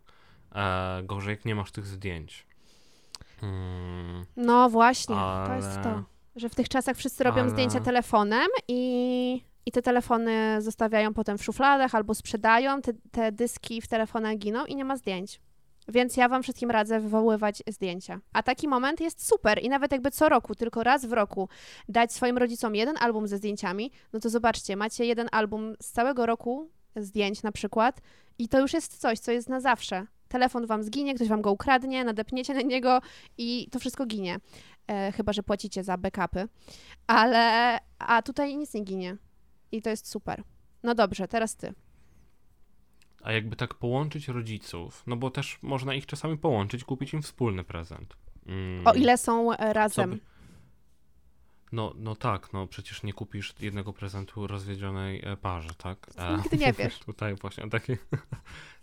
E, 0.54 1.02
gorzej, 1.02 1.30
jak 1.30 1.44
nie 1.44 1.54
masz 1.54 1.72
tych 1.72 1.86
zdjęć. 1.86 2.46
Mm, 3.42 4.24
No 4.36 4.70
właśnie, 4.70 5.16
to 5.46 5.54
jest 5.56 5.68
Ale- 5.68 5.82
to. 5.84 6.02
Że 6.36 6.48
w 6.48 6.54
tych 6.54 6.68
czasach 6.68 6.96
wszyscy 6.96 7.24
robią 7.24 7.40
Ale- 7.40 7.50
zdjęcia 7.50 7.80
telefonem 7.80 8.48
i, 8.68 9.42
i 9.66 9.72
te 9.72 9.82
telefony 9.82 10.62
zostawiają 10.62 11.14
potem 11.14 11.38
w 11.38 11.44
szufladach 11.44 11.94
albo 11.94 12.14
sprzedają, 12.14 12.82
te, 12.82 12.92
te 13.10 13.32
dyski 13.32 13.82
w 13.82 13.88
telefonach 13.88 14.36
giną 14.38 14.64
i 14.66 14.76
nie 14.76 14.84
ma 14.84 14.96
zdjęć. 14.96 15.40
Więc 15.88 16.16
ja 16.16 16.28
wam 16.28 16.42
wszystkim 16.42 16.70
radzę 16.70 17.00
wywoływać 17.00 17.62
zdjęcia. 17.68 18.20
A 18.32 18.42
taki 18.42 18.68
moment 18.68 19.00
jest 19.00 19.26
super 19.28 19.62
i 19.62 19.68
nawet 19.68 19.92
jakby 19.92 20.10
co 20.10 20.28
roku, 20.28 20.54
tylko 20.54 20.82
raz 20.82 21.06
w 21.06 21.12
roku 21.12 21.48
dać 21.88 22.12
swoim 22.12 22.38
rodzicom 22.38 22.74
jeden 22.74 22.96
album 23.00 23.28
ze 23.28 23.36
zdjęciami, 23.36 23.90
no 24.12 24.20
to 24.20 24.28
zobaczcie, 24.30 24.76
macie 24.76 25.04
jeden 25.04 25.28
album 25.32 25.74
z 25.82 25.90
całego 25.92 26.26
roku 26.26 26.70
zdjęć 26.96 27.42
na 27.42 27.52
przykład 27.52 28.00
i 28.38 28.48
to 28.48 28.60
już 28.60 28.72
jest 28.72 28.98
coś, 28.98 29.18
co 29.18 29.32
jest 29.32 29.48
na 29.48 29.60
zawsze. 29.60 30.06
Telefon 30.28 30.66
wam 30.66 30.82
zginie, 30.82 31.14
ktoś 31.14 31.28
wam 31.28 31.42
go 31.42 31.52
ukradnie, 31.52 32.04
nadepniecie 32.04 32.54
na 32.54 32.60
niego 32.62 33.00
i 33.38 33.68
to 33.70 33.78
wszystko 33.78 34.06
ginie. 34.06 34.36
E, 34.86 35.12
chyba, 35.12 35.32
że 35.32 35.42
płacicie 35.42 35.84
za 35.84 35.98
backupy. 35.98 36.48
Ale, 37.06 37.78
a 37.98 38.22
tutaj 38.22 38.56
nic 38.56 38.74
nie 38.74 38.80
ginie. 38.84 39.16
I 39.72 39.82
to 39.82 39.90
jest 39.90 40.08
super. 40.08 40.42
No 40.82 40.94
dobrze, 40.94 41.28
teraz 41.28 41.56
ty. 41.56 41.74
a 43.22 43.32
jakby 43.32 43.56
tak 43.56 43.74
połączyć 43.74 44.28
rodziców, 44.28 45.02
no 45.06 45.16
bo 45.16 45.30
też 45.30 45.58
można 45.62 45.94
ich 45.94 46.06
czasami 46.06 46.38
połączyć, 46.38 46.84
kupić 46.84 47.14
im 47.14 47.22
wspólny 47.22 47.64
prezent. 47.64 48.16
Mm, 48.46 48.86
O 48.86 48.92
ile 48.94 49.18
są 49.18 49.52
e, 49.52 49.72
razem. 49.72 50.10
by- 50.10 50.20
No, 51.74 51.92
no 51.96 52.16
tak, 52.16 52.52
no 52.52 52.66
przecież 52.66 53.02
nie 53.02 53.12
kupisz 53.12 53.54
jednego 53.60 53.92
prezentu 53.92 54.46
rozwiedzionej 54.46 55.22
e, 55.24 55.36
parze, 55.36 55.70
tak? 55.78 56.06
Nigdy 56.42 56.56
nie 56.56 56.72
wiesz. 56.72 56.98
Tutaj 57.06 57.34
właśnie 57.34 57.70
takie... 57.70 57.98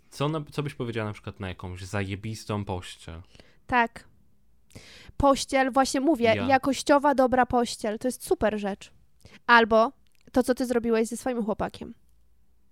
Co, 0.10 0.30
na, 0.30 0.42
co 0.52 0.64
byś 0.64 0.74
powiedziała 0.74 1.08
na 1.08 1.14
przykład 1.14 1.40
na 1.40 1.48
jakąś 1.48 1.84
zajebistą 1.84 2.66
pościel? 2.66 3.22
Tak. 3.68 4.08
Pościel, 5.18 5.72
właśnie 5.72 6.02
mówię, 6.02 6.26
Ja. 6.26 6.48
jakościowa, 6.48 7.16
dobra 7.16 7.46
pościel. 7.46 8.00
To 8.00 8.08
jest 8.08 8.28
super 8.28 8.60
rzecz. 8.60 8.92
Albo 9.48 9.92
to, 10.32 10.44
co 10.44 10.56
ty 10.56 10.66
zrobiłeś 10.66 11.08
ze 11.08 11.18
swoim 11.18 11.44
chłopakiem. 11.46 11.94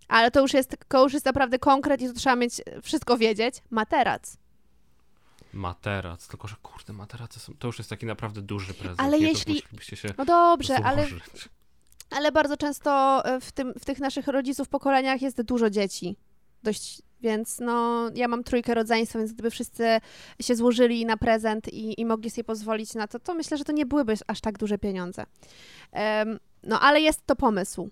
Ale 0.07 0.31
to 0.31 0.41
już 0.41 0.53
jest, 0.53 0.77
to 0.87 1.03
już 1.03 1.13
jest 1.13 1.25
naprawdę 1.25 1.59
konkret 1.59 2.01
i 2.01 2.07
to 2.07 2.13
trzeba 2.13 2.35
mieć, 2.35 2.61
e, 2.65 2.81
wszystko 2.81 3.17
wiedzieć. 3.17 3.55
Materac. 3.69 4.37
Materac, 5.53 6.27
tylko 6.27 6.47
że 6.47 6.55
kurde, 6.61 6.93
materace 6.93 7.39
są, 7.39 7.53
to 7.59 7.67
już 7.67 7.77
jest 7.77 7.89
taki 7.89 8.05
naprawdę 8.05 8.41
duży 8.41 8.73
prezent. 8.73 8.99
Ale 8.99 9.19
nie? 9.19 9.27
Jeśli- 9.27 9.53
No 10.17 10.25
dobrze, 10.25 10.75
ale 10.75 11.07
złożyć. 11.07 11.49
Ale 12.09 12.31
bardzo 12.31 12.57
często 12.57 13.21
e, 13.25 13.39
w, 13.41 13.51
tym, 13.51 13.73
w 13.79 13.85
tych 13.85 13.99
naszych 13.99 14.27
rodziców 14.27 14.69
pokoleniach 14.69 15.21
jest 15.21 15.41
dużo 15.41 15.69
dzieci. 15.69 16.15
Dość, 16.63 17.01
więc 17.21 17.59
no, 17.59 18.05
ja 18.15 18.27
mam 18.27 18.43
trójkę 18.43 18.73
rodzeństwa, 18.73 19.19
więc 19.19 19.33
gdyby 19.33 19.51
wszyscy 19.51 19.83
się 20.41 20.55
złożyli 20.55 21.05
na 21.05 21.17
prezent 21.17 21.67
i, 21.73 22.01
i 22.01 22.05
mogli 22.05 22.29
sobie 22.29 22.43
pozwolić 22.43 22.93
na 22.93 23.07
to, 23.07 23.19
to 23.19 23.33
myślę, 23.33 23.57
że 23.57 23.63
to 23.63 23.71
nie 23.71 23.85
byłyby 23.85 24.13
aż 24.27 24.41
tak 24.41 24.57
duże 24.57 24.77
pieniądze. 24.77 25.25
Em, 25.91 26.39
no, 26.63 26.79
ale 26.79 27.01
jest 27.01 27.25
to 27.25 27.35
pomysł. 27.35 27.89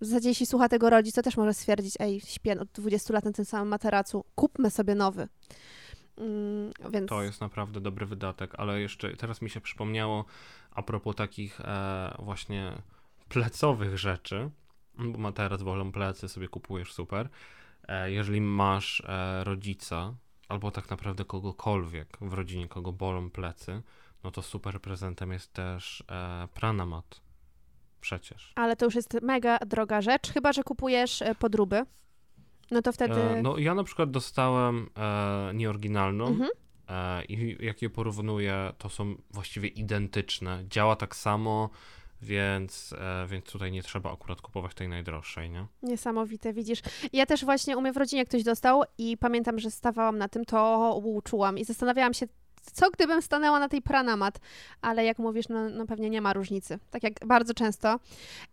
W 0.00 0.06
zasadzie, 0.06 0.28
jeśli 0.28 0.46
słucha 0.46 0.68
tego 0.68 0.90
rodzic, 0.90 1.14
to 1.14 1.22
też 1.22 1.36
może 1.36 1.54
stwierdzić, 1.54 1.94
ej, 1.98 2.20
śpię 2.20 2.60
od 2.60 2.68
20 2.68 3.14
lat 3.14 3.24
na 3.24 3.32
tym 3.32 3.44
samym 3.44 3.68
materacu, 3.68 4.24
kupmy 4.34 4.70
sobie 4.70 4.94
nowy. 4.94 5.28
Mm, 6.18 6.72
więc 6.90 7.08
To 7.08 7.22
jest 7.22 7.40
naprawdę 7.40 7.80
dobry 7.80 8.06
wydatek, 8.06 8.54
ale 8.58 8.80
jeszcze 8.80 9.16
teraz 9.16 9.42
mi 9.42 9.50
się 9.50 9.60
przypomniało 9.60 10.24
a 10.70 10.82
propos 10.82 11.16
takich 11.16 11.60
e, 11.60 12.14
właśnie 12.18 12.72
plecowych 13.28 13.98
rzeczy, 13.98 14.50
bo 14.98 15.18
materac 15.18 15.62
bolą 15.62 15.92
plecy, 15.92 16.28
sobie 16.28 16.48
kupujesz 16.48 16.92
super. 16.92 17.28
E, 17.88 18.10
jeżeli 18.10 18.40
masz 18.40 19.02
e, 19.06 19.44
rodzica, 19.44 20.14
albo 20.48 20.70
tak 20.70 20.90
naprawdę 20.90 21.24
kogokolwiek 21.24 22.18
w 22.20 22.32
rodzinie, 22.32 22.68
kogo 22.68 22.92
bolą 22.92 23.30
plecy, 23.30 23.82
no 24.24 24.30
to 24.30 24.42
super 24.42 24.80
prezentem 24.80 25.32
jest 25.32 25.52
też 25.52 26.04
e, 26.10 26.48
pranamat. 26.54 27.20
Przecież. 28.00 28.52
Ale 28.56 28.76
to 28.76 28.84
już 28.84 28.94
jest 28.94 29.16
mega 29.22 29.58
droga 29.58 30.00
rzecz, 30.00 30.32
chyba 30.32 30.52
że 30.52 30.62
kupujesz 30.62 31.22
e, 31.22 31.34
podróby. 31.34 31.84
No 32.70 32.82
to 32.82 32.92
wtedy. 32.92 33.14
E, 33.22 33.42
no 33.42 33.58
ja 33.58 33.74
na 33.74 33.84
przykład 33.84 34.10
dostałem 34.10 34.90
e, 34.96 35.54
nieoryginalną, 35.54 36.26
Mhm. 36.26 36.50
E, 36.88 37.24
I 37.24 37.56
jak 37.64 37.82
je 37.82 37.90
porównuję, 37.90 38.72
to 38.78 38.88
są 38.88 39.14
właściwie 39.30 39.68
identyczne. 39.68 40.64
Działa 40.68 40.96
tak 40.96 41.16
samo, 41.16 41.70
więc, 42.22 42.92
e, 42.98 43.26
więc 43.26 43.44
tutaj 43.44 43.72
nie 43.72 43.82
trzeba 43.82 44.12
akurat 44.12 44.40
kupować 44.40 44.74
tej 44.74 44.88
najdroższej, 44.88 45.50
nie? 45.50 45.66
Niesamowite, 45.82 46.52
widzisz. 46.52 46.80
Ja 47.12 47.26
też 47.26 47.44
właśnie 47.44 47.76
u 47.76 47.80
mnie 47.80 47.92
w 47.92 47.96
rodzinie 47.96 48.24
ktoś 48.24 48.42
dostał 48.42 48.82
i 48.98 49.16
pamiętam, 49.16 49.58
że 49.58 49.70
stawałam 49.70 50.18
na 50.18 50.28
tym, 50.28 50.44
to 50.44 51.02
czułam 51.24 51.58
i 51.58 51.64
zastanawiałam 51.64 52.14
się, 52.14 52.26
co 52.72 52.90
gdybym 52.90 53.22
stanęła 53.22 53.58
na 53.58 53.68
tej 53.68 53.82
pranamat, 53.82 54.38
ale 54.80 55.04
jak 55.04 55.18
mówisz, 55.18 55.48
no, 55.48 55.68
no 55.68 55.86
pewnie 55.86 56.10
nie 56.10 56.20
ma 56.20 56.32
różnicy. 56.32 56.78
Tak 56.90 57.02
jak 57.02 57.12
bardzo 57.26 57.54
często. 57.54 58.00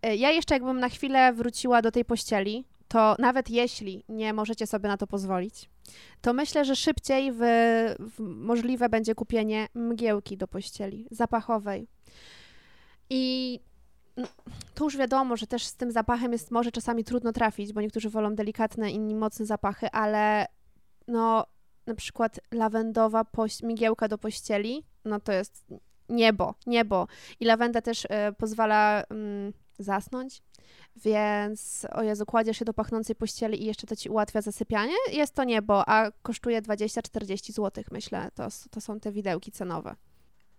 E, 0.01 0.15
Ja 0.15 0.31
jeszcze 0.31 0.53
jakbym 0.55 0.79
na 0.79 0.89
chwilę 0.89 1.33
wróciła 1.33 1.81
do 1.81 1.91
tej 1.91 2.05
pościeli, 2.05 2.63
to 2.91 3.15
nawet 3.19 3.49
jeśli 3.49 4.03
nie 4.09 4.33
możecie 4.33 4.67
sobie 4.67 4.89
na 4.89 4.97
to 4.97 5.07
pozwolić, 5.07 5.69
to 6.21 6.33
myślę, 6.33 6.65
że 6.65 6.75
szybciej 6.75 7.31
w, 7.31 7.39
w 7.99 8.19
możliwe 8.19 8.89
będzie 8.89 9.15
kupienie 9.15 9.67
mgiełki 9.73 10.37
do 10.37 10.47
pościeli, 10.47 11.07
zapachowej. 11.11 11.87
I 13.09 13.59
no, 14.17 14.27
to 14.75 14.83
już 14.83 14.97
wiadomo, 14.97 15.37
że 15.37 15.47
też 15.47 15.65
z 15.65 15.73
tym 15.75 15.91
zapachem 15.91 16.31
jest 16.31 16.51
może 16.51 16.71
czasami 16.71 17.03
trudno 17.03 17.31
trafić, 17.31 17.73
bo 17.73 17.81
niektórzy 17.81 18.09
wolą 18.09 18.35
delikatne, 18.35 18.91
inni 18.91 19.15
mocne 19.15 19.45
zapachy, 19.45 19.91
ale 19.91 20.45
no 21.07 21.45
na 21.85 21.95
przykład 21.95 22.39
lawendowa 22.51 23.23
poś- 23.23 23.63
migiełka 23.63 24.07
do 24.07 24.17
pościeli, 24.17 24.83
no 25.05 25.19
to 25.19 25.31
jest 25.31 25.65
niebo, 26.09 26.55
niebo. 26.65 27.07
I 27.39 27.45
lawenda 27.45 27.81
też 27.81 28.07
e, 28.09 28.31
pozwala 28.31 29.03
mm, 29.09 29.53
zasnąć, 29.79 30.41
więc 30.95 31.87
o 31.91 32.03
Jezu, 32.03 32.25
kładziesz 32.25 32.57
się 32.57 32.65
do 32.65 32.73
pachnącej 32.73 33.15
pościeli 33.15 33.63
i 33.63 33.65
jeszcze 33.65 33.87
to 33.87 33.95
ci 33.95 34.09
ułatwia 34.09 34.41
zasypianie. 34.41 34.93
Jest 35.11 35.35
to 35.35 35.43
niebo, 35.43 35.89
a 35.89 36.11
kosztuje 36.11 36.61
20-40 36.61 37.51
zł, 37.51 37.83
myślę. 37.91 38.31
To, 38.35 38.47
to 38.71 38.81
są 38.81 38.99
te 38.99 39.11
widełki 39.11 39.51
cenowe. 39.51 39.95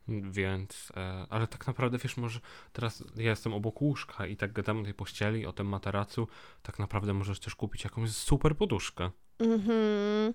Więc, 0.09 0.92
e, 0.97 1.27
ale 1.31 1.47
tak 1.47 1.66
naprawdę, 1.66 1.99
wiesz, 1.99 2.16
może 2.16 2.40
teraz 2.73 3.05
ja 3.16 3.31
jestem 3.31 3.53
obok 3.53 3.83
łóżka 3.83 4.27
i 4.27 4.37
tak 4.37 4.53
gadamy 4.53 4.81
o 4.81 4.85
tej 4.85 4.95
pościeli, 4.95 5.47
o 5.47 5.53
tym 5.53 5.66
materacu, 5.66 6.29
tak 6.62 6.79
naprawdę 6.79 7.14
możesz 7.14 7.40
też 7.40 7.55
kupić 7.55 7.85
jakąś 7.85 8.11
super 8.11 8.57
poduszkę. 8.57 9.11
Mhm. 9.38 10.35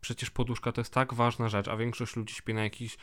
Przecież 0.00 0.30
poduszka 0.30 0.72
to 0.72 0.80
jest 0.80 0.92
tak 0.92 1.14
ważna 1.14 1.48
rzecz, 1.48 1.68
a 1.68 1.76
większość 1.76 2.16
ludzi 2.16 2.34
śpi 2.34 2.54
na 2.54 2.62
jakichś 2.62 2.96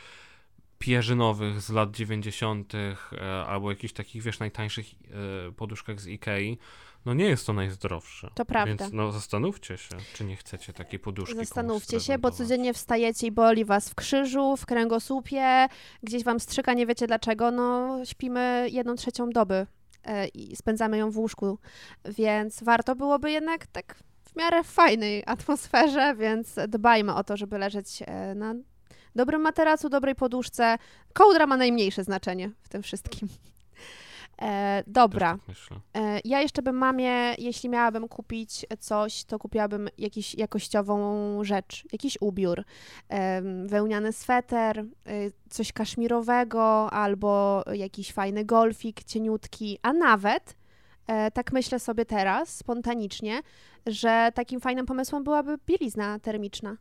pierzynowych 0.78 1.60
z 1.60 1.70
lat 1.70 1.90
90. 1.90 2.72
E, 2.74 2.96
albo 3.46 3.70
jakichś 3.70 3.92
takich, 3.92 4.22
wiesz, 4.22 4.38
najtańszych 4.38 4.86
e, 5.48 5.52
poduszkach 5.52 6.00
z 6.00 6.06
Ikei. 6.06 6.58
No 7.06 7.14
nie 7.14 7.24
jest 7.24 7.46
to 7.46 7.52
najzdrowsze. 7.52 8.30
To 8.34 8.44
prawda. 8.44 8.84
Więc 8.84 8.92
no 8.92 9.12
zastanówcie 9.12 9.78
się, 9.78 9.96
czy 10.14 10.24
nie 10.24 10.36
chcecie 10.36 10.72
takiej 10.72 10.98
poduszki 10.98 11.36
Zastanówcie 11.36 12.00
się, 12.00 12.18
bo 12.18 12.30
codziennie 12.30 12.74
wstajecie 12.74 13.26
i 13.26 13.32
boli 13.32 13.64
was 13.64 13.88
w 13.88 13.94
krzyżu, 13.94 14.56
w 14.56 14.66
kręgosłupie, 14.66 15.68
gdzieś 16.02 16.24
wam 16.24 16.40
strzyka, 16.40 16.74
nie 16.74 16.86
wiecie 16.86 17.06
dlaczego. 17.06 17.50
No, 17.50 17.98
śpimy 18.04 18.66
jedną 18.70 18.94
trzecią 18.94 19.30
doby 19.30 19.66
e, 20.04 20.28
i 20.28 20.56
spędzamy 20.56 20.98
ją 20.98 21.10
w 21.10 21.18
łóżku, 21.18 21.58
więc 22.04 22.62
warto 22.62 22.96
byłoby 22.96 23.30
jednak 23.30 23.66
tak 23.66 23.96
w 24.22 24.36
miarę 24.36 24.64
fajnej 24.64 25.22
atmosferze, 25.26 26.14
więc 26.18 26.56
dbajmy 26.68 27.14
o 27.14 27.24
to, 27.24 27.36
żeby 27.36 27.58
leżeć 27.58 28.02
na 28.34 28.54
dobrym 29.14 29.40
materacu, 29.40 29.88
dobrej 29.88 30.14
poduszce. 30.14 30.78
Kołdra 31.12 31.46
ma 31.46 31.56
najmniejsze 31.56 32.04
znaczenie 32.04 32.50
w 32.62 32.68
tym 32.68 32.82
wszystkim. 32.82 33.28
E, 34.42 34.82
dobra. 34.86 35.38
Tak. 35.46 35.78
E, 35.94 36.20
Ja 36.24 36.40
jeszcze 36.40 36.62
bym 36.62 36.76
mamie, 36.76 37.34
jeśli 37.38 37.68
miałabym 37.68 38.08
kupić 38.08 38.66
coś, 38.78 39.24
to 39.24 39.38
kupiłabym 39.38 39.88
jakiś 39.98 40.34
jakościową 40.34 41.04
rzecz, 41.44 41.84
jakiś 41.92 42.18
ubiór, 42.20 42.64
em, 43.08 43.68
wełniany 43.68 44.12
sweter, 44.12 44.78
y, 44.78 45.32
coś 45.50 45.72
kaszmirowego 45.72 46.90
albo 46.90 47.62
jakiś 47.72 48.12
fajny 48.12 48.44
golfik 48.44 49.04
cieniutki, 49.04 49.78
a 49.82 49.92
nawet, 49.92 50.56
e, 51.06 51.30
tak 51.30 51.52
myślę 51.52 51.78
sobie 51.78 52.04
teraz, 52.04 52.56
spontanicznie, 52.56 53.40
że 53.86 54.30
takim 54.34 54.60
fajnym 54.60 54.86
pomysłem 54.86 55.24
byłaby 55.24 55.58
bielizna 55.66 56.18
termiczna. 56.18 56.76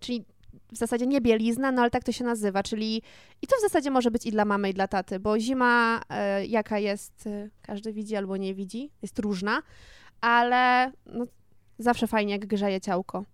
Czyli 0.00 0.24
w 0.72 0.76
zasadzie 0.76 1.06
nie 1.06 1.20
bielizna, 1.20 1.72
no 1.72 1.82
ale 1.82 1.90
tak 1.90 2.04
to 2.04 2.12
się 2.12 2.24
nazywa, 2.24 2.62
czyli 2.62 3.02
i 3.42 3.46
to 3.46 3.56
w 3.56 3.60
zasadzie 3.60 3.90
może 3.90 4.10
być 4.10 4.26
i 4.26 4.30
dla 4.30 4.44
mamy, 4.44 4.70
i 4.70 4.74
dla 4.74 4.88
taty, 4.88 5.20
bo 5.20 5.40
zima, 5.40 6.00
e, 6.08 6.46
jaka 6.46 6.78
jest, 6.78 7.26
e, 7.26 7.50
każdy 7.62 7.92
widzi 7.92 8.16
albo 8.16 8.36
nie 8.36 8.54
widzi, 8.54 8.90
jest 9.02 9.18
różna, 9.18 9.62
ale 10.20 10.92
no, 11.06 11.24
zawsze 11.78 12.06
fajnie, 12.06 12.32
jak 12.32 12.46
grzeje 12.46 12.80
ciałko. 12.80 13.24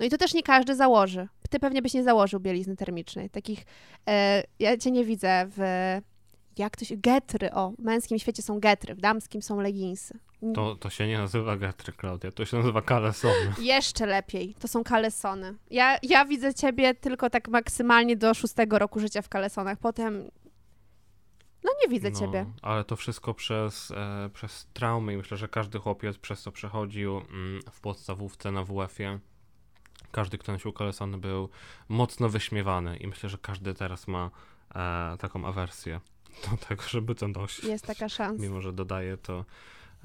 No 0.00 0.06
i 0.06 0.10
to 0.10 0.18
też 0.18 0.34
nie 0.34 0.42
każdy 0.42 0.76
założy. 0.76 1.28
Ty 1.50 1.58
pewnie 1.58 1.82
byś 1.82 1.94
nie 1.94 2.04
założył 2.04 2.40
bielizny 2.40 2.76
termicznej. 2.76 3.30
Takich, 3.30 3.64
e, 4.08 4.42
ja 4.58 4.76
cię 4.76 4.90
nie 4.90 5.04
widzę 5.04 5.46
w, 5.56 5.60
jak 6.60 6.76
to 6.76 6.84
się, 6.84 6.96
getry, 6.96 7.52
o, 7.52 7.70
w 7.78 7.82
męskim 7.82 8.18
świecie 8.18 8.42
są 8.42 8.60
getry, 8.60 8.94
w 8.94 9.00
damskim 9.00 9.42
są 9.42 9.60
leginsy. 9.60 10.18
To, 10.54 10.76
to 10.76 10.90
się 10.90 11.06
nie 11.06 11.18
nazywa 11.18 11.56
getry, 11.56 11.92
Klaudia, 11.92 12.32
to 12.32 12.44
się 12.44 12.56
nazywa 12.56 12.82
kalesony. 12.82 13.52
Jeszcze 13.74 14.06
lepiej, 14.06 14.54
to 14.58 14.68
są 14.68 14.84
kalesony. 14.84 15.54
Ja, 15.70 15.98
ja 16.02 16.24
widzę 16.24 16.54
ciebie 16.54 16.94
tylko 16.94 17.30
tak 17.30 17.48
maksymalnie 17.48 18.16
do 18.16 18.34
szóstego 18.34 18.78
roku 18.78 19.00
życia 19.00 19.22
w 19.22 19.28
kalesonach, 19.28 19.78
potem 19.78 20.30
no 21.64 21.70
nie 21.82 21.88
widzę 21.88 22.12
ciebie. 22.12 22.46
Ale 22.62 22.84
to 22.84 22.96
wszystko 22.96 23.34
przez, 23.34 23.90
e, 23.90 24.30
przez 24.34 24.66
traumy 24.72 25.12
i 25.12 25.16
myślę, 25.16 25.36
że 25.36 25.48
każdy 25.48 25.78
chłopiec 25.78 26.18
przez 26.18 26.42
to 26.42 26.52
przechodził 26.52 27.16
mm, 27.16 27.60
w 27.72 27.80
podstawówce 27.80 28.50
na 28.52 28.64
WF-ie. 28.64 29.18
Każdy, 30.12 30.38
kto 30.38 30.52
nosił 30.52 30.72
kalesony 30.72 31.18
był 31.18 31.48
mocno 31.88 32.28
wyśmiewany 32.28 32.96
i 32.96 33.06
myślę, 33.06 33.28
że 33.28 33.38
każdy 33.38 33.74
teraz 33.74 34.08
ma 34.08 34.30
e, 34.74 35.16
taką 35.18 35.44
awersję 35.46 36.00
do 36.50 36.56
tego, 36.68 36.82
żeby 36.82 37.14
to 37.14 37.28
nosić. 37.28 37.64
Jest 37.64 37.86
taka 37.86 38.08
szansa. 38.08 38.42
Mimo, 38.42 38.60
że 38.60 38.72
dodaje 38.72 39.16
to 39.16 39.44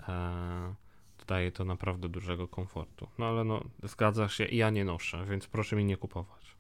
e, 0.08 0.74
dodaje 1.20 1.52
to 1.52 1.66
naprawdę 1.66 2.10
dużego 2.10 2.48
komfortu. 2.48 3.08
No 3.18 3.26
ale 3.26 3.44
no, 3.44 3.62
zgadzasz 3.84 4.36
się, 4.36 4.46
ja 4.46 4.70
nie 4.70 4.86
noszę, 4.86 5.26
więc 5.30 5.48
proszę 5.48 5.76
mi 5.76 5.86
nie 5.86 5.98
kupować. 5.98 6.56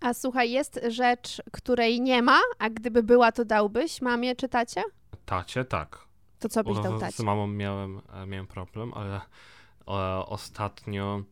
A 0.00 0.14
słuchaj, 0.14 0.50
jest 0.50 0.80
rzecz, 0.88 1.42
której 1.52 2.00
nie 2.00 2.22
ma, 2.22 2.40
a 2.58 2.70
gdyby 2.70 3.02
była, 3.02 3.32
to 3.32 3.44
dałbyś 3.44 4.02
mamie 4.02 4.36
czy 4.36 4.48
tacie? 4.48 4.82
Tacie, 5.26 5.64
tak. 5.64 6.06
To 6.38 6.48
co 6.48 6.64
byś 6.64 6.78
dał 6.80 6.94
O, 6.94 6.98
Z 6.98 7.00
tacie? 7.00 7.22
mamą 7.22 7.46
miałem, 7.46 8.00
e, 8.12 8.26
miałem 8.26 8.46
problem, 8.46 8.94
ale 8.94 9.16
e, 9.16 9.92
ostatnio 10.26 11.22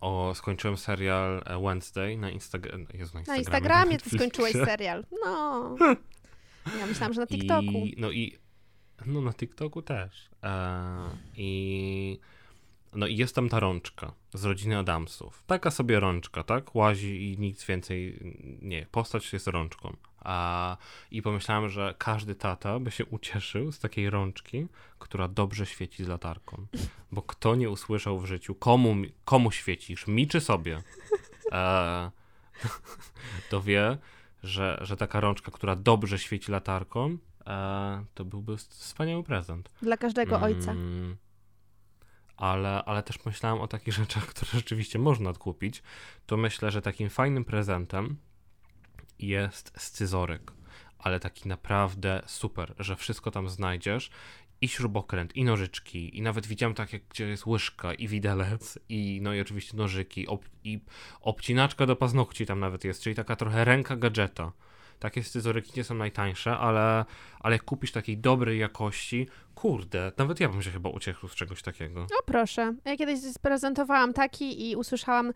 o, 0.00 0.34
skończyłem 0.34 0.76
serial 0.76 1.42
e, 1.46 1.62
Wednesday 1.62 2.16
na, 2.16 2.30
Instag- 2.30 2.66
Jezu, 2.94 3.14
na 3.14 3.20
Instagramie. 3.20 3.24
Na 3.24 3.36
Instagramie 3.36 3.98
ty 3.98 4.10
skończyłeś 4.10 4.52
serial. 4.52 5.04
No. 5.24 5.76
Ja 6.78 6.86
myślałam, 6.86 7.12
że 7.12 7.20
na 7.20 7.26
TikToku. 7.26 7.62
I, 7.62 7.94
no 7.98 8.10
i 8.10 8.38
no 9.06 9.20
na 9.20 9.32
TikToku 9.32 9.82
też. 9.82 10.30
E, 10.42 11.10
I 11.36 12.20
no 12.94 13.06
i 13.06 13.16
jest 13.16 13.34
tam 13.34 13.48
ta 13.48 13.60
rączka 13.60 14.12
z 14.34 14.44
rodziny 14.44 14.78
Adamsów. 14.78 15.44
Taka 15.46 15.70
sobie 15.70 16.00
rączka, 16.00 16.42
tak? 16.44 16.74
Łazi 16.74 17.32
i 17.32 17.38
nic 17.38 17.64
więcej 17.64 18.18
nie. 18.62 18.86
Postać 18.90 19.32
jest 19.32 19.46
rączką. 19.46 19.96
A, 20.20 20.76
I 21.10 21.22
pomyślałem, 21.22 21.68
że 21.68 21.94
każdy 21.98 22.34
tata 22.34 22.78
by 22.78 22.90
się 22.90 23.04
ucieszył 23.04 23.72
z 23.72 23.78
takiej 23.78 24.10
rączki, 24.10 24.66
która 24.98 25.28
dobrze 25.28 25.66
świeci 25.66 26.04
z 26.04 26.08
latarką. 26.08 26.66
Bo 27.12 27.22
kto 27.22 27.56
nie 27.56 27.70
usłyszał 27.70 28.20
w 28.20 28.26
życiu, 28.26 28.54
komu, 28.54 28.96
komu 29.24 29.50
świecisz, 29.50 30.06
mi 30.06 30.28
czy 30.28 30.40
sobie, 30.40 30.82
e, 31.52 32.10
to 33.50 33.62
wie, 33.62 33.98
że, 34.42 34.78
że 34.80 34.96
taka 34.96 35.20
rączka, 35.20 35.50
która 35.50 35.76
dobrze 35.76 36.18
świeci 36.18 36.52
latarką, 36.52 37.18
e, 37.46 38.04
to 38.14 38.24
byłby 38.24 38.56
wspaniały 38.56 39.22
prezent. 39.22 39.70
Dla 39.82 39.96
każdego 39.96 40.40
ojca. 40.40 40.72
Mm, 40.72 41.16
ale, 42.36 42.84
ale 42.84 43.02
też 43.02 43.24
myślałem 43.24 43.60
o 43.60 43.68
takich 43.68 43.94
rzeczach, 44.00 44.26
które 44.26 44.50
rzeczywiście 44.54 44.98
można 44.98 45.32
kupić. 45.32 45.82
To 46.26 46.36
myślę, 46.36 46.70
że 46.70 46.82
takim 46.82 47.10
fajnym 47.10 47.44
prezentem 47.44 48.16
jest 49.18 49.72
scyzoryk. 49.76 50.52
Ale 50.98 51.20
taki 51.20 51.48
naprawdę 51.48 52.22
super, 52.26 52.74
że 52.78 52.96
wszystko 52.96 53.30
tam 53.30 53.48
znajdziesz. 53.48 54.10
I 54.60 54.68
śrubokręt, 54.68 55.36
i 55.36 55.44
nożyczki, 55.44 56.18
i 56.18 56.22
nawet 56.22 56.46
widziałem 56.46 56.74
takie, 56.74 57.00
gdzie 57.10 57.28
jest 57.28 57.46
łyżka, 57.46 57.94
i 57.94 58.08
widelec, 58.08 58.78
i 58.88 59.20
no 59.22 59.34
i 59.34 59.40
oczywiście 59.40 59.76
nożyki, 59.76 60.26
ob, 60.26 60.44
i 60.64 60.80
obcinaczka 61.20 61.86
do 61.86 61.96
paznokci 61.96 62.46
tam 62.46 62.60
nawet 62.60 62.84
jest, 62.84 63.02
czyli 63.02 63.16
taka 63.16 63.36
trochę 63.36 63.64
ręka 63.64 63.96
gadżeta. 63.96 64.52
Takie 64.98 65.24
scyzoryki 65.24 65.72
nie 65.76 65.84
są 65.84 65.94
najtańsze, 65.94 66.58
ale, 66.58 67.04
ale 67.40 67.54
jak 67.54 67.64
kupisz 67.64 67.92
takiej 67.92 68.18
dobrej 68.18 68.58
jakości, 68.58 69.26
kurde, 69.54 70.12
nawet 70.18 70.40
ja 70.40 70.48
bym 70.48 70.62
się 70.62 70.70
chyba 70.70 70.90
uciekł 70.90 71.28
z 71.28 71.34
czegoś 71.34 71.62
takiego. 71.62 72.00
No 72.00 72.16
proszę. 72.26 72.74
Ja 72.84 72.96
kiedyś 72.96 73.20
sprezentowałam 73.20 74.12
taki 74.12 74.70
i 74.70 74.76
usłyszałam, 74.76 75.32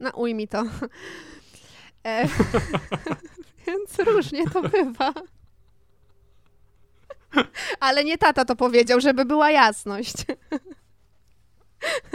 no 0.00 0.10
ujmij 0.10 0.48
to. 0.48 0.64
E, 2.06 2.28
więc 3.66 3.98
różnie 3.98 4.50
to 4.50 4.62
bywa. 4.68 5.12
Ale 7.80 8.04
nie 8.04 8.18
tata 8.18 8.44
to 8.44 8.56
powiedział, 8.56 9.00
żeby 9.00 9.24
była 9.24 9.50
jasność. 9.50 10.14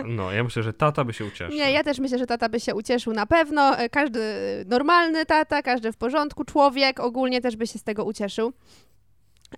No, 0.06 0.32
ja 0.32 0.44
myślę, 0.44 0.64
że 0.64 0.74
tata 0.74 1.04
by 1.04 1.14
się 1.14 1.26
ucieszył. 1.26 1.56
Nie, 1.56 1.72
ja 1.72 1.84
też 1.84 2.00
myślę, 2.00 2.18
że 2.18 2.26
tata 2.28 2.50
by 2.50 2.60
się 2.60 2.76
ucieszył 2.76 3.14
na 3.14 3.26
pewno. 3.26 3.78
E, 3.78 3.90
Każdy 3.90 4.20
normalny 4.68 5.26
tata, 5.26 5.62
każdy 5.62 5.92
w 5.92 5.98
porządku 5.98 6.46
człowiek 6.46 7.00
ogólnie 7.00 7.42
też 7.42 7.56
by 7.56 7.68
się 7.68 7.80
z 7.80 7.84
tego 7.84 8.06
ucieszył. 8.06 8.54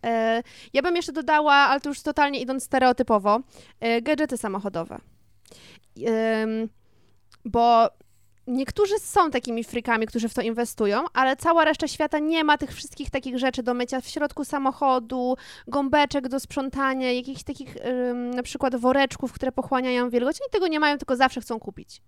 E, 0.05 0.43
Ja 0.73 0.81
bym 0.81 0.95
jeszcze 0.95 1.11
dodała, 1.11 1.53
ale 1.53 1.79
to 1.81 1.89
już 1.89 2.01
totalnie 2.01 2.39
idąc 2.41 2.63
stereotypowo, 2.63 3.39
e, 3.79 4.01
gadżety 4.01 4.37
samochodowe. 4.37 4.97
Bo 7.45 7.89
niektórzy 8.47 8.99
są 8.99 9.31
takimi 9.31 9.63
frikami, 9.63 10.07
którzy 10.07 10.29
w 10.29 10.33
to 10.33 10.41
inwestują, 10.41 11.03
ale 11.13 11.35
cała 11.35 11.65
reszta 11.65 11.87
świata 11.87 12.19
nie 12.19 12.43
ma 12.43 12.57
tych 12.57 12.73
wszystkich 12.73 13.09
takich 13.09 13.37
rzeczy 13.37 13.63
do 13.63 13.73
mycia 13.73 14.01
w 14.01 14.07
środku 14.07 14.45
samochodu, 14.45 15.35
gąbeczek 15.67 16.27
do 16.27 16.39
sprzątania, 16.39 17.11
jakichś 17.11 17.43
takich 17.43 17.75
ym, 17.85 18.31
na 18.31 18.43
przykład 18.43 18.75
woreczków, 18.75 19.33
które 19.33 19.51
pochłaniają 19.51 20.09
wilgoć. 20.09 20.41
Oni 20.41 20.51
tego 20.51 20.67
nie 20.67 20.79
mają, 20.79 20.97
tylko 20.97 21.15
zawsze 21.15 21.41
chcą 21.41 21.59
kupić. 21.59 22.01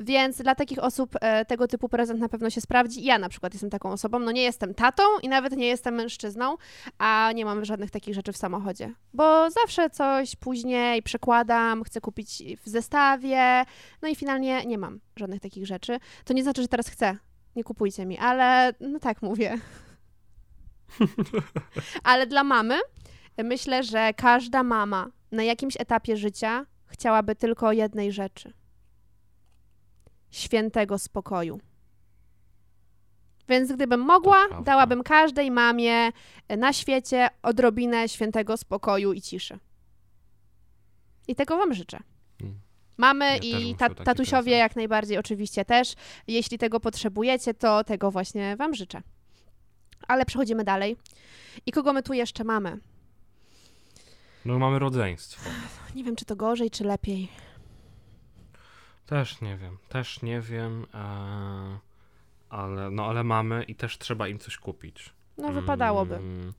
Więc 0.00 0.42
dla 0.42 0.54
takich 0.54 0.78
osób 0.78 1.16
e, 1.20 1.44
tego 1.44 1.68
typu 1.68 1.88
prezent 1.88 2.20
na 2.20 2.28
pewno 2.28 2.50
się 2.50 2.60
sprawdzi. 2.60 3.04
Ja 3.04 3.18
na 3.18 3.28
przykład 3.28 3.54
jestem 3.54 3.70
taką 3.70 3.92
osobą, 3.92 4.18
no 4.18 4.32
nie 4.32 4.42
jestem 4.42 4.74
tatą 4.74 5.02
i 5.22 5.28
nawet 5.28 5.56
nie 5.56 5.66
jestem 5.66 5.94
mężczyzną, 5.94 6.56
a 6.98 7.32
nie 7.34 7.44
mam 7.44 7.64
żadnych 7.64 7.90
takich 7.90 8.14
rzeczy 8.14 8.32
w 8.32 8.36
samochodzie. 8.36 8.94
Bo 9.14 9.50
zawsze 9.50 9.90
coś 9.90 10.36
później 10.36 11.02
przekładam, 11.02 11.84
chcę 11.84 12.00
kupić 12.00 12.42
w 12.64 12.68
zestawie, 12.68 13.64
no 14.02 14.08
i 14.08 14.16
finalnie 14.16 14.66
nie 14.66 14.78
mam 14.78 15.00
żadnych 15.16 15.40
takich 15.40 15.66
rzeczy. 15.66 15.98
To 16.24 16.34
nie 16.34 16.42
znaczy, 16.42 16.62
że 16.62 16.68
teraz 16.68 16.88
chcę. 16.88 17.16
Nie 17.56 17.64
kupujcie 17.64 18.06
mi, 18.06 18.18
ale 18.18 18.72
no 18.80 18.98
tak 18.98 19.22
mówię. 19.22 19.58
ale 22.04 22.26
dla 22.26 22.44
mamy 22.44 22.78
myślę, 23.44 23.82
że 23.82 24.14
każda 24.16 24.62
mama 24.62 25.10
na 25.32 25.42
jakimś 25.42 25.76
etapie 25.78 26.16
życia 26.16 26.66
chciałaby 26.86 27.36
tylko 27.36 27.72
jednej 27.72 28.12
rzeczy 28.12 28.59
świętego 30.30 30.98
spokoju. 30.98 31.60
Więc 33.48 33.72
gdybym 33.72 34.00
mogła, 34.00 34.62
dałabym 34.64 35.02
każdej 35.02 35.50
mamie 35.50 36.12
na 36.48 36.72
świecie 36.72 37.28
odrobinę 37.42 38.08
świętego 38.08 38.56
spokoju 38.56 39.12
i 39.12 39.20
ciszy. 39.20 39.58
I 41.28 41.34
tego 41.34 41.56
Wam 41.56 41.74
życzę. 41.74 41.98
Mm. 42.40 42.60
Mamy 42.96 43.24
Ja 43.26 43.36
i 43.58 43.74
ta, 43.74 43.88
tatusiowie 43.94 44.42
prezent. 44.42 44.60
jak 44.60 44.76
najbardziej 44.76 45.18
oczywiście 45.18 45.64
też. 45.64 45.94
Jeśli 46.26 46.58
tego 46.58 46.80
potrzebujecie, 46.80 47.54
to 47.54 47.84
tego 47.84 48.10
właśnie 48.10 48.56
Wam 48.56 48.74
życzę. 48.74 49.02
Ale 50.08 50.24
przechodzimy 50.24 50.64
dalej. 50.64 50.96
I 51.66 51.72
kogo 51.72 51.92
my 51.92 52.02
tu 52.02 52.12
jeszcze 52.12 52.44
mamy? 52.44 52.78
No 54.44 54.58
mamy 54.58 54.78
rodzeństwo. 54.78 55.50
Nie 55.94 56.04
wiem, 56.04 56.16
czy 56.16 56.24
to 56.24 56.36
gorzej, 56.36 56.70
czy 56.70 56.84
lepiej. 56.84 57.28
Też 59.10 59.40
nie 59.40 59.56
wiem, 59.56 59.78
też 59.88 60.22
nie 60.22 60.40
wiem, 60.40 60.86
e, 60.94 61.78
ale, 62.48 62.90
no 62.90 63.06
ale 63.06 63.24
mamy 63.24 63.64
i 63.64 63.74
też 63.74 63.98
trzeba 63.98 64.28
im 64.28 64.38
coś 64.38 64.56
kupić. 64.56 65.12
No, 65.38 65.52
wypadałoby. 65.52 66.16
Mm, 66.16 66.52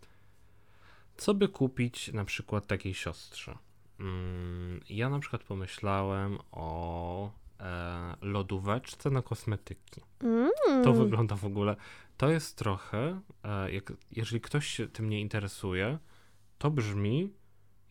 Co 1.18 1.34
by 1.34 1.48
kupić 1.48 2.14
na 2.14 2.26
przykład 2.26 2.68
takiej 2.68 2.94
siostrze? 2.94 3.58
Mm, 4.00 4.80
ja 4.90 5.10
na 5.10 5.20
przykład 5.20 5.44
pomyślałem 5.44 6.38
o 6.52 7.32
e, 7.60 8.16
lodóweczce 8.22 9.10
na 9.10 9.22
kosmetyki. 9.22 10.02
Mm. 10.24 10.52
To 10.84 10.94
wygląda 10.94 11.36
w 11.36 11.46
ogóle. 11.46 11.76
To 12.18 12.30
jest 12.30 12.58
trochę, 12.58 13.22
e, 13.44 13.72
jak, 13.72 13.94
jeżeli 14.12 14.42
ktoś 14.42 14.68
się 14.68 14.88
tym 14.88 15.10
nie 15.10 15.22
interesuje, 15.22 15.98
to 16.58 16.72
brzmi 16.72 17.34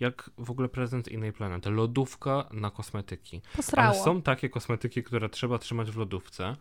jak 0.00 0.30
w 0.38 0.50
ogóle 0.50 0.68
prezent 0.68 1.08
innej 1.08 1.32
planety. 1.32 1.70
Lodówka 1.70 2.48
na 2.52 2.70
kosmetyki. 2.70 3.40
Posrało. 3.56 3.88
Ale 3.88 4.04
są 4.04 4.22
takie 4.22 4.48
kosmetyki, 4.48 5.02
które 5.02 5.28
trzeba 5.28 5.58
trzymać 5.58 5.90
w 5.90 5.96
lodówce. 5.96 6.56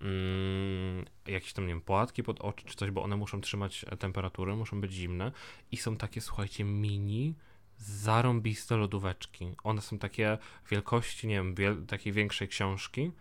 Mm, 0.00 1.04
jakieś 1.26 1.52
tam, 1.52 1.66
nie 1.66 1.72
wiem, 1.72 1.80
płatki 1.80 2.22
pod 2.22 2.40
oczy 2.40 2.66
czy 2.66 2.76
coś, 2.76 2.90
bo 2.90 3.02
one 3.02 3.16
muszą 3.16 3.40
trzymać 3.40 3.84
temperaturę, 3.98 4.56
muszą 4.56 4.80
być 4.80 4.92
zimne. 4.92 5.32
I 5.72 5.76
są 5.76 5.96
takie, 5.96 6.20
słuchajcie, 6.20 6.64
mini, 6.64 7.34
zarąbiste 7.76 8.76
lodóweczki. 8.76 9.54
One 9.64 9.80
są 9.80 9.98
takie 9.98 10.38
wielkości, 10.70 11.28
nie 11.28 11.34
wiem, 11.34 11.54
wiel- 11.54 11.86
takiej 11.86 12.12
większej 12.12 12.48
książki. 12.48 13.12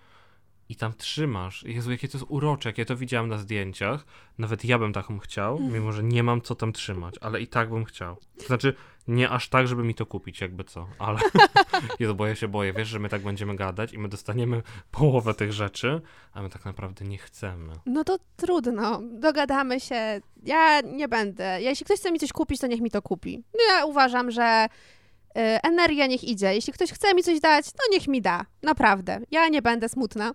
I 0.70 0.76
tam 0.76 0.94
trzymasz. 0.94 1.64
Jezu, 1.64 1.92
jakie 1.92 2.08
to 2.08 2.18
jest 2.18 2.32
urocze, 2.32 2.70
jak 2.70 2.78
ja 2.78 2.86
to 2.86 2.96
widziałem 2.96 3.30
na 3.30 3.38
zdjęciach. 3.38 4.06
Nawet 4.38 4.66
ja 4.66 4.80
bym 4.80 4.94
taką 4.94 5.20
chciał, 5.20 5.60
mimo 5.60 5.92
że 5.92 6.04
nie 6.04 6.24
mam 6.24 6.42
co 6.42 6.56
tam 6.56 6.74
trzymać, 6.74 7.16
ale 7.22 7.42
i 7.42 7.48
tak 7.48 7.70
bym 7.70 7.86
chciał. 7.86 8.18
To 8.38 8.46
znaczy, 8.46 8.74
nie 9.10 9.30
aż 9.30 9.50
tak, 9.50 9.68
żeby 9.68 9.84
mi 9.84 9.96
to 9.96 10.06
kupić, 10.06 10.42
jakby 10.42 10.64
co, 10.64 10.88
ale 11.00 11.20
Jezu, 12.00 12.16
bo 12.16 12.28
ja 12.28 12.36
się 12.36 12.48
boję, 12.48 12.74
wiesz, 12.74 12.88
że 12.88 13.00
my 13.00 13.10
tak 13.10 13.22
będziemy 13.22 13.56
gadać 13.56 13.94
i 13.94 13.98
my 13.98 14.08
dostaniemy 14.08 14.62
połowę 14.92 15.34
tych 15.34 15.54
rzeczy, 15.54 16.02
a 16.34 16.42
my 16.42 16.50
tak 16.50 16.66
naprawdę 16.66 17.06
nie 17.06 17.18
chcemy. 17.18 17.74
No 17.86 18.04
to 18.04 18.20
trudno, 18.38 19.02
dogadamy 19.04 19.80
się. 19.80 20.22
Ja 20.44 20.82
nie 20.82 21.08
będę. 21.08 21.62
Jeśli 21.62 21.86
ktoś 21.86 22.00
chce 22.00 22.12
mi 22.12 22.20
coś 22.20 22.32
kupić, 22.32 22.62
to 22.62 22.68
niech 22.68 22.82
mi 22.82 22.92
to 22.92 23.02
kupi. 23.02 23.44
Ja 23.70 23.86
uważam, 23.86 24.32
że 24.32 24.66
y, 24.66 25.42
energia 25.64 26.08
niech 26.08 26.24
idzie. 26.24 26.54
Jeśli 26.56 26.74
ktoś 26.74 26.92
chce 26.92 27.14
mi 27.14 27.24
coś 27.24 27.40
dać, 27.40 27.66
to 27.72 27.84
niech 27.92 28.08
mi 28.08 28.22
da. 28.22 28.46
Naprawdę. 28.64 29.20
Ja 29.32 29.48
nie 29.48 29.62
będę 29.62 29.90
smutna. 29.90 30.32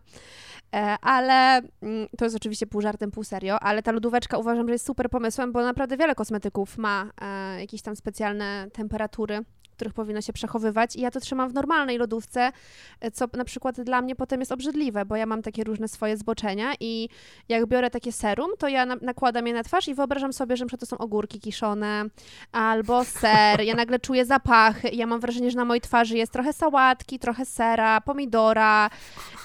E, 0.74 0.98
ale 1.00 1.62
mm, 1.82 2.08
to 2.18 2.24
jest 2.24 2.36
oczywiście 2.36 2.66
pół 2.66 2.80
żartem, 2.80 3.10
pół 3.10 3.24
serio, 3.24 3.60
ale 3.60 3.82
ta 3.82 3.92
lodóweczka 3.92 4.38
uważam, 4.38 4.68
że 4.68 4.74
jest 4.74 4.86
super 4.86 5.10
pomysłem, 5.10 5.52
bo 5.52 5.62
naprawdę 5.62 5.96
wiele 5.96 6.14
kosmetyków 6.14 6.78
ma 6.78 7.10
e, 7.20 7.60
jakieś 7.60 7.82
tam 7.82 7.96
specjalne 7.96 8.66
temperatury, 8.72 9.40
których 9.74 9.94
powinno 9.94 10.20
się 10.20 10.32
przechowywać 10.32 10.96
i 10.96 11.00
ja 11.00 11.10
to 11.10 11.20
trzymam 11.20 11.50
w 11.50 11.54
normalnej 11.54 11.98
lodówce, 11.98 12.52
e, 13.00 13.10
co 13.10 13.26
na 13.36 13.44
przykład 13.44 13.80
dla 13.80 14.02
mnie 14.02 14.16
potem 14.16 14.40
jest 14.40 14.52
obrzydliwe, 14.52 15.04
bo 15.04 15.16
ja 15.16 15.26
mam 15.26 15.42
takie 15.42 15.64
różne 15.64 15.88
swoje 15.88 16.16
zboczenia 16.16 16.72
i 16.80 17.08
jak 17.48 17.66
biorę 17.66 17.90
takie 17.90 18.12
serum, 18.12 18.50
to 18.58 18.68
ja 18.68 18.86
na, 18.86 18.96
nakładam 18.96 19.46
je 19.46 19.54
na 19.54 19.62
twarz 19.64 19.88
i 19.88 19.94
wyobrażam 19.94 20.32
sobie, 20.32 20.56
że 20.56 20.66
to 20.80 20.86
są 20.86 20.98
ogórki 20.98 21.40
kiszone 21.40 22.04
albo 22.52 23.04
ser, 23.04 23.60
ja 23.60 23.74
nagle 23.74 23.98
czuję 23.98 24.24
zapachy 24.24 24.94
ja 24.94 25.06
mam 25.06 25.20
wrażenie, 25.20 25.50
że 25.50 25.56
na 25.56 25.64
mojej 25.64 25.80
twarzy 25.80 26.16
jest 26.16 26.32
trochę 26.32 26.52
sałatki, 26.52 27.18
trochę 27.18 27.44
sera, 27.44 28.00
pomidora. 28.00 28.90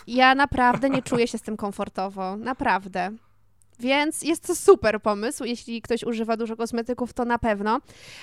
Ja 0.07 0.35
naprawdę 0.35 0.89
nie 0.89 1.01
czuję 1.01 1.27
się 1.27 1.37
z 1.37 1.41
tym 1.41 1.57
komfortowo, 1.57 2.37
naprawdę. 2.37 3.11
Więc 3.79 4.21
jest 4.21 4.47
to 4.47 4.55
super 4.55 5.01
pomysł, 5.01 5.43
jeśli 5.43 5.81
ktoś 5.81 6.03
używa 6.03 6.37
dużo 6.37 6.55
kosmetyków, 6.55 7.13
to 7.13 7.25
na 7.25 7.39
pewno. 7.39 7.81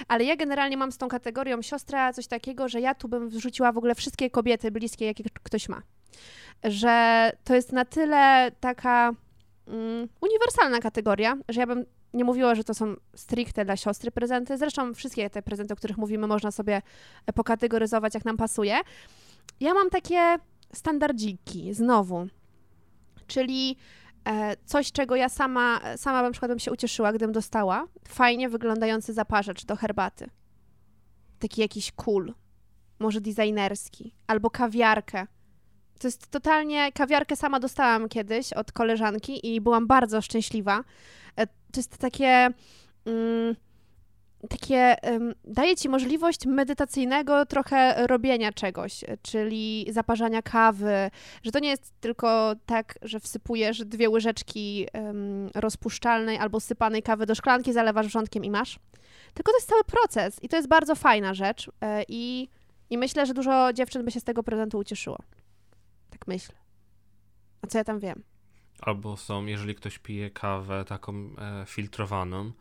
Ale 0.08 0.24
ja 0.24 0.36
generalnie 0.36 0.76
mam 0.76 0.92
z 0.92 0.98
tą 0.98 1.08
kategorią 1.08 1.62
siostra 1.62 2.12
coś 2.12 2.26
takiego, 2.26 2.68
że 2.68 2.80
ja 2.80 2.94
tu 2.94 3.08
bym 3.08 3.28
wrzuciła 3.28 3.72
w 3.72 3.78
ogóle 3.78 3.94
wszystkie 3.94 4.30
kobiety 4.30 4.70
bliskie, 4.70 5.06
jakie 5.06 5.24
ktoś 5.42 5.68
ma. 5.68 5.82
Że 6.64 7.32
to 7.44 7.54
jest 7.54 7.72
na 7.72 7.84
tyle 7.84 8.52
taka 8.60 9.12
mm, 9.66 10.08
uniwersalna 10.20 10.78
kategoria, 10.78 11.36
że 11.48 11.60
ja 11.60 11.66
bym 11.66 11.84
nie 12.14 12.24
mówiła, 12.24 12.54
że 12.54 12.64
to 12.64 12.74
są 12.74 12.94
stricte 13.14 13.64
dla 13.64 13.76
siostry 13.76 14.10
prezenty. 14.10 14.58
Zresztą 14.58 14.94
wszystkie 14.94 15.30
te 15.30 15.42
prezenty, 15.42 15.74
o 15.74 15.76
których 15.76 15.98
mówimy, 15.98 16.26
można 16.26 16.50
sobie 16.50 16.82
pokategoryzować, 17.34 18.14
jak 18.14 18.24
nam 18.24 18.36
pasuje. 18.36 18.78
Ja 19.60 19.74
mam 19.74 19.90
takie 19.90 20.36
standardziki, 20.72 21.74
znowu. 21.74 22.26
Czyli 23.26 23.70
e, 23.70 23.76
coś, 24.64 24.92
czego 24.92 25.16
ja 25.16 25.28
sama, 25.28 25.80
sama 25.96 26.22
na 26.22 26.30
przykład 26.30 26.50
bym 26.50 26.58
się 26.58 26.72
ucieszyła, 26.72 27.12
gdybym 27.12 27.32
dostała. 27.32 27.86
Fajnie 28.08 28.48
wyglądający 28.48 29.12
zaparzacz 29.12 29.64
do 29.64 29.76
herbaty. 29.76 30.30
Taki 31.38 31.60
jakiś 31.60 31.92
cool. 31.92 32.34
Może 32.98 33.20
designerski. 33.20 34.14
Albo 34.26 34.50
kawiarkę. 34.50 35.26
To 35.98 36.08
jest 36.08 36.30
totalnie... 36.30 36.92
Kawiarkę 36.92 37.36
sama 37.36 37.60
dostałam 37.60 38.08
kiedyś 38.08 38.52
od 38.52 38.72
koleżanki 38.72 39.54
i 39.54 39.60
byłam 39.60 39.86
bardzo 39.86 40.22
szczęśliwa. 40.22 40.84
E, 41.36 41.46
To 41.46 41.52
jest 41.76 41.98
takie... 41.98 42.50
Mm, 43.04 43.56
takie 44.48 44.96
daje 45.44 45.76
ci 45.76 45.88
możliwość 45.88 46.46
medytacyjnego 46.46 47.46
trochę 47.46 48.06
robienia 48.06 48.52
czegoś, 48.52 49.04
czyli 49.22 49.86
zaparzania 49.90 50.42
kawy, 50.42 51.10
że 51.42 51.52
to 51.52 51.58
nie 51.58 51.68
jest 51.68 51.92
tylko 52.00 52.54
tak, 52.66 52.98
że 53.02 53.20
wsypujesz 53.20 53.84
dwie 53.84 54.10
łyżeczki 54.10 54.86
rozpuszczalnej 55.54 56.38
albo 56.38 56.60
sypanej 56.60 57.02
kawy 57.02 57.26
do 57.26 57.34
szklanki, 57.34 57.72
zalewasz 57.72 58.06
wrzątkiem 58.06 58.44
i 58.44 58.50
masz. 58.50 58.78
Tylko 59.34 59.52
to 59.52 59.56
jest 59.58 59.68
cały 59.68 59.84
proces 59.84 60.42
i 60.42 60.48
to 60.48 60.56
jest 60.56 60.68
bardzo 60.68 60.94
fajna 60.94 61.34
rzecz 61.34 61.70
e, 61.80 62.02
i, 62.08 62.48
i 62.90 62.98
myślę, 62.98 63.26
że 63.26 63.34
dużo 63.34 63.72
dziewczyn 63.72 64.04
by 64.04 64.10
się 64.10 64.20
z 64.20 64.24
tego 64.24 64.42
prezentu 64.42 64.78
ucieszyło. 64.78 65.18
Tak 66.10 66.26
myślę. 66.26 66.54
A 67.62 67.66
co 67.66 67.78
ja 67.78 67.84
tam 67.84 68.00
wiem? 68.00 68.22
Albo 68.80 69.16
są, 69.16 69.46
jeżeli 69.46 69.74
ktoś 69.74 69.98
pije 69.98 70.30
kawę 70.30 70.84
taką 70.84 71.12
e, 71.14 71.64
filtrowaną, 71.66 72.52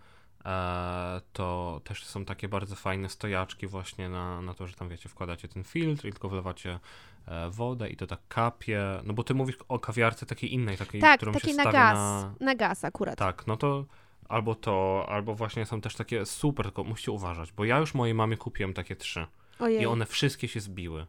to 1.34 1.82
też 1.84 2.06
są 2.06 2.26
takie 2.26 2.48
bardzo 2.48 2.76
fajne 2.76 3.10
stojaczki 3.10 3.68
właśnie 3.68 4.10
na, 4.10 4.42
na 4.42 4.54
to, 4.54 4.68
że 4.68 4.76
tam 4.76 4.90
wiecie, 4.90 5.10
wkładacie 5.10 5.48
ten 5.48 5.64
filtr 5.64 6.08
i 6.08 6.12
tylko 6.12 6.30
wlewacie 6.30 6.80
e, 7.28 7.50
wodę 7.50 7.90
i 7.90 7.96
to 7.96 8.08
tak 8.08 8.20
kapie. 8.28 8.82
No 9.04 9.14
bo 9.14 9.24
ty 9.24 9.34
mówisz 9.34 9.58
o 9.68 9.80
kawiarce 9.80 10.26
takiej 10.26 10.54
innej, 10.54 10.78
takiej, 10.78 11.02
Tak, 11.02 11.18
którą 11.18 11.34
taki 11.34 11.50
się 11.50 11.56
na 11.56 11.64
gaz. 11.64 11.96
na... 11.96 12.34
Na 12.40 12.56
gaz 12.56 12.84
akurat. 12.86 13.20
Tak, 13.20 13.48
no 13.48 13.58
to 13.58 13.86
albo 14.30 14.56
to, 14.56 15.06
albo 15.10 15.36
właśnie 15.36 15.66
są 15.66 15.82
też 15.82 15.96
takie 15.96 16.26
super, 16.26 16.66
tylko 16.66 16.84
musicie 16.84 17.12
uważać, 17.12 17.52
bo 17.52 17.66
ja 17.66 17.78
już 17.78 17.94
mojej 17.94 18.14
mamie 18.16 18.38
kupiłem 18.38 18.74
takie 18.74 18.96
trzy 18.96 19.28
Ojej. 19.60 19.82
i 19.82 19.86
one 19.86 20.06
wszystkie 20.06 20.48
się 20.48 20.60
zbiły. 20.60 21.06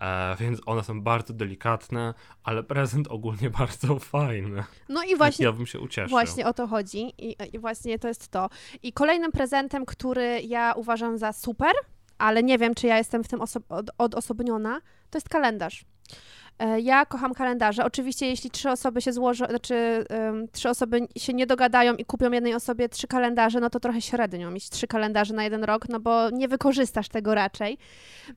E, 0.00 0.36
więc 0.40 0.60
one 0.66 0.84
są 0.84 1.00
bardzo 1.02 1.32
delikatne, 1.34 2.14
ale 2.44 2.62
prezent 2.62 3.08
ogólnie 3.08 3.50
bardzo 3.58 3.98
fajny. 3.98 4.64
No 4.88 5.02
i 5.04 5.16
właśnie 5.16 5.44
Ja 5.44 5.52
bym 5.52 5.66
się 5.66 5.80
ucieszył. 5.80 6.10
Właśnie 6.10 6.46
o 6.46 6.52
to 6.54 6.66
chodzi 6.66 7.12
I, 7.18 7.36
i 7.52 7.58
właśnie 7.58 7.98
to 7.98 8.08
jest 8.08 8.28
to. 8.28 8.48
I 8.82 8.92
kolejnym 8.92 9.32
prezentem, 9.32 9.86
który 9.86 10.42
ja 10.42 10.72
uważam 10.76 11.18
za 11.18 11.32
super, 11.32 11.72
ale 12.18 12.42
nie 12.42 12.58
wiem, 12.58 12.74
czy 12.74 12.86
ja 12.86 12.98
jestem 12.98 13.24
w 13.24 13.28
tym 13.28 13.40
oso- 13.40 13.60
od- 13.68 13.90
odosobniona, 13.98 14.80
to 15.10 15.16
jest 15.18 15.28
kalendarz. 15.28 15.84
E, 16.58 16.80
Ja 16.80 17.06
kocham 17.06 17.34
kalendarze. 17.34 17.84
Oczywiście, 17.84 18.26
jeśli 18.26 18.50
trzy 18.50 18.70
osoby 18.70 19.02
się 19.02 19.12
złożą, 19.12 19.46
znaczy 19.46 20.04
um, 20.10 20.48
trzy 20.52 20.68
osoby 20.68 21.00
się 21.16 21.32
nie 21.32 21.46
dogadają 21.46 21.94
i 21.94 22.04
kupią 22.04 22.32
jednej 22.32 22.54
osobie 22.54 22.88
trzy 22.88 23.06
kalendarze, 23.06 23.60
no 23.60 23.70
to 23.70 23.80
trochę 23.80 24.00
średnio 24.02 24.50
mieć 24.50 24.70
trzy 24.70 24.86
kalendarze 24.86 25.34
na 25.34 25.44
jeden 25.44 25.64
rok, 25.64 25.88
no 25.88 26.00
bo 26.00 26.30
nie 26.30 26.48
wykorzystasz 26.48 27.08
tego 27.08 27.34
raczej. 27.34 27.78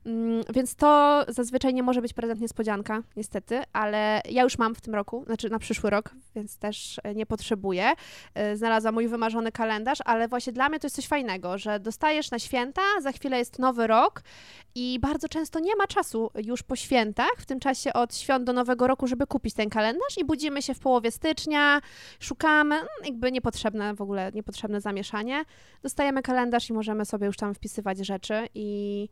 Mm, 0.05 0.43
Więc 0.53 0.75
to 0.75 1.23
zazwyczaj 1.27 1.73
nie 1.73 1.83
może 1.83 2.01
być 2.01 2.13
prezent 2.13 2.41
niespodzianka, 2.41 3.01
niestety, 3.15 3.61
ale 3.73 4.21
ja 4.29 4.43
już 4.43 4.57
mam 4.57 4.75
w 4.75 4.81
tym 4.81 4.95
roku, 4.95 5.23
znaczy 5.25 5.49
na 5.49 5.59
przyszły 5.59 5.89
rok, 5.89 6.11
więc 6.35 6.57
też 6.57 6.99
e, 7.03 7.15
nie 7.15 7.25
potrzebuję. 7.25 7.91
E, 8.33 8.57
Znalazłam 8.57 8.93
mój 8.93 9.07
wymarzony 9.07 9.51
kalendarz, 9.51 9.99
ale 10.05 10.27
właśnie 10.27 10.53
dla 10.53 10.69
mnie 10.69 10.79
to 10.79 10.85
jest 10.85 10.95
coś 10.95 11.07
fajnego, 11.07 11.57
że 11.57 11.79
dostajesz 11.79 12.31
na 12.31 12.39
święta, 12.39 12.81
za 13.01 13.11
chwilę 13.11 13.37
jest 13.37 13.59
nowy 13.59 13.87
rok 13.87 14.21
i 14.75 14.99
bardzo 15.01 15.29
często 15.29 15.59
nie 15.59 15.75
ma 15.75 15.87
czasu 15.87 16.31
już 16.35 16.63
po 16.63 16.75
świętach, 16.75 17.31
w 17.37 17.45
tym 17.45 17.59
czasie 17.59 17.93
od 17.93 18.08
świąt 18.13 18.43
do 18.43 18.53
nowego 18.53 18.87
roku, 18.87 19.07
żeby 19.07 19.27
kupić 19.27 19.53
ten 19.53 19.69
kalendarz 19.69 20.17
i 20.17 20.25
budzimy 20.25 20.61
się 20.61 20.73
w 20.73 20.79
połowie 20.79 21.11
stycznia, 21.11 21.81
szukamy, 22.19 22.75
mm, 22.75 22.87
jakby 23.05 23.31
niepotrzebne 23.31 23.95
w 23.95 24.01
ogóle, 24.01 24.31
niepotrzebne 24.35 24.81
zamieszanie. 24.81 25.43
Dostajemy 25.83 26.21
kalendarz 26.21 26.69
i 26.69 26.73
możemy 26.73 27.05
sobie 27.05 27.27
już 27.27 27.37
tam 27.37 27.53
wpisywać 27.53 27.97
rzeczy 27.97 28.47
i 28.55 29.09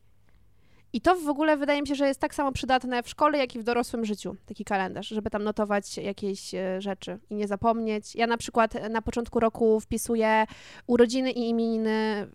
i 0.94 1.02
to 1.02 1.16
w 1.16 1.30
ogóle 1.30 1.58
wydaje 1.58 1.82
mi 1.82 1.88
się, 1.88 1.96
że 1.96 2.08
jest 2.08 2.20
tak 2.20 2.36
samo 2.36 2.52
przydatne 2.52 3.04
w 3.04 3.10
szkole, 3.10 3.38
jak 3.38 3.56
i 3.56 3.60
w 3.60 3.64
dorosłym 3.64 4.06
życiu, 4.06 4.36
taki 4.46 4.66
kalendarz, 4.66 5.08
żeby 5.08 5.30
tam 5.30 5.44
notować 5.44 5.98
jakieś 5.98 6.54
e, 6.54 6.82
rzeczy 6.82 7.20
i 7.30 7.36
nie 7.36 7.48
zapomnieć. 7.48 8.16
Ja 8.16 8.28
na 8.28 8.38
przykład 8.38 8.76
e, 8.76 8.90
na 8.90 9.02
początku 9.02 9.40
roku 9.40 9.80
wpisuję 9.80 10.46
urodziny 10.88 11.32
i 11.32 11.50
imieniny 11.50 12.28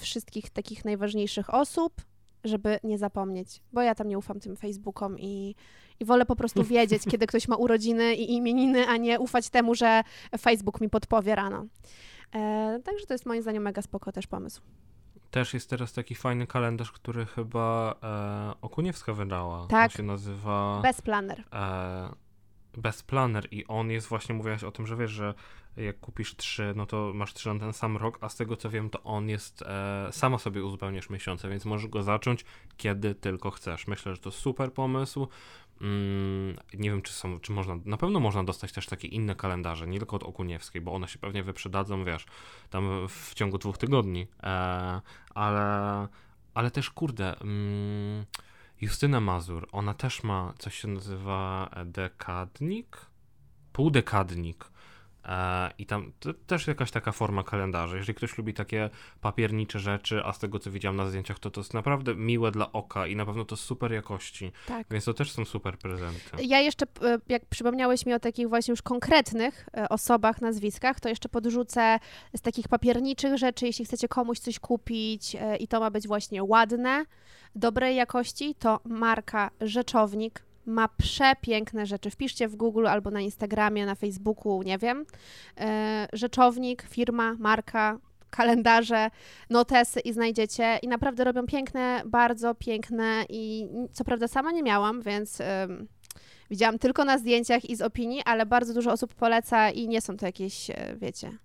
wszystkich 0.00 0.50
takich 0.50 0.84
najważniejszych 0.84 1.54
osób, 1.54 1.92
żeby 2.44 2.78
nie 2.84 2.98
zapomnieć, 2.98 3.62
bo 3.72 3.82
ja 3.82 3.94
tam 3.94 4.08
nie 4.08 4.18
ufam 4.18 4.40
tym 4.40 4.56
Facebookom 4.56 5.18
i, 5.18 5.54
i 6.00 6.04
wolę 6.04 6.26
po 6.26 6.36
prostu 6.36 6.64
wiedzieć, 6.64 7.02
kiedy 7.10 7.26
ktoś 7.26 7.48
ma 7.48 7.56
urodziny 7.56 8.14
i 8.14 8.32
imieniny, 8.32 8.86
a 8.88 8.96
nie 8.96 9.20
ufać 9.20 9.50
temu, 9.50 9.74
że 9.74 10.02
Facebook 10.40 10.80
mi 10.80 10.90
podpowie 10.90 11.34
rano. 11.34 11.66
E, 12.34 12.80
także 12.84 13.06
to 13.06 13.14
jest 13.14 13.26
moim 13.26 13.42
zdaniem 13.42 13.62
mega 13.62 13.82
spoko 13.82 14.12
też 14.12 14.26
pomysł. 14.26 14.62
Też 15.30 15.54
jest 15.54 15.70
teraz 15.70 15.92
taki 15.92 16.14
fajny 16.14 16.46
kalendarz, 16.46 16.92
który 16.92 17.26
chyba 17.26 17.94
e, 18.02 18.60
Okuniewska 18.62 19.12
wydała. 19.12 19.66
Tak. 19.66 19.90
On 19.90 19.96
się 19.96 20.02
nazywa 20.02 20.80
Bez 20.82 21.00
planer. 21.00 21.44
e, 21.52 22.24
Best 22.76 23.02
Planner 23.02 23.48
i 23.50 23.66
on 23.66 23.90
jest 23.90 24.06
właśnie, 24.06 24.34
mówiłaś 24.34 24.64
o 24.64 24.70
tym, 24.72 24.86
że 24.86 24.96
wiesz, 24.96 25.10
że 25.10 25.34
jak 25.76 26.00
kupisz 26.00 26.36
trzy, 26.36 26.72
no 26.76 26.86
to 26.86 27.12
masz 27.14 27.34
trzy 27.34 27.54
na 27.54 27.60
ten 27.60 27.72
sam 27.72 27.96
rok, 27.96 28.18
a 28.20 28.28
z 28.28 28.36
tego 28.36 28.56
co 28.56 28.70
wiem, 28.70 28.90
to 28.90 29.02
on 29.02 29.28
jest, 29.28 29.62
e, 29.62 30.08
sama 30.10 30.38
sobie 30.38 30.64
uzupełniasz 30.64 31.10
miesiące, 31.10 31.48
więc 31.48 31.64
możesz 31.64 31.88
go 31.88 32.02
zacząć 32.02 32.44
kiedy 32.76 33.14
tylko 33.14 33.50
chcesz. 33.50 33.86
Myślę, 33.86 34.14
że 34.14 34.20
to 34.20 34.30
super 34.30 34.72
pomysł. 34.72 35.28
Mm, 35.80 36.56
nie 36.74 36.90
wiem, 36.90 37.02
czy 37.02 37.12
są, 37.12 37.40
czy 37.40 37.52
można, 37.52 37.76
na 37.84 37.96
pewno 37.96 38.20
można 38.20 38.44
dostać 38.44 38.72
też 38.72 38.86
takie 38.86 39.08
inne 39.08 39.34
kalendarze, 39.34 39.86
nie 39.86 39.98
tylko 39.98 40.16
od 40.16 40.22
Okuniewskiej, 40.22 40.82
bo 40.82 40.94
one 40.94 41.08
się 41.08 41.18
pewnie 41.18 41.42
wyprzedadzą, 41.42 42.04
wiesz, 42.04 42.26
tam 42.70 43.08
w 43.08 43.34
ciągu 43.34 43.58
dwóch 43.58 43.78
tygodni, 43.78 44.26
e, 44.42 45.00
ale, 45.34 46.08
ale 46.54 46.70
też, 46.70 46.90
kurde, 46.90 47.40
mm, 47.40 48.24
Justyna 48.80 49.20
Mazur, 49.20 49.68
ona 49.72 49.94
też 49.94 50.22
ma, 50.22 50.54
coś 50.58 50.80
się 50.80 50.88
nazywa 50.88 51.70
dekadnik? 51.84 53.06
Półdekadnik. 53.72 54.73
E, 55.24 55.70
I 55.78 55.86
tam 55.86 56.12
to 56.20 56.34
też 56.34 56.66
jakaś 56.66 56.90
taka 56.90 57.12
forma 57.12 57.42
kalendarza. 57.42 57.96
Jeżeli 57.96 58.14
ktoś 58.14 58.38
lubi 58.38 58.54
takie 58.54 58.90
papiernicze 59.20 59.78
rzeczy, 59.78 60.22
a 60.24 60.32
z 60.32 60.38
tego 60.38 60.58
co 60.58 60.70
widziałem 60.70 60.96
na 60.96 61.06
zdjęciach, 61.06 61.38
to 61.38 61.50
to 61.50 61.60
jest 61.60 61.74
naprawdę 61.74 62.14
miłe 62.14 62.50
dla 62.50 62.72
oka 62.72 63.06
i 63.06 63.16
na 63.16 63.26
pewno 63.26 63.44
to 63.44 63.56
super 63.56 63.92
jakości. 63.92 64.52
Tak. 64.66 64.86
Więc 64.90 65.04
to 65.04 65.14
też 65.14 65.32
są 65.32 65.44
super 65.44 65.78
prezenty. 65.78 66.44
Ja 66.44 66.60
jeszcze, 66.60 66.86
e, 67.02 67.18
jak 67.28 67.46
przypomniałeś 67.46 68.06
mi 68.06 68.14
o 68.14 68.20
takich 68.20 68.48
właśnie 68.48 68.72
już 68.72 68.82
konkretnych 68.82 69.68
e, 69.76 69.88
osobach, 69.88 70.40
nazwiskach, 70.40 71.00
to 71.00 71.08
jeszcze 71.08 71.28
podrzucę 71.28 71.98
z 72.36 72.40
takich 72.40 72.68
papierniczych 72.68 73.38
rzeczy, 73.38 73.66
jeśli 73.66 73.84
chcecie 73.84 74.08
komuś 74.08 74.38
coś 74.38 74.58
kupić 74.58 75.36
i 75.60 75.68
to 75.68 75.80
ma 75.80 75.90
być 75.90 76.06
właśnie 76.06 76.44
ładne, 76.44 77.04
dobrej 77.54 77.96
jakości, 77.96 78.54
to 78.54 78.80
marka 78.84 79.50
Rzeczownik 79.60 80.42
ma 80.66 80.88
przepiękne 80.88 81.86
rzeczy. 81.86 82.10
Wpiszcie 82.10 82.48
w 82.48 82.56
Google 82.56 82.86
albo 82.86 83.10
na 83.10 83.20
Instagramie, 83.20 83.86
na 83.86 83.94
Facebooku, 83.94 84.62
nie 84.62 84.78
wiem. 84.78 85.06
E, 85.60 86.08
Rzeczownik, 86.12 86.82
firma, 86.82 87.34
marka, 87.38 87.98
kalendarze, 88.30 89.10
notesy 89.50 90.00
i 90.00 90.12
znajdziecie. 90.12 90.78
I 90.82 90.88
naprawdę 90.88 91.24
robią 91.24 91.46
piękne, 91.46 92.02
bardzo 92.06 92.54
piękne 92.54 93.24
i 93.28 93.68
co 93.92 94.04
prawda 94.04 94.28
sama 94.28 94.52
nie 94.52 94.62
miałam, 94.62 95.02
więc 95.02 95.40
ym, 95.40 95.88
widziałam 96.50 96.78
tylko 96.78 97.04
na 97.04 97.18
zdjęciach 97.18 97.64
i 97.64 97.76
z 97.76 97.82
opinii, 97.82 98.22
ale 98.24 98.46
bardzo 98.46 98.74
dużo 98.74 98.92
osób 98.92 99.14
poleca 99.14 99.70
i 99.70 99.88
nie 99.88 100.00
są 100.00 100.16
to 100.16 100.26
jakieś, 100.26 100.70
e, 100.70 100.96
wiecie, 100.96 101.38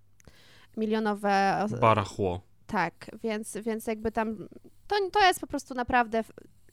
milionowe... 0.78 1.66
Barachło. 1.82 2.42
tak, 2.68 2.94
więc, 3.24 3.58
więc 3.58 3.88
jakby 3.88 4.12
tam 4.12 4.48
to, 4.88 4.96
to 5.12 5.28
jest 5.28 5.40
po 5.40 5.48
prostu 5.48 5.74
naprawdę 5.74 6.24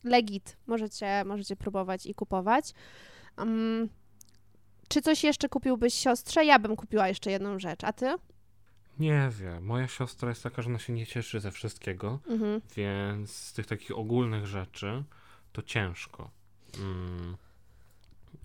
legit. 0.06 0.56
Możecie, 0.66 1.24
możecie 1.24 1.56
próbować 1.56 2.06
i 2.06 2.14
kupować. 2.14 2.72
Um, 3.38 3.88
czy 4.88 5.02
coś 5.02 5.24
jeszcze 5.24 5.48
kupiłbyś 5.48 5.94
siostrze? 5.94 6.44
Ja 6.44 6.58
bym 6.58 6.76
kupiła 6.76 7.08
jeszcze 7.08 7.30
jedną 7.30 7.58
rzecz. 7.58 7.84
A 7.84 7.92
ty? 7.92 8.14
Nie 8.98 9.30
wiem, 9.40 9.64
moja 9.64 9.88
siostra 9.88 10.28
jest 10.28 10.42
taka, 10.42 10.62
że 10.62 10.68
ona 10.70 10.78
się 10.78 10.92
nie 10.92 11.06
cieszy 11.06 11.40
ze 11.40 11.50
wszystkiego, 11.50 12.18
Mhm. 12.28 12.60
więc 12.76 13.30
z 13.30 13.52
tych 13.52 13.66
takich 13.66 13.98
ogólnych 13.98 14.46
rzeczy 14.46 15.04
to 15.52 15.62
ciężko. 15.62 16.30
Mm. 16.78 17.36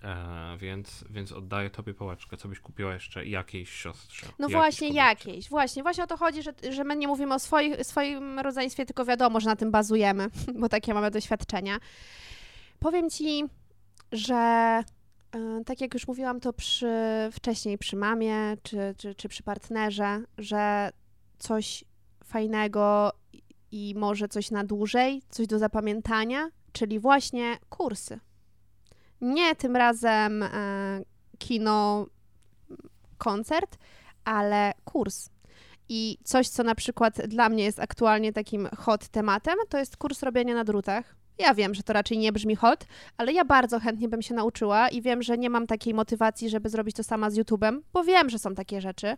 E, 0.02 0.56
więc, 0.58 1.04
więc 1.10 1.32
oddaję 1.32 1.70
tobie 1.70 1.94
pałeczkę, 1.94 2.36
co 2.36 2.48
byś 2.48 2.60
kupiła 2.60 2.94
jeszcze 2.94 3.26
jakiejś 3.26 3.70
siostrze. 3.72 4.26
No 4.26 4.32
jakiejś 4.48 4.52
właśnie, 4.54 4.88
kobiecie. 4.88 5.04
jakiejś. 5.06 5.48
Właśnie, 5.48 5.82
właśnie 5.82 6.04
o 6.04 6.06
to 6.06 6.16
chodzi, 6.16 6.42
że, 6.42 6.52
że 6.70 6.84
my 6.84 6.96
nie 6.96 7.08
mówimy 7.08 7.34
o 7.34 7.38
swoich, 7.38 7.84
swoim 7.86 8.38
rodzeństwie, 8.38 8.86
tylko 8.86 9.04
wiadomo, 9.04 9.40
że 9.40 9.48
na 9.48 9.56
tym 9.56 9.70
bazujemy, 9.70 10.28
bo 10.60 10.68
takie 10.68 10.94
mamy 10.94 11.10
doświadczenia. 11.10 11.78
Powiem 12.78 13.10
ci, 13.10 13.44
że 14.12 14.34
e, 15.32 15.64
tak 15.66 15.80
jak 15.80 15.94
już 15.94 16.06
mówiłam 16.08 16.40
to 16.40 16.52
przy, 16.52 16.92
wcześniej 17.32 17.78
przy 17.78 17.96
mamie 17.96 18.56
czy, 18.62 18.94
czy, 18.98 19.14
czy 19.14 19.28
przy 19.28 19.42
partnerze, 19.42 20.22
że 20.38 20.90
coś 21.38 21.84
fajnego 22.24 23.12
i- 23.32 23.42
i 23.90 23.94
może 23.94 24.28
coś 24.28 24.50
na 24.50 24.64
dłużej, 24.64 25.22
coś 25.30 25.46
do 25.46 25.58
zapamiętania, 25.58 26.48
czyli 26.72 26.98
właśnie 27.00 27.58
kursy. 27.68 28.20
Nie 29.22 29.56
tym 29.56 29.76
razem 29.76 30.42
e, 30.42 30.48
kino, 31.38 32.06
koncert, 33.18 33.78
ale 34.24 34.72
kurs. 34.84 35.28
I 35.88 36.18
coś, 36.24 36.48
co 36.48 36.62
na 36.62 36.74
przykład 36.74 37.26
dla 37.26 37.48
mnie 37.48 37.64
jest 37.64 37.80
aktualnie 37.80 38.32
takim 38.32 38.68
hot 38.78 39.08
tematem, 39.08 39.54
to 39.68 39.78
jest 39.78 39.96
kurs 39.96 40.22
robienia 40.22 40.54
na 40.54 40.64
drutach. 40.64 41.21
Ja 41.38 41.54
wiem, 41.54 41.74
że 41.74 41.82
to 41.82 41.92
raczej 41.92 42.18
nie 42.18 42.32
brzmi 42.32 42.56
hot, 42.56 42.86
ale 43.16 43.32
ja 43.32 43.44
bardzo 43.44 43.80
chętnie 43.80 44.08
bym 44.08 44.22
się 44.22 44.34
nauczyła 44.34 44.88
i 44.88 45.02
wiem, 45.02 45.22
że 45.22 45.38
nie 45.38 45.50
mam 45.50 45.66
takiej 45.66 45.94
motywacji, 45.94 46.50
żeby 46.50 46.68
zrobić 46.68 46.96
to 46.96 47.04
sama 47.04 47.30
z 47.30 47.38
YouTube'em, 47.38 47.80
bo 47.92 48.04
wiem, 48.04 48.30
że 48.30 48.38
są 48.38 48.54
takie 48.54 48.80
rzeczy. 48.80 49.16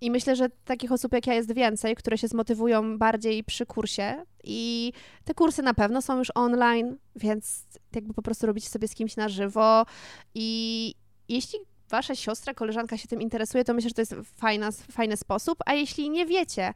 I 0.00 0.10
myślę, 0.10 0.36
że 0.36 0.48
takich 0.64 0.92
osób 0.92 1.12
jak 1.12 1.26
ja 1.26 1.34
jest 1.34 1.54
więcej, 1.54 1.96
które 1.96 2.18
się 2.18 2.28
zmotywują 2.28 2.98
bardziej 2.98 3.44
przy 3.44 3.66
kursie. 3.66 4.24
I 4.44 4.92
te 5.24 5.34
kursy 5.34 5.62
na 5.62 5.74
pewno 5.74 6.02
są 6.02 6.18
już 6.18 6.28
online, 6.34 6.96
więc 7.16 7.64
jakby 7.94 8.14
po 8.14 8.22
prostu 8.22 8.46
robić 8.46 8.68
sobie 8.68 8.88
z 8.88 8.94
kimś 8.94 9.16
na 9.16 9.28
żywo. 9.28 9.86
I 10.34 10.94
jeśli 11.28 11.58
wasza 11.88 12.14
siostra, 12.14 12.54
koleżanka 12.54 12.96
się 12.96 13.08
tym 13.08 13.20
interesuje, 13.20 13.64
to 13.64 13.74
myślę, 13.74 13.90
że 13.90 13.94
to 13.94 14.02
jest 14.02 14.14
fajna, 14.36 14.70
fajny 14.72 15.16
sposób. 15.16 15.58
A 15.66 15.74
jeśli 15.74 16.10
nie 16.10 16.26
wiecie, 16.26 16.72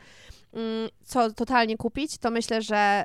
mm, 0.52 0.88
co 1.04 1.32
totalnie 1.32 1.76
kupić, 1.76 2.18
to 2.18 2.30
myślę, 2.30 2.62
że 2.62 3.04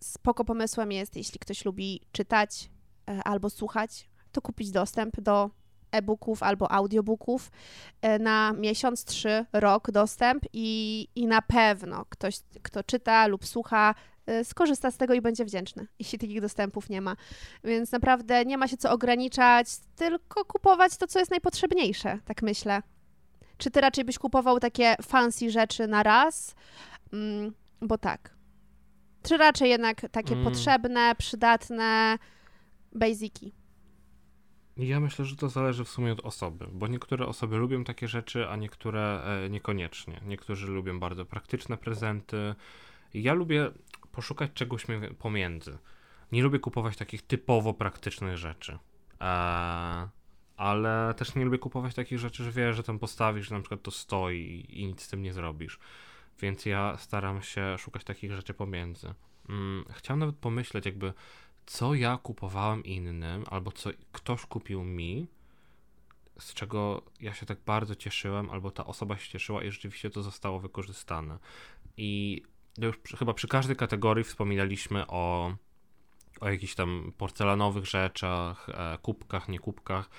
spoko 0.00 0.44
pomysłem 0.44 0.92
jest, 0.92 1.16
jeśli 1.16 1.38
ktoś 1.38 1.64
lubi 1.64 2.00
czytać 2.12 2.70
e, 3.08 3.22
albo 3.24 3.50
słuchać, 3.50 4.08
to 4.32 4.42
kupić 4.42 4.70
dostęp 4.70 5.20
do 5.20 5.50
e-booków 5.92 6.42
albo 6.42 6.72
audiobooków 6.72 7.50
e, 8.02 8.18
na 8.18 8.52
miesiąc, 8.52 9.04
trzy, 9.04 9.46
rok 9.52 9.90
dostęp 9.90 10.44
i, 10.52 11.08
i 11.14 11.26
na 11.26 11.42
pewno 11.42 12.04
ktoś, 12.08 12.40
kto 12.62 12.84
czyta 12.84 13.26
lub 13.26 13.46
słucha, 13.46 13.94
e, 14.26 14.44
skorzysta 14.44 14.90
z 14.90 14.96
tego 14.96 15.14
i 15.14 15.20
będzie 15.20 15.44
wdzięczny, 15.44 15.86
jeśli 15.98 16.18
takich 16.18 16.40
dostępów 16.40 16.90
nie 16.90 17.00
ma. 17.00 17.16
Więc 17.64 17.92
naprawdę 17.92 18.44
nie 18.44 18.58
ma 18.58 18.68
się 18.68 18.76
co 18.76 18.90
ograniczać, 18.90 19.68
tylko 19.96 20.44
kupować 20.44 20.96
to, 20.96 21.06
co 21.06 21.18
jest 21.18 21.30
najpotrzebniejsze, 21.30 22.18
tak 22.24 22.42
myślę. 22.42 22.82
Czy 23.58 23.70
ty 23.70 23.80
raczej 23.80 24.04
byś 24.04 24.18
kupował 24.18 24.60
takie 24.60 24.96
fancy 25.02 25.50
rzeczy 25.50 25.88
na 25.88 26.02
raz? 26.02 26.54
Mm, 27.12 27.54
bo 27.80 27.98
tak. 27.98 28.35
Czy 29.28 29.36
raczej 29.36 29.70
jednak 29.70 30.00
takie 30.10 30.34
Mm. 30.34 30.44
potrzebne, 30.44 31.14
przydatne, 31.18 32.18
basiki? 32.92 33.52
Ja 34.76 35.00
myślę, 35.00 35.24
że 35.24 35.36
to 35.36 35.48
zależy 35.48 35.84
w 35.84 35.88
sumie 35.88 36.12
od 36.12 36.20
osoby, 36.20 36.66
bo 36.72 36.86
niektóre 36.86 37.26
osoby 37.26 37.56
lubią 37.56 37.84
takie 37.84 38.08
rzeczy, 38.08 38.48
a 38.48 38.56
niektóre 38.56 39.22
e, 39.24 39.50
niekoniecznie. 39.50 40.20
Niektórzy 40.26 40.66
lubią 40.66 41.00
bardzo 41.00 41.24
praktyczne 41.24 41.76
prezenty. 41.76 42.54
Ja 43.14 43.34
lubię 43.34 43.70
poszukać 44.12 44.50
czegoś 44.54 44.86
pomiędzy. 45.18 45.78
Nie 46.32 46.42
lubię 46.42 46.58
kupować 46.58 46.96
takich 46.96 47.22
typowo 47.22 47.74
praktycznych 47.74 48.36
rzeczy. 48.36 48.78
E, 49.20 50.08
ale 50.56 51.14
też 51.16 51.34
nie 51.34 51.44
lubię 51.44 51.58
kupować 51.58 51.94
takich 51.94 52.18
rzeczy, 52.18 52.44
że 52.44 52.52
wiesz, 52.52 52.76
że 52.76 52.82
tam 52.82 52.98
postawisz, 52.98 53.48
że 53.48 53.54
na 53.54 53.60
przykład 53.60 53.82
to 53.82 53.90
stoi 53.90 54.66
i 54.68 54.86
nic 54.86 55.02
z 55.02 55.08
tym 55.08 55.22
nie 55.22 55.32
zrobisz. 55.32 55.78
Więc 56.40 56.66
ja 56.66 56.96
staram 56.98 57.42
się 57.42 57.78
szukać 57.78 58.04
takich 58.04 58.32
rzeczy 58.32 58.54
pomiędzy. 58.54 59.14
Mm, 59.48 59.84
chciałem 59.90 60.20
nawet 60.20 60.36
pomyśleć, 60.36 60.86
jakby 60.86 61.12
co 61.66 61.94
ja 61.94 62.18
kupowałem 62.22 62.84
innym, 62.84 63.44
albo 63.50 63.72
co 63.72 63.90
ktoś 64.12 64.46
kupił 64.46 64.84
mi, 64.84 65.28
z 66.38 66.54
czego 66.54 67.02
ja 67.20 67.34
się 67.34 67.46
tak 67.46 67.58
bardzo 67.66 67.94
cieszyłem, 67.94 68.50
albo 68.50 68.70
ta 68.70 68.86
osoba 68.86 69.16
się 69.16 69.30
cieszyła 69.30 69.64
i 69.64 69.70
rzeczywiście 69.70 70.10
to 70.10 70.22
zostało 70.22 70.60
wykorzystane. 70.60 71.38
I 71.96 72.42
już 72.78 72.98
przy, 72.98 73.16
chyba 73.16 73.34
przy 73.34 73.48
każdej 73.48 73.76
kategorii 73.76 74.24
wspominaliśmy 74.24 75.06
o, 75.06 75.54
o 76.40 76.48
jakichś 76.48 76.74
tam 76.74 77.12
porcelanowych 77.18 77.86
rzeczach, 77.86 78.68
e, 78.68 78.98
kubkach, 79.02 79.48
nie 79.48 79.58
kubkach. 79.58 80.10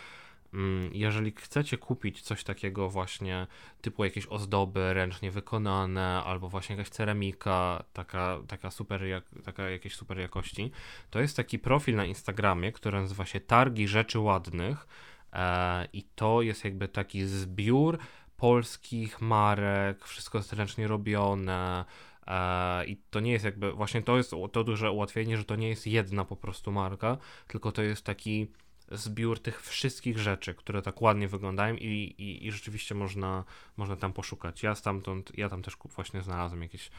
Mm, 0.53 0.89
Jeżeli 0.93 1.31
chcecie 1.31 1.77
kupić 1.77 2.21
coś 2.21 2.43
takiego 2.43 2.89
właśnie 2.89 3.47
typu 3.81 4.03
jakieś 4.03 4.27
ozdoby 4.27 4.93
ręcznie 4.93 5.31
wykonane, 5.31 6.23
albo 6.25 6.49
właśnie 6.49 6.75
jakaś 6.75 6.89
ceramika, 6.89 7.83
taka, 7.93 8.39
taka 8.47 8.71
super, 8.71 9.03
jak, 9.03 9.23
taka 9.45 9.69
jakieś 9.69 9.95
super 9.95 10.19
jakości, 10.19 10.71
to 11.09 11.19
jest 11.19 11.37
taki 11.37 11.59
profil 11.59 11.95
na 11.95 12.05
Instagramie, 12.05 12.71
który 12.71 13.01
nazywa 13.01 13.25
się 13.25 13.39
Targi 13.39 13.87
Rzeczy 13.87 14.19
Ładnych 14.19 14.87
e, 15.33 15.87
i 15.93 16.03
to 16.03 16.41
jest 16.41 16.63
jakby 16.65 16.87
taki 16.87 17.25
zbiór 17.25 17.97
polskich 18.37 19.21
marek, 19.21 20.05
wszystko 20.05 20.37
jest 20.37 20.53
ręcznie 20.53 20.87
robione 20.87 21.85
e, 22.27 22.85
i 22.85 22.97
to 23.09 23.19
nie 23.19 23.31
jest 23.31 23.45
jakby, 23.45 23.71
właśnie 23.71 24.01
to 24.01 24.17
jest 24.17 24.31
to 24.51 24.63
duże 24.63 24.91
ułatwienie, 24.91 25.37
że 25.37 25.43
to 25.45 25.55
nie 25.55 25.69
jest 25.69 25.87
jedna 25.87 26.25
po 26.25 26.35
prostu 26.35 26.71
marka, 26.71 27.17
tylko 27.47 27.71
to 27.71 27.81
jest 27.81 28.05
taki 28.05 28.47
zbiór 28.91 29.39
tych 29.39 29.61
wszystkich 29.61 30.19
rzeczy, 30.19 30.53
które 30.53 30.81
tak 30.81 31.01
ładnie 31.01 31.27
wyglądają 31.27 31.75
i, 31.75 32.15
i, 32.17 32.47
i 32.47 32.51
rzeczywiście 32.51 32.95
można, 32.95 33.43
można 33.77 33.95
tam 33.95 34.13
poszukać. 34.13 34.63
Ja 34.63 34.75
stamtąd, 34.75 35.37
ja 35.37 35.49
tam 35.49 35.63
też 35.63 35.77
właśnie 35.95 36.21
znalazłem 36.21 36.61
jakieś 36.61 36.89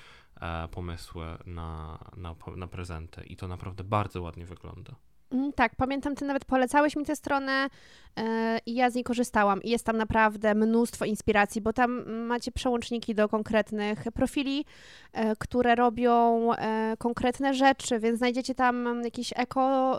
e, 0.40 0.68
pomysły 0.68 1.24
na, 1.46 1.98
na, 2.16 2.34
na 2.56 2.66
prezenty 2.66 3.24
i 3.24 3.36
to 3.36 3.48
naprawdę 3.48 3.84
bardzo 3.84 4.22
ładnie 4.22 4.46
wygląda. 4.46 4.94
Mm, 5.30 5.52
Tak, 5.52 5.76
pamiętam, 5.76 6.14
ty 6.14 6.24
nawet 6.24 6.44
polecałeś 6.44 6.96
mi 6.96 7.04
tę 7.04 7.16
stronę 7.16 7.68
e, 8.16 8.58
i 8.66 8.74
ja 8.74 8.90
z 8.90 8.94
niej 8.94 9.04
korzystałam. 9.04 9.62
I 9.62 9.70
jest 9.70 9.86
tam 9.86 9.96
naprawdę 9.96 10.54
mnóstwo 10.54 11.04
inspiracji, 11.04 11.60
bo 11.60 11.72
tam 11.72 12.12
macie 12.26 12.52
przełączniki 12.52 13.14
do 13.14 13.28
konkretnych 13.28 14.04
profili, 14.14 14.64
e, 15.12 15.36
które 15.36 15.74
robią 15.74 16.52
e, 16.54 16.96
konkretne 16.98 17.54
rzeczy, 17.54 17.98
więc 17.98 18.18
znajdziecie 18.18 18.54
tam 18.54 19.02
jakieś 19.04 19.32
eko 19.36 19.98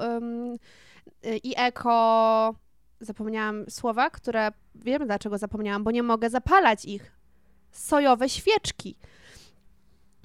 i 1.43 1.53
eko. 1.57 2.55
Zapomniałam 2.99 3.69
słowa, 3.69 4.09
które 4.09 4.51
wiem 4.75 5.05
dlaczego 5.05 5.37
zapomniałam, 5.37 5.83
bo 5.83 5.91
nie 5.91 6.03
mogę 6.03 6.29
zapalać 6.29 6.85
ich. 6.85 7.11
Sojowe 7.71 8.29
świeczki. 8.29 8.95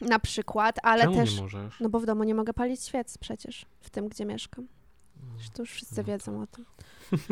Na 0.00 0.18
przykład, 0.18 0.76
ale 0.82 1.02
Czemu 1.02 1.16
też. 1.16 1.42
No 1.80 1.88
bo 1.88 2.00
w 2.00 2.06
domu 2.06 2.24
nie 2.24 2.34
mogę 2.34 2.52
palić 2.52 2.82
świec 2.82 3.18
przecież, 3.18 3.66
w 3.80 3.90
tym, 3.90 4.08
gdzie 4.08 4.24
mieszkam. 4.24 4.68
To 5.54 5.62
już 5.62 5.70
wszyscy 5.70 5.94
No 5.96 6.04
wiedzą 6.04 6.42
o 6.42 6.46
tym. 6.46 6.64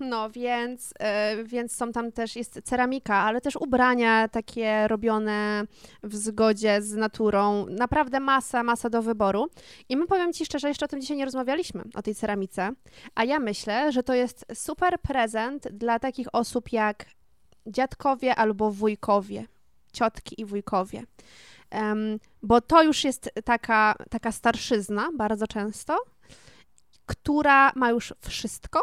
No, 0.00 0.30
więc, 0.30 0.94
e, 0.98 1.44
więc 1.44 1.76
są 1.76 1.92
tam 1.92 2.12
też, 2.12 2.36
jest 2.36 2.60
ceramika, 2.64 3.14
ale 3.14 3.40
też 3.40 3.56
ubrania 3.56 4.28
takie 4.28 4.88
robione 4.88 5.64
w 6.02 6.16
zgodzie 6.16 6.82
z 6.82 6.94
naturą. 6.94 7.66
Naprawdę 7.66 8.20
masa, 8.20 8.62
masa 8.62 8.90
do 8.90 9.02
wyboru. 9.02 9.46
I 9.88 9.96
my 9.96 10.06
powiem 10.06 10.32
Ci 10.32 10.46
szczerze, 10.46 10.68
jeszcze 10.68 10.84
o 10.84 10.88
tym 10.88 11.00
dzisiaj 11.00 11.16
nie 11.16 11.24
rozmawialiśmy, 11.24 11.82
o 11.94 12.02
tej 12.02 12.14
ceramice, 12.14 12.72
a 13.14 13.24
ja 13.24 13.38
myślę, 13.38 13.92
że 13.92 14.02
to 14.02 14.14
jest 14.14 14.46
super 14.54 15.00
prezent 15.00 15.68
dla 15.68 15.98
takich 15.98 16.34
osób 16.34 16.72
jak 16.72 17.06
dziadkowie 17.66 18.34
albo 18.34 18.70
wujkowie, 18.70 19.46
ciotki 19.92 20.40
i 20.40 20.44
wujkowie. 20.44 21.02
Em, 21.70 22.18
bo 22.42 22.60
to 22.60 22.82
już 22.82 23.04
jest 23.04 23.30
taka, 23.44 23.94
taka 24.10 24.32
starszyzna 24.32 25.08
bardzo 25.16 25.46
często, 25.46 25.98
która 27.06 27.72
ma 27.74 27.90
już 27.90 28.14
wszystko, 28.20 28.80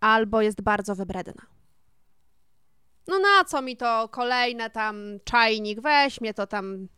albo 0.00 0.42
jest 0.42 0.62
bardzo 0.62 0.94
wybredna. 0.94 1.42
No 3.08 3.18
na 3.18 3.44
co 3.44 3.62
mi 3.62 3.76
to 3.76 4.08
kolejne 4.08 4.70
tam 4.70 4.96
czajnik, 5.24 5.80
weź 5.80 6.20
mnie 6.20 6.34
to 6.34 6.46
tam. 6.46 6.88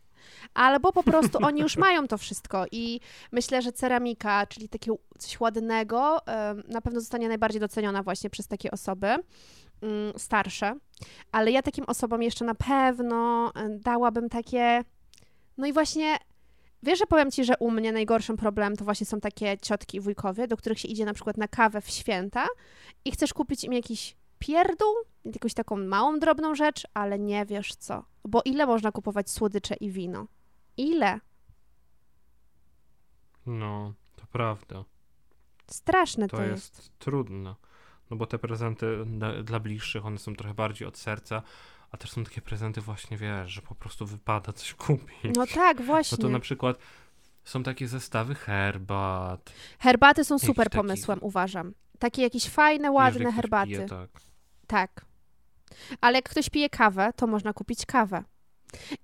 Albo 0.54 0.92
po 0.92 1.02
prostu 1.02 1.38
oni 1.46 1.60
już 1.60 1.76
mają 1.76 2.08
to 2.08 2.18
wszystko 2.18 2.64
i 2.72 3.00
myślę, 3.32 3.62
że 3.62 3.72
ceramika, 3.72 4.46
czyli 4.46 4.68
takie 4.68 4.92
coś 5.18 5.40
ładnego, 5.40 6.20
na 6.68 6.80
pewno 6.80 7.00
zostanie 7.00 7.28
najbardziej 7.28 7.60
doceniona 7.60 8.02
właśnie 8.02 8.30
przez 8.30 8.46
takie 8.46 8.70
osoby 8.70 9.06
mm, 9.06 10.12
starsze. 10.16 10.74
Ale 11.32 11.50
ja 11.50 11.62
takim 11.62 11.84
osobom 11.84 12.22
jeszcze 12.22 12.44
na 12.44 12.54
pewno 12.54 13.52
dałabym 13.70 14.28
takie. 14.28 14.84
No 15.56 15.66
i 15.66 15.72
właśnie 15.72 16.16
Wiesz, 16.82 16.98
że 16.98 17.06
powiem 17.06 17.30
ci, 17.30 17.44
że 17.44 17.54
u 17.58 17.70
mnie 17.70 17.92
najgorszym 17.92 18.36
problemem 18.36 18.76
to 18.76 18.84
właśnie 18.84 19.06
są 19.06 19.20
takie 19.20 19.58
ciotki 19.62 19.96
i 19.96 20.00
wujkowie, 20.00 20.48
do 20.48 20.56
których 20.56 20.78
się 20.78 20.88
idzie 20.88 21.04
na 21.04 21.14
przykład 21.14 21.36
na 21.36 21.48
kawę 21.48 21.80
w 21.80 21.90
święta 21.90 22.46
i 23.04 23.10
chcesz 23.12 23.34
kupić 23.34 23.64
im 23.64 23.72
jakiś 23.72 24.16
pierdół, 24.38 24.94
jakąś 25.24 25.54
taką 25.54 25.76
małą, 25.76 26.18
drobną 26.18 26.54
rzecz, 26.54 26.86
ale 26.94 27.18
nie 27.18 27.46
wiesz 27.46 27.74
co. 27.74 28.04
Bo 28.24 28.42
ile 28.44 28.66
można 28.66 28.92
kupować 28.92 29.30
słodycze 29.30 29.74
i 29.74 29.90
wino? 29.90 30.26
Ile? 30.76 31.20
No, 33.46 33.92
to 34.16 34.26
prawda. 34.26 34.84
Straszne 35.70 36.28
to, 36.28 36.36
To 36.36 36.42
jest. 36.42 36.76
jest 36.76 36.98
trudne. 36.98 37.54
No 38.10 38.16
bo 38.16 38.26
te 38.26 38.38
prezenty 38.38 39.04
dla, 39.06 39.42
dla 39.42 39.60
bliższych, 39.60 40.06
one 40.06 40.18
są 40.18 40.34
trochę 40.34 40.54
bardziej 40.54 40.88
od 40.88 40.98
serca, 40.98 41.42
a 41.90 41.96
też 41.96 42.10
są 42.10 42.24
takie 42.24 42.40
prezenty 42.40 42.80
właśnie, 42.80 43.16
wiesz, 43.16 43.50
że 43.52 43.62
po 43.62 43.74
prostu 43.74 44.06
wypada 44.06 44.52
coś 44.52 44.74
kupić. 44.74 45.36
No 45.36 45.46
tak, 45.46 45.78
No 45.78 45.84
właśnie. 45.84 46.18
to 46.18 46.28
na 46.28 46.40
przykład 46.40 46.78
są 47.44 47.62
takie 47.62 47.88
zestawy 47.88 48.34
herbat. 48.34 49.52
Herbaty 49.78 50.24
są 50.24 50.38
super 50.38 50.70
pomysłem, 50.70 51.18
uważam. 51.22 51.74
Takie 51.98 52.22
jakieś 52.22 52.48
fajne, 52.48 52.90
ładne 52.90 53.18
jeżeli 53.20 53.36
herbaty. 53.36 53.66
Pije, 53.70 53.86
tak. 53.86 54.10
Tak. 54.66 55.04
Ale 56.00 56.18
jak 56.18 56.28
ktoś 56.28 56.50
pije 56.50 56.70
kawę, 56.70 57.12
to 57.16 57.26
można 57.26 57.52
kupić 57.52 57.86
kawę. 57.86 58.24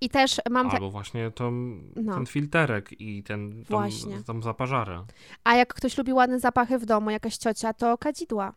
I 0.01 0.09
też 0.09 0.41
mam. 0.49 0.69
Ta... 0.69 0.75
Albo 0.75 0.91
właśnie 0.91 1.31
tą, 1.31 1.51
No. 1.95 2.13
ten 2.15 2.25
filterek 2.25 3.01
i 3.01 3.23
ten 3.23 3.63
tą, 3.65 3.75
Właśnie. 3.77 4.23
tą 4.23 4.41
zaparzarę. 4.41 5.05
A 5.43 5.55
jak 5.55 5.73
ktoś 5.73 5.97
lubi 5.97 6.13
ładne 6.13 6.39
zapachy 6.39 6.79
w 6.79 6.85
domu, 6.85 7.09
jakaś 7.09 7.37
ciocia, 7.37 7.73
to 7.73 7.97
kadzidła. 7.97 8.53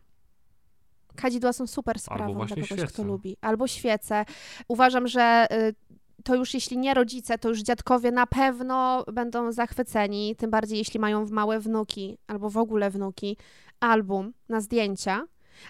Kadzidła 1.15 1.53
są 1.53 1.67
super 1.67 1.99
sprawą 1.99 2.33
dla 2.33 2.47
kogoś, 2.47 2.65
kto 2.65 2.77
świece. 2.77 3.03
lubi. 3.03 3.37
Albo 3.41 3.67
świece. 3.67 4.25
Uważam, 4.67 5.07
że 5.07 5.47
y, 5.51 5.75
to 6.23 6.35
już 6.35 6.53
jeśli 6.53 6.77
nie 6.77 6.93
rodzice, 6.93 7.37
to 7.37 7.49
już 7.49 7.61
dziadkowie 7.61 8.11
na 8.11 8.27
pewno 8.27 9.03
będą 9.13 9.51
zachwyceni, 9.51 10.35
tym 10.35 10.51
bardziej 10.51 10.77
jeśli 10.77 10.99
mają 10.99 11.25
małe 11.29 11.59
wnuki, 11.59 12.17
albo 12.27 12.49
w 12.49 12.57
ogóle 12.57 12.89
wnuki, 12.89 13.37
album 13.79 14.33
na 14.49 14.61
zdjęcia. 14.61 15.25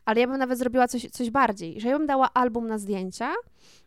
Ale 0.05 0.21
ja 0.21 0.27
bym 0.27 0.37
nawet 0.37 0.59
zrobiła 0.59 0.87
coś, 0.87 1.09
coś 1.11 1.29
bardziej, 1.29 1.81
że 1.81 1.89
ja 1.89 1.97
bym 1.97 2.07
dała 2.07 2.33
album 2.33 2.67
na 2.67 2.77
zdjęcia, 2.77 3.33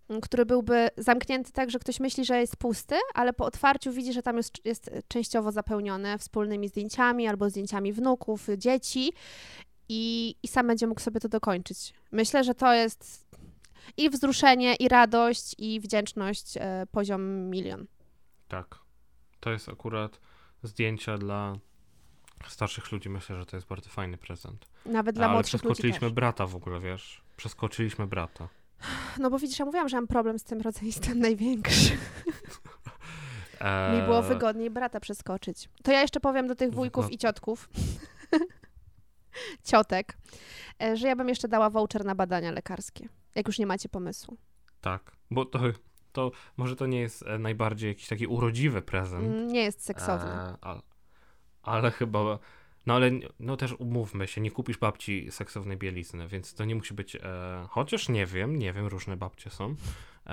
m, 0.09 0.21
który 0.21 0.47
byłby 0.47 0.89
zamknięty 0.97 1.53
tak, 1.53 1.71
że 1.71 1.79
ktoś 1.79 2.01
myśli, 2.01 2.25
że 2.25 2.41
jest 2.41 2.57
pusty, 2.57 2.95
ale 3.15 3.33
po 3.33 3.45
otwarciu 3.45 3.93
widzi, 3.93 4.13
że 4.13 4.23
tam 4.23 4.37
jest, 4.37 4.67
jest 4.67 4.91
częściowo 5.09 5.53
zapełnione 5.53 6.19
wspólnymi 6.19 6.69
zdjęciami 6.69 7.29
albo 7.29 7.51
zdjęciami 7.51 7.93
wnuków, 7.93 8.47
dzieci 8.59 9.13
i, 9.93 10.35
i 10.43 10.49
sam 10.49 10.67
będzie 10.67 10.87
mógł 10.87 11.01
sobie 11.01 11.21
to 11.21 11.29
dokończyć. 11.29 11.95
Myślę, 12.13 12.45
że 12.45 12.55
to 12.55 12.73
jest 12.73 13.27
i 13.97 14.11
wzruszenie, 14.11 14.75
i 14.75 14.89
radość, 14.89 15.55
i 15.59 15.81
wdzięczność 15.81 16.57
e, 16.57 16.87
poziom 16.91 17.51
milion. 17.51 17.87
Tak. 18.49 18.79
To 19.41 19.51
jest 19.51 19.69
akurat 19.69 20.21
zdjęcia 20.63 21.19
dla 21.19 21.59
starszych 22.49 22.93
ludzi. 22.93 23.09
Myślę, 23.09 23.37
że 23.37 23.47
to 23.47 23.57
jest 23.57 23.67
bardzo 23.69 23.91
fajny 23.91 24.19
prezent. 24.19 24.67
Nawet 24.87 25.15
dla 25.15 25.25
Ale 25.25 25.35
młodszych 25.35 25.63
ludzi 25.63 25.73
przeskoczyliśmy 25.73 26.09
też. 26.09 26.13
brata 26.13 26.47
w 26.47 26.57
ogóle, 26.57 26.81
wiesz? 26.81 27.23
Przeskoczyliśmy 27.37 28.07
brata. 28.07 28.49
No 29.19 29.31
bo 29.31 29.39
widzisz, 29.39 29.59
ja 29.59 29.65
mówiłam, 29.65 29.89
że 29.89 29.97
mam 29.97 30.07
problem 30.07 30.39
z 30.39 30.45
tym 30.45 30.61
rodzeństwem 30.61 31.19
największy. 31.19 31.97
Mi 33.95 34.03
było 34.03 34.23
wygodniej 34.23 34.71
brata 34.71 35.01
przeskoczyć. 35.01 35.69
To 35.83 35.93
ja 35.93 36.01
jeszcze 36.01 36.21
powiem 36.21 36.47
do 36.47 36.55
tych 36.55 36.75
wujków 36.75 37.05
Wygodnie. 37.05 37.15
i 37.15 37.19
ciotków, 37.19 37.69
ciotek, 39.71 40.19
e, 40.83 40.97
że 40.97 41.09
ja 41.09 41.17
bym 41.17 41.29
jeszcze 41.29 41.49
dała 41.49 41.71
voucher 41.71 42.05
na 42.05 42.15
badania 42.15 42.51
lekarskie, 42.53 43.09
jak 43.35 43.47
już 43.47 43.59
nie 43.59 43.67
macie 43.67 43.89
pomysłu. 43.89 44.37
Tak, 44.81 45.13
bo 45.31 45.45
to, 45.45 45.61
to 46.13 46.31
może 46.57 46.77
to 46.77 46.87
nie 46.87 47.01
jest 47.01 47.23
e, 47.27 47.39
najbardziej 47.39 47.89
jakiś 47.89 48.09
taki 48.09 48.27
urodziwy 48.27 48.83
prezent. 48.83 49.25
Mm, 49.25 49.49
Nie 49.53 49.63
jest 49.63 49.85
seksowny. 49.85 50.31
e, 50.31 50.57
ale, 50.61 50.81
ale 51.63 51.91
chyba... 51.91 52.39
No 52.87 52.95
ale 52.95 53.11
no 53.41 53.57
też 53.57 53.73
umówmy 53.73 54.27
się, 54.27 54.41
nie 54.41 54.51
kupisz 54.51 54.79
babci 54.79 55.31
seksownej 55.31 55.77
bielizny, 55.77 56.29
więc 56.29 56.55
to 56.55 56.65
nie 56.65 56.75
musi 56.75 56.95
być... 56.95 57.17
E, 57.17 57.21
chociaż 57.71 58.09
nie 58.09 58.27
wiem, 58.27 58.59
nie 58.59 58.73
wiem, 58.73 58.87
różne 58.87 59.17
babcie 59.17 59.51
są, 59.51 59.75
e, 60.27 60.31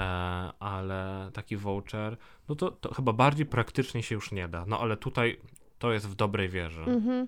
ale 0.60 1.30
taki 1.34 1.58
voucher, 1.58 2.18
no 2.50 2.56
to, 2.56 2.72
to 2.72 2.94
chyba 2.94 3.14
bardziej 3.14 3.46
praktycznie 3.46 4.04
się 4.04 4.16
już 4.16 4.32
nie 4.32 4.48
da. 4.48 4.66
No 4.68 4.80
ale 4.80 4.98
tutaj 4.98 5.40
to 5.80 5.92
jest 5.94 6.08
w 6.08 6.16
dobrej 6.16 6.50
wierze. 6.50 6.84
Mhm. 6.84 7.28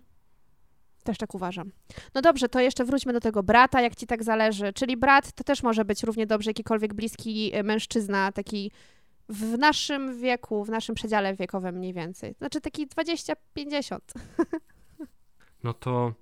Też 1.04 1.18
tak 1.18 1.36
uważam. 1.36 1.72
No 2.16 2.22
dobrze, 2.22 2.50
to 2.50 2.60
jeszcze 2.60 2.86
wróćmy 2.86 3.14
do 3.14 3.20
tego 3.20 3.44
brata, 3.44 3.82
jak 3.82 3.96
ci 3.96 4.08
tak 4.08 4.24
zależy. 4.24 4.74
Czyli 4.74 4.98
brat 4.98 5.32
to 5.32 5.44
też 5.44 5.64
może 5.64 5.86
być 5.86 6.04
równie 6.04 6.28
dobrze 6.28 6.50
jakikolwiek 6.50 6.94
bliski 6.94 7.52
e, 7.54 7.64
mężczyzna, 7.64 8.32
taki 8.32 8.72
w 9.30 9.58
naszym 9.58 10.20
wieku, 10.20 10.66
w 10.66 10.70
naszym 10.70 10.96
przedziale 10.96 11.36
wiekowym 11.36 11.76
mniej 11.76 11.94
więcej. 11.94 12.36
Znaczy 12.38 12.62
taki 12.62 12.88
20-50. 12.88 14.00
No 15.64 15.74
to 15.74 16.14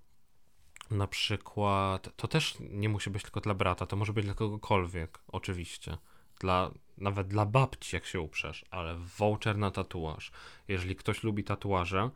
na 0.91 1.07
przykład, 1.07 2.09
to 2.15 2.27
też 2.27 2.57
nie 2.59 2.89
musi 2.89 3.09
być 3.09 3.23
tylko 3.23 3.41
dla 3.41 3.53
brata, 3.53 3.85
to 3.85 3.95
może 3.95 4.13
być 4.13 4.25
dla 4.25 4.33
kogokolwiek, 4.33 5.19
oczywiście. 5.27 5.97
Dla, 6.39 6.71
nawet 6.97 7.27
dla 7.27 7.45
babci, 7.45 7.95
jak 7.95 8.05
się 8.05 8.21
uprzesz, 8.21 8.65
ale 8.71 8.95
voucher 8.95 9.57
na 9.57 9.71
tatuaż. 9.71 10.31
Jeżeli 10.67 10.95
ktoś 10.95 11.23
lubi 11.23 11.43
tatuaże 11.43 12.09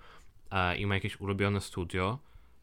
e, 0.52 0.78
i 0.78 0.86
ma 0.86 0.96
jakieś 0.96 1.20
ulubione 1.20 1.62
studio, 1.62 2.20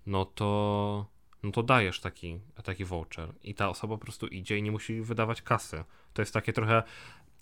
no 0.06 0.24
to, 0.24 1.06
no 1.42 1.50
to 1.50 1.62
dajesz 1.62 2.00
taki, 2.00 2.40
taki 2.64 2.84
voucher 2.84 3.32
i 3.42 3.54
ta 3.54 3.68
osoba 3.68 3.96
po 3.96 4.02
prostu 4.04 4.26
idzie 4.26 4.58
i 4.58 4.62
nie 4.62 4.70
musi 4.70 5.00
wydawać 5.00 5.42
kasy. 5.42 5.84
To 6.12 6.22
jest 6.22 6.34
takie 6.34 6.52
trochę, 6.52 6.82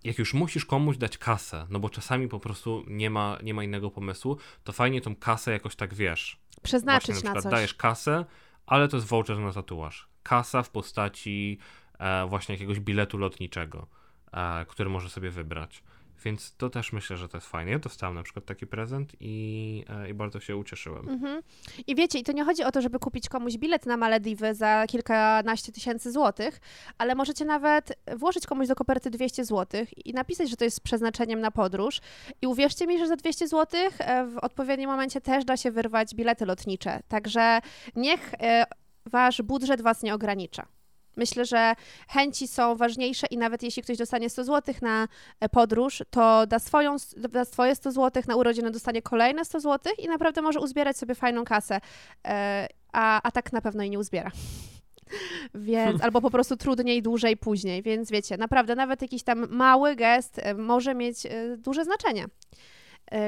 jak 0.04 0.18
już 0.18 0.34
musisz 0.34 0.64
komuś 0.64 0.96
dać 0.96 1.18
kasę, 1.18 1.66
no 1.70 1.80
bo 1.80 1.90
czasami 1.90 2.28
po 2.28 2.40
prostu 2.40 2.84
nie 2.86 3.10
ma, 3.10 3.38
nie 3.42 3.54
ma 3.54 3.64
innego 3.64 3.90
pomysłu, 3.90 4.36
to 4.64 4.72
fajnie 4.72 5.00
tą 5.00 5.16
kasę 5.16 5.52
jakoś 5.52 5.76
tak 5.76 5.94
wiesz, 5.94 6.40
Przeznaczyć 6.62 7.10
Właśnie, 7.10 7.28
na 7.28 7.34
na 7.34 7.42
coś. 7.42 7.50
dajesz 7.52 7.74
kasę, 7.74 8.24
ale 8.66 8.88
to 8.88 8.96
jest 8.96 9.08
voucher 9.08 9.38
na 9.38 9.52
tatuaż. 9.52 10.08
Kasa 10.22 10.62
w 10.62 10.70
postaci 10.70 11.58
e, 11.98 12.26
właśnie 12.26 12.54
jakiegoś 12.54 12.80
biletu 12.80 13.18
lotniczego, 13.18 13.86
e, 14.32 14.66
który 14.68 14.90
może 14.90 15.10
sobie 15.10 15.30
wybrać. 15.30 15.82
Więc 16.24 16.54
to 16.56 16.70
też 16.70 16.92
myślę, 16.92 17.16
że 17.16 17.28
to 17.28 17.36
jest 17.36 17.46
fajne. 17.46 17.70
Ja 17.70 17.78
dostałem 17.78 18.14
na 18.14 18.22
przykład 18.22 18.44
taki 18.44 18.66
prezent 18.66 19.12
i, 19.20 19.84
e, 19.88 20.10
i 20.10 20.14
bardzo 20.14 20.40
się 20.40 20.56
ucieszyłem. 20.56 21.08
Mhm. 21.08 21.42
I 21.86 21.94
wiecie, 21.94 22.18
i 22.18 22.22
to 22.24 22.32
nie 22.32 22.44
chodzi 22.44 22.64
o 22.64 22.72
to, 22.72 22.82
żeby 22.82 22.98
kupić 22.98 23.28
komuś 23.28 23.56
bilet 23.56 23.86
na 23.86 23.96
Malediwy 23.96 24.54
za 24.54 24.84
kilkanaście 24.88 25.72
tysięcy 25.72 26.12
złotych, 26.12 26.60
ale 26.98 27.14
możecie 27.14 27.44
nawet 27.44 27.98
włożyć 28.16 28.46
komuś 28.46 28.68
do 28.68 28.74
koperty 28.74 29.10
200 29.10 29.44
złotych 29.44 30.06
i 30.06 30.12
napisać, 30.12 30.50
że 30.50 30.56
to 30.56 30.64
jest 30.64 30.76
z 30.76 30.80
przeznaczeniem 30.80 31.40
na 31.40 31.50
podróż. 31.50 32.00
I 32.42 32.46
uwierzcie 32.46 32.86
mi, 32.86 32.98
że 32.98 33.06
za 33.06 33.16
200 33.16 33.48
złotych 33.48 34.00
e, 34.00 34.26
w 34.26 34.38
odpowiednim 34.38 34.90
momencie 34.90 35.20
też 35.20 35.44
da 35.44 35.56
się 35.56 35.70
wyrwać 35.70 36.14
bilety 36.14 36.46
lotnicze. 36.46 37.00
Także 37.08 37.60
niech 37.96 38.34
e, 38.34 38.64
wasz 39.06 39.42
budżet 39.42 39.82
was 39.82 40.02
nie 40.02 40.14
ogranicza. 40.14 40.77
Myślę, 41.18 41.44
że 41.44 41.74
chęci 42.08 42.48
są 42.48 42.76
ważniejsze 42.76 43.26
i 43.30 43.38
nawet 43.38 43.62
jeśli 43.62 43.82
ktoś 43.82 43.98
dostanie 43.98 44.30
100 44.30 44.44
zł 44.44 44.74
na 44.82 45.08
e, 45.40 45.48
podróż, 45.48 46.02
to 46.10 46.46
da, 46.46 46.58
swoją, 46.58 46.96
da 47.16 47.44
swoje 47.44 47.74
100 47.74 47.92
zł, 47.92 48.22
na 48.28 48.36
urodziny 48.36 48.70
dostanie 48.70 49.02
kolejne 49.02 49.44
100 49.44 49.60
zł 49.60 49.92
i 49.98 50.08
naprawdę 50.08 50.42
może 50.42 50.60
uzbierać 50.60 50.96
sobie 50.96 51.14
fajną 51.14 51.44
kasę, 51.44 51.80
e, 52.26 52.68
a, 52.92 53.22
a 53.22 53.30
tak 53.30 53.52
na 53.52 53.60
pewno 53.60 53.82
i 53.82 53.90
nie 53.90 53.98
uzbiera. 53.98 54.30
Więc, 55.54 56.02
albo 56.02 56.20
po 56.20 56.30
prostu 56.30 56.56
trudniej, 56.56 57.02
dłużej, 57.02 57.36
później. 57.36 57.82
Więc 57.82 58.10
wiecie, 58.10 58.36
naprawdę 58.36 58.74
nawet 58.74 59.02
jakiś 59.02 59.22
tam 59.22 59.46
mały 59.50 59.96
gest 59.96 60.38
e, 60.38 60.54
może 60.54 60.94
mieć 60.94 61.16
duże 61.56 61.84
znaczenie. 61.84 62.26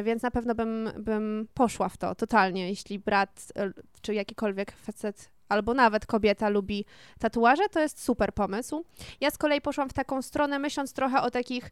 Więc 0.03 0.23
na 0.23 0.31
pewno 0.31 0.55
bym, 0.55 0.91
bym 0.99 1.49
poszła 1.55 1.89
w 1.89 1.97
to 1.97 2.15
totalnie, 2.15 2.69
jeśli 2.69 2.99
brat 2.99 3.53
czy 4.03 4.15
jakikolwiek 4.15 4.73
facet 4.73 5.31
albo 5.51 5.75
nawet 5.75 6.07
kobieta 6.07 6.49
lubi 6.49 6.85
tatuaże, 7.19 7.69
to 7.69 7.81
jest 7.81 8.05
super 8.05 8.35
pomysł. 8.35 8.85
Ja 9.21 9.31
z 9.31 9.39
kolei 9.39 9.61
poszłam 9.61 9.89
w 9.89 9.93
taką 9.93 10.23
stronę, 10.23 10.59
myśląc 10.59 10.93
trochę 10.93 11.23
o 11.23 11.31
takich 11.31 11.71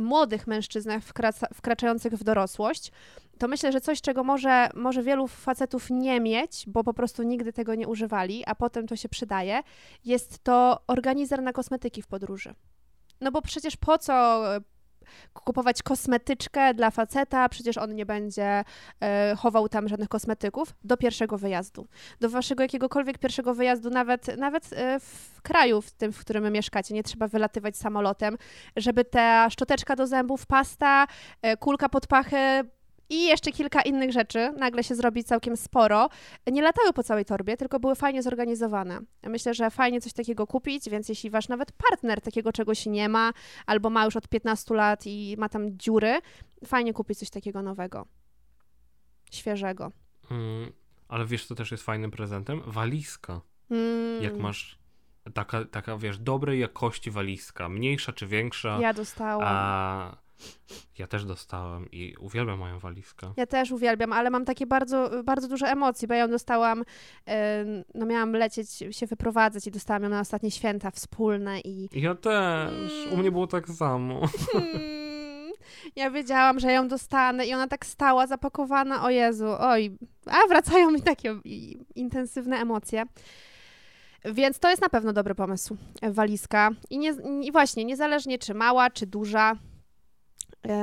młodych 0.00 0.46
mężczyznach 0.46 1.02
wkraca, 1.02 1.46
wkraczających 1.54 2.12
w 2.12 2.24
dorosłość. 2.24 2.92
To 3.38 3.48
myślę, 3.48 3.72
że 3.72 3.80
coś, 3.80 4.00
czego 4.00 4.24
może, 4.24 4.68
może 4.74 5.02
wielu 5.02 5.28
facetów 5.28 5.90
nie 5.90 6.20
mieć, 6.20 6.64
bo 6.66 6.84
po 6.84 6.94
prostu 6.94 7.22
nigdy 7.22 7.52
tego 7.52 7.74
nie 7.74 7.88
używali, 7.88 8.42
a 8.46 8.54
potem 8.54 8.86
to 8.86 8.96
się 8.96 9.08
przydaje, 9.08 9.62
jest 10.04 10.44
to 10.44 10.80
organizer 10.86 11.42
na 11.42 11.52
kosmetyki 11.52 12.02
w 12.02 12.06
podróży. 12.06 12.54
No 13.20 13.32
bo 13.32 13.42
przecież 13.42 13.76
po 13.76 13.98
co 13.98 14.42
kupować 15.32 15.82
kosmetyczkę 15.82 16.74
dla 16.74 16.90
faceta, 16.90 17.48
przecież 17.48 17.78
on 17.78 17.94
nie 17.94 18.06
będzie 18.06 18.64
e, 19.00 19.34
chował 19.38 19.68
tam 19.68 19.88
żadnych 19.88 20.08
kosmetyków 20.08 20.74
do 20.84 20.96
pierwszego 20.96 21.38
wyjazdu. 21.38 21.86
Do 22.20 22.28
waszego 22.28 22.62
jakiegokolwiek 22.62 23.18
pierwszego 23.18 23.54
wyjazdu, 23.54 23.90
nawet, 23.90 24.36
nawet 24.36 24.72
e, 24.72 25.00
w 25.00 25.42
kraju, 25.42 25.82
w 25.82 25.90
tym, 25.90 26.12
w 26.12 26.18
którym 26.18 26.52
mieszkacie, 26.52 26.94
nie 26.94 27.02
trzeba 27.02 27.28
wylatywać 27.28 27.76
samolotem, 27.76 28.36
żeby 28.76 29.04
ta 29.04 29.50
szczoteczka 29.50 29.96
do 29.96 30.06
zębów, 30.06 30.46
pasta, 30.46 31.06
e, 31.42 31.56
kulka 31.56 31.88
pod 31.88 32.06
pachy 32.06 32.64
i 33.10 33.24
jeszcze 33.24 33.52
kilka 33.52 33.82
innych 33.82 34.12
rzeczy, 34.12 34.52
nagle 34.58 34.84
się 34.84 34.94
zrobi 34.94 35.24
całkiem 35.24 35.56
sporo, 35.56 36.08
nie 36.46 36.62
latały 36.62 36.92
po 36.92 37.02
całej 37.02 37.24
torbie, 37.24 37.56
tylko 37.56 37.80
były 37.80 37.94
fajnie 37.94 38.22
zorganizowane. 38.22 39.00
Myślę, 39.22 39.54
że 39.54 39.70
fajnie 39.70 40.00
coś 40.00 40.12
takiego 40.12 40.46
kupić, 40.46 40.88
więc 40.90 41.08
jeśli 41.08 41.30
wasz 41.30 41.48
nawet 41.48 41.72
partner 41.72 42.20
takiego 42.20 42.52
czegoś 42.52 42.86
nie 42.86 43.08
ma, 43.08 43.32
albo 43.66 43.90
ma 43.90 44.04
już 44.04 44.16
od 44.16 44.28
15 44.28 44.74
lat 44.74 45.02
i 45.06 45.36
ma 45.38 45.48
tam 45.48 45.78
dziury, 45.78 46.18
fajnie 46.66 46.92
kupić 46.92 47.18
coś 47.18 47.30
takiego 47.30 47.62
nowego, 47.62 48.06
świeżego. 49.32 49.90
Mm, 50.30 50.72
ale 51.08 51.26
wiesz, 51.26 51.46
co 51.46 51.54
też 51.54 51.70
jest 51.70 51.82
fajnym 51.84 52.10
prezentem? 52.10 52.62
Walizka. 52.66 53.40
Mm, 53.70 54.22
Jak 54.22 54.36
masz 54.36 54.78
taka, 55.34 55.64
taka, 55.64 55.96
wiesz, 55.98 56.18
dobrej 56.18 56.60
jakości 56.60 57.10
walizka, 57.10 57.68
mniejsza 57.68 58.12
czy 58.12 58.26
większa, 58.26 58.78
Ja 58.80 58.92
dostałam. 58.94 59.42
a 59.46 60.16
ja 60.98 61.06
też 61.06 61.24
dostałem 61.24 61.90
i 61.92 62.14
uwielbiam 62.20 62.58
moją 62.58 62.78
walizkę. 62.78 63.32
Ja 63.36 63.46
też 63.46 63.70
uwielbiam, 63.70 64.12
ale 64.12 64.30
mam 64.30 64.44
takie 64.44 64.66
bardzo, 64.66 65.10
bardzo 65.24 65.48
duże 65.48 65.66
emocje, 65.66 66.08
bo 66.08 66.14
ja 66.14 66.20
ją 66.20 66.30
dostałam, 66.30 66.84
no 67.94 68.06
miałam 68.06 68.32
lecieć, 68.32 68.68
się 68.90 69.06
wyprowadzać 69.06 69.66
i 69.66 69.70
dostałam 69.70 70.02
ją 70.02 70.08
na 70.08 70.20
ostatnie 70.20 70.50
święta 70.50 70.90
wspólne 70.90 71.60
i 71.60 71.88
Ja 71.92 72.14
też, 72.14 72.72
u 73.12 73.16
mnie 73.16 73.30
było 73.30 73.46
tak 73.46 73.68
samo. 73.68 74.28
Hmm, 74.52 75.04
Ja 75.96 76.10
wiedziałam, 76.10 76.60
że 76.60 76.72
ją 76.72 76.88
dostanę 76.88 77.46
i 77.46 77.54
ona 77.54 77.68
tak 77.68 77.86
stała 77.86 78.26
zapakowana, 78.26 79.04
o 79.04 79.10
Jezu, 79.10 79.46
oj, 79.58 79.98
a 80.26 80.48
wracają 80.48 80.90
mi 80.90 81.02
takie 81.02 81.36
intensywne 81.94 82.56
emocje. 82.56 83.02
Więc 84.24 84.58
to 84.58 84.70
jest 84.70 84.82
na 84.82 84.88
pewno 84.88 85.12
dobry 85.12 85.34
pomysł, 85.34 85.76
walizka. 86.02 86.70
I, 86.90 86.98
nie, 86.98 87.14
I 87.42 87.52
właśnie, 87.52 87.84
niezależnie 87.84 88.38
czy 88.38 88.54
mała, 88.54 88.90
czy 88.90 89.06
duża, 89.06 89.56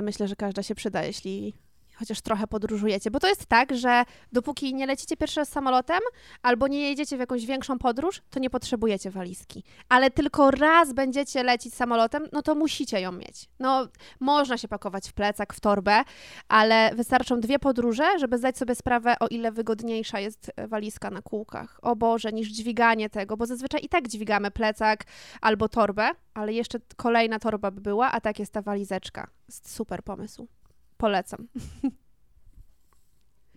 myślę, 0.01 0.27
że 0.27 0.35
każda 0.35 0.63
się 0.63 0.75
przyda, 0.75 1.03
jeśli 1.03 1.53
chociaż 1.95 2.21
trochę 2.21 2.47
podróżujecie. 2.47 3.11
Bo 3.11 3.19
to 3.19 3.27
jest 3.27 3.45
tak, 3.45 3.75
że 3.75 4.03
dopóki 4.31 4.73
nie 4.73 4.85
lecicie 4.85 5.17
pierwszy 5.17 5.39
raz 5.39 5.49
samolotem 5.49 5.99
albo 6.41 6.67
nie 6.67 6.89
jedziecie 6.89 7.17
w 7.17 7.19
jakąś 7.19 7.45
większą 7.45 7.79
podróż, 7.79 8.21
to 8.29 8.39
nie 8.39 8.49
potrzebujecie 8.49 9.11
walizki. 9.11 9.63
Ale 9.89 10.11
tylko 10.11 10.51
raz 10.51 10.93
będziecie 10.93 11.43
lecieć 11.43 11.73
samolotem, 11.73 12.23
no 12.31 12.41
to 12.41 12.55
musicie 12.55 13.01
ją 13.01 13.11
mieć. 13.11 13.49
No, 13.59 13.87
można 14.19 14.57
się 14.57 14.67
pakować 14.67 15.09
w 15.09 15.13
plecak, 15.13 15.53
w 15.53 15.59
torbę, 15.59 16.03
ale 16.47 16.91
wystarczą 16.95 17.39
dwie 17.39 17.59
podróże, 17.59 18.19
żeby 18.19 18.37
zdać 18.37 18.57
sobie 18.57 18.75
sprawę, 18.75 19.15
o 19.19 19.27
ile 19.27 19.51
wygodniejsza 19.51 20.19
jest 20.19 20.51
e, 20.55 20.67
walizka 20.67 21.09
na 21.09 21.21
kółkach. 21.21 21.79
O 21.81 21.95
Boże, 21.95 22.31
niż 22.31 22.47
dźwiganie 22.47 23.09
tego, 23.09 23.37
bo 23.37 23.45
zazwyczaj 23.45 23.81
i 23.83 23.89
tak 23.89 24.07
dźwigamy 24.07 24.51
plecak 24.51 25.03
albo 25.41 25.69
torbę, 25.69 26.11
ale 26.33 26.53
jeszcze 26.53 26.79
kolejna 26.95 27.39
torba 27.39 27.71
by 27.71 27.81
była, 27.81 28.11
a 28.11 28.21
tak 28.21 28.39
jest 28.39 28.53
ta 28.53 28.61
walizeczka. 28.61 29.27
Super 29.49 30.03
pomysł. 30.03 30.60
Polecam. 31.01 31.47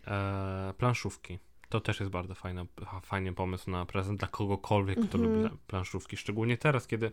E, 0.06 0.74
planszówki. 0.78 1.38
To 1.68 1.80
też 1.80 2.00
jest 2.00 2.12
bardzo 2.12 2.34
fajny, 2.34 2.66
fajny 3.02 3.32
pomysł 3.32 3.70
na 3.70 3.86
prezent 3.86 4.18
dla 4.18 4.28
kogokolwiek, 4.28 4.98
kto 5.08 5.18
Mhm. 5.18 5.42
lubi 5.42 5.56
planszówki. 5.66 6.16
Szczególnie 6.16 6.58
teraz, 6.58 6.86
kiedy 6.86 7.10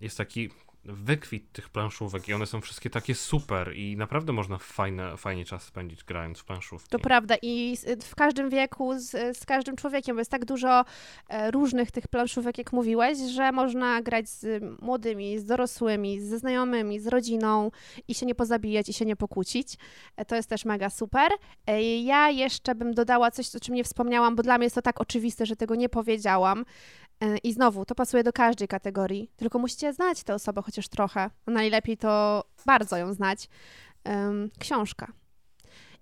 jest 0.00 0.18
taki 0.18 0.48
wykwit 0.84 1.52
tych 1.52 1.68
planszówek 1.68 2.28
i 2.28 2.34
one 2.34 2.46
są 2.46 2.60
wszystkie 2.60 2.90
takie 2.90 3.14
super 3.14 3.76
i 3.76 3.96
naprawdę 3.96 4.32
można 4.32 4.58
fajne, 4.58 5.16
fajnie 5.16 5.44
czas 5.44 5.62
spędzić 5.62 6.04
grając 6.04 6.38
w 6.38 6.44
planszówki. 6.44 6.88
To 6.90 6.98
prawda 6.98 7.34
i 7.42 7.76
w 8.02 8.14
każdym 8.14 8.50
wieku, 8.50 8.92
z, 8.98 9.36
z 9.38 9.46
każdym 9.46 9.76
człowiekiem, 9.76 10.16
bo 10.16 10.20
jest 10.20 10.30
tak 10.30 10.44
dużo 10.44 10.84
e, 11.28 11.50
różnych 11.50 11.90
tych 11.90 12.08
planszówek, 12.08 12.58
jak 12.58 12.72
mówiłeś, 12.72 13.18
że 13.18 13.52
można 13.52 14.02
grać 14.02 14.28
z 14.28 14.64
młodymi, 14.82 15.38
z 15.38 15.44
dorosłymi, 15.44 16.20
ze 16.20 16.38
znajomymi, 16.38 17.00
z 17.00 17.06
rodziną 17.06 17.70
i 18.08 18.14
się 18.14 18.26
nie 18.26 18.34
pozabijać 18.34 18.88
i 18.88 18.92
się 18.92 19.04
nie 19.04 19.16
pokłócić. 19.16 19.76
E, 20.16 20.24
To 20.24 20.36
jest 20.36 20.48
też 20.48 20.64
mega 20.64 20.90
super. 20.90 21.28
E, 21.66 21.82
Ja 21.82 22.30
jeszcze 22.30 22.74
bym 22.74 22.94
dodała 22.94 23.30
coś, 23.30 23.56
o 23.56 23.60
czym 23.60 23.74
nie 23.74 23.84
wspomniałam, 23.84 24.36
bo 24.36 24.42
dla 24.42 24.58
mnie 24.58 24.64
jest 24.66 24.74
to 24.74 24.82
tak 24.82 25.00
oczywiste, 25.00 25.46
że 25.46 25.56
tego 25.56 25.74
nie 25.74 25.88
powiedziałam. 25.88 26.64
E, 27.20 27.38
I 27.38 27.52
znowu, 27.52 27.84
to 27.84 27.94
pasuje 27.94 28.22
do 28.24 28.32
każdej 28.32 28.68
kategorii, 28.68 29.30
tylko 29.36 29.58
musicie 29.58 29.92
znać 29.92 30.22
tę 30.22 30.34
osobę 30.34 30.62
chociaż 30.62 30.88
trochę. 30.88 31.30
A 31.46 31.50
najlepiej 31.50 31.96
to 31.96 32.44
bardzo 32.66 32.96
ją 32.96 33.12
znać. 33.12 33.48
Książka. 34.58 35.12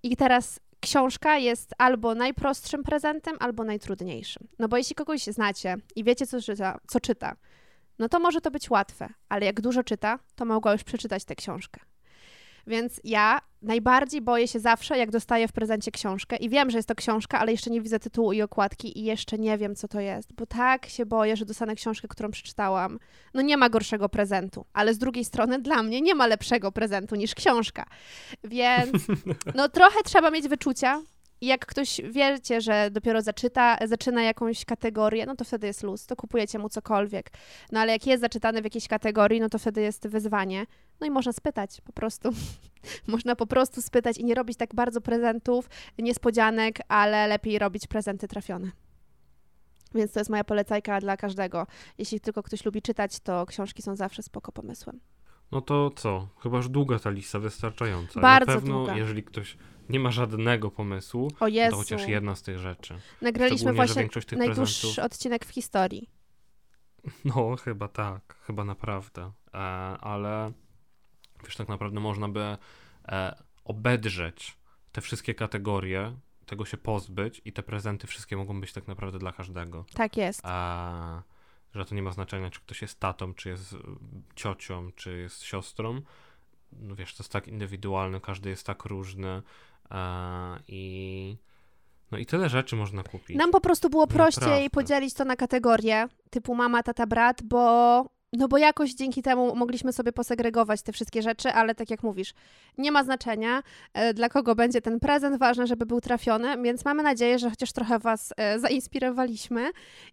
I 0.03 0.17
teraz 0.17 0.61
książka 0.81 1.39
jest 1.39 1.75
albo 1.79 2.15
najprostszym 2.15 2.83
prezentem, 2.83 3.37
albo 3.41 3.65
najtrudniejszym. 3.65 4.49
No 4.59 4.69
bo 4.69 4.77
jeśli 4.77 4.95
kogoś 4.97 5.25
znacie 5.25 5.77
i 5.97 6.05
wiecie, 6.05 6.27
co 6.27 6.41
czyta, 6.41 6.79
co 6.87 7.01
czyta, 7.01 7.37
no 7.99 8.09
to 8.09 8.21
może 8.21 8.41
to 8.41 8.51
być 8.51 8.71
łatwe, 8.71 9.09
ale 9.29 9.47
jak 9.47 9.61
dużo 9.61 9.85
czyta, 9.85 10.19
to 10.35 10.45
mogła 10.45 10.73
już 10.73 10.85
przeczytać 10.85 11.25
tę 11.25 11.35
książkę. 11.35 11.81
Więc 12.67 13.01
ja 13.05 13.39
najbardziej 13.63 14.23
boję 14.23 14.49
się 14.49 14.61
zawsze, 14.61 14.99
jak 14.99 15.11
dostaję 15.11 15.49
w 15.49 15.53
prezencie 15.53 15.91
książkę 15.91 16.37
i 16.37 16.49
wiem, 16.49 16.71
że 16.71 16.79
jest 16.79 16.89
to 16.89 16.95
książka, 16.95 17.39
ale 17.39 17.53
jeszcze 17.53 17.71
nie 17.71 17.81
widzę 17.81 17.99
tytułu 17.99 18.33
i 18.33 18.43
okładki 18.43 18.99
i 18.99 19.05
jeszcze 19.05 19.39
nie 19.39 19.59
wiem, 19.59 19.75
co 19.75 19.89
to 19.89 20.01
jest, 20.01 20.33
bo 20.33 20.47
tak 20.47 20.87
się 20.87 21.07
boję, 21.07 21.37
że 21.37 21.45
dostanę 21.45 21.75
książkę, 21.75 22.09
którą 22.09 22.31
przeczytałam. 22.31 22.99
No 23.35 23.43
nie 23.43 23.57
ma 23.57 23.69
gorszego 23.69 24.09
prezentu, 24.09 24.67
ale 24.73 24.95
z 24.95 24.99
drugiej 24.99 25.25
strony 25.25 25.59
dla 25.59 25.83
mnie 25.83 26.01
nie 26.01 26.15
ma 26.15 26.27
lepszego 26.27 26.73
prezentu 26.73 27.17
niż 27.17 27.35
książka. 27.35 27.87
Więc 28.45 29.07
no 29.55 29.69
trochę 29.69 30.03
trzeba 30.05 30.31
mieć 30.31 30.49
wyczucia. 30.49 31.03
I 31.41 31.47
jak 31.47 31.67
ktoś 31.67 32.01
wiecie, 32.11 32.61
że 32.61 32.91
dopiero 32.91 33.23
zaczyta, 33.23 33.77
zaczyna 33.87 34.23
jakąś 34.23 34.65
kategorię, 34.65 35.27
no 35.27 35.37
to 35.37 35.45
wtedy 35.45 35.67
jest 35.67 35.83
luz, 35.83 36.07
to 36.07 36.17
kupujecie 36.17 36.59
mu 36.59 36.69
cokolwiek. 36.69 37.31
No 37.73 37.81
ale 37.81 37.93
jak 37.93 38.07
jest 38.07 38.21
zaczytany 38.21 38.61
w 38.61 38.65
jakiejś 38.65 38.89
kategorii, 38.89 39.41
no 39.41 39.49
to 39.49 39.59
wtedy 39.59 39.81
jest 39.81 40.09
wyzwanie. 40.09 40.67
No 41.01 41.07
i 41.07 41.11
można 41.11 41.33
spytać 41.33 41.81
po 41.81 41.93
prostu. 41.93 42.31
można 43.07 43.37
po 43.37 43.47
prostu 43.47 43.83
spytać 43.83 44.19
i 44.19 44.25
nie 44.25 44.35
robić 44.35 44.57
tak 44.59 44.75
bardzo 44.75 45.01
prezentów, 45.01 45.69
niespodzianek, 45.99 46.79
ale 46.89 47.27
lepiej 47.27 47.59
robić 47.59 47.87
prezenty 47.87 48.29
trafione. 48.29 48.71
Więc 49.95 50.13
to 50.13 50.21
jest 50.21 50.31
moja 50.31 50.45
polecajka 50.45 51.01
dla 51.01 51.17
każdego. 51.17 51.67
Jeśli 51.99 52.21
tylko 52.21 52.43
ktoś 52.43 52.65
lubi 52.65 52.83
czytać, 52.83 53.21
to 53.21 53.47
książki 53.47 53.83
są 53.83 53.97
zawsze 53.97 54.23
spoko 54.23 54.53
pomysłem. 54.53 55.01
No 55.53 55.61
to 55.61 55.91
co? 55.97 56.29
Chyba 56.43 56.57
już 56.57 56.69
długa 56.69 56.99
ta 56.99 57.11
lista, 57.11 57.39
wystarczająca. 57.39 58.21
Bardzo 58.21 58.53
Na 58.53 58.61
pewno, 58.61 58.77
długa. 58.77 58.97
jeżeli 58.97 59.23
ktoś 59.23 59.57
nie 59.89 60.01
ma 60.01 60.11
żadnego 60.11 60.71
pomysłu, 60.71 61.31
O 61.41 61.49
Jezu, 61.49 61.71
to 61.71 61.77
chociaż 61.77 62.09
jedna 62.09 62.37
z 62.37 62.43
tych 62.43 62.59
rzeczy. 62.59 62.99
nagraliśmy 63.23 63.73
właśnie 63.73 64.09
tych 64.09 64.39
najdłuższy 64.39 64.87
prezentów... 64.87 65.05
odcinek 65.05 65.45
w 65.45 65.51
historii. 65.51 66.09
No, 67.25 67.57
chyba 67.57 67.89
tak, 67.89 68.37
chyba 68.47 68.65
naprawdę. 68.65 69.33
E, 69.55 69.59
ale 70.01 70.53
wiesz, 71.45 71.57
tak 71.57 71.69
naprawdę 71.69 72.01
można 72.01 72.29
by 72.29 72.57
e, 73.09 73.37
obedrzeć 73.65 74.57
te 74.93 75.01
wszystkie 75.01 75.35
kategorie, 75.35 76.17
tego 76.47 76.65
się 76.65 76.77
pozbyć 76.77 77.43
i 77.45 77.53
te 77.53 77.63
prezenty 77.63 78.07
wszystkie 78.07 78.37
mogą 78.37 78.61
być 78.61 78.73
tak 78.73 78.89
naprawdę 78.89 79.19
dla 79.19 79.33
każdego. 79.33 79.85
Tak 79.95 80.17
jest. 80.17 80.41
A, 80.45 81.23
że 81.75 81.85
to 81.85 81.95
nie 81.95 82.03
ma 82.03 82.11
znaczenia, 82.11 82.51
czy 82.51 82.61
ktoś 82.61 82.83
jest 82.83 83.01
tatą, 83.01 83.35
czy 83.35 83.49
jest 83.49 83.73
y, 83.73 83.77
ciocią, 84.35 84.93
czy 84.97 85.19
jest 85.19 85.43
siostrą. 85.43 86.03
No 86.73 86.95
wiesz, 86.95 87.15
to 87.15 87.23
jest 87.23 87.33
tak 87.33 87.49
indywidualne, 87.49 88.21
każdy 88.21 88.51
jest 88.51 88.67
tak 88.67 88.85
różny 88.85 89.43
i 90.69 91.37
no 92.13 92.19
i 92.19 92.27
tyle 92.27 92.49
rzeczy 92.49 92.77
można 92.77 93.03
kupić. 93.03 93.37
Nam 93.37 93.51
po 93.51 93.61
prostu 93.61 93.91
było 93.91 94.07
prościej 94.07 94.43
Naprawdę. 94.43 94.71
podzielić 94.71 95.15
to 95.15 95.25
na 95.25 95.37
kategorie 95.37 96.09
typu 96.31 96.55
mama, 96.55 96.83
tata, 96.83 97.07
brat, 97.07 97.43
bo 97.43 98.17
no 98.33 98.49
bo 98.49 98.59
jakoś 98.59 98.95
dzięki 98.95 99.23
temu 99.23 99.57
mogliśmy 99.57 99.93
sobie 99.93 100.13
posegregować 100.13 100.83
te 100.83 100.93
wszystkie 100.93 101.23
rzeczy, 101.23 101.49
ale 101.49 101.75
tak 101.75 101.91
jak 101.91 102.03
mówisz, 102.03 102.35
nie 102.79 102.93
ma 102.93 103.05
znaczenia, 103.05 103.63
e, 103.95 104.15
dla 104.15 104.29
kogo 104.29 104.55
będzie 104.55 104.81
ten 104.81 105.01
prezent, 105.01 105.39
ważne, 105.39 105.67
żeby 105.67 105.87
był 105.87 106.01
trafiony, 106.01 106.63
więc 106.63 106.85
mamy 106.85 107.03
nadzieję, 107.03 107.39
że 107.39 107.51
chociaż 107.51 107.73
trochę 107.73 107.99
was 107.99 108.33
e, 108.37 108.61
zainspirowaliśmy 108.61 109.71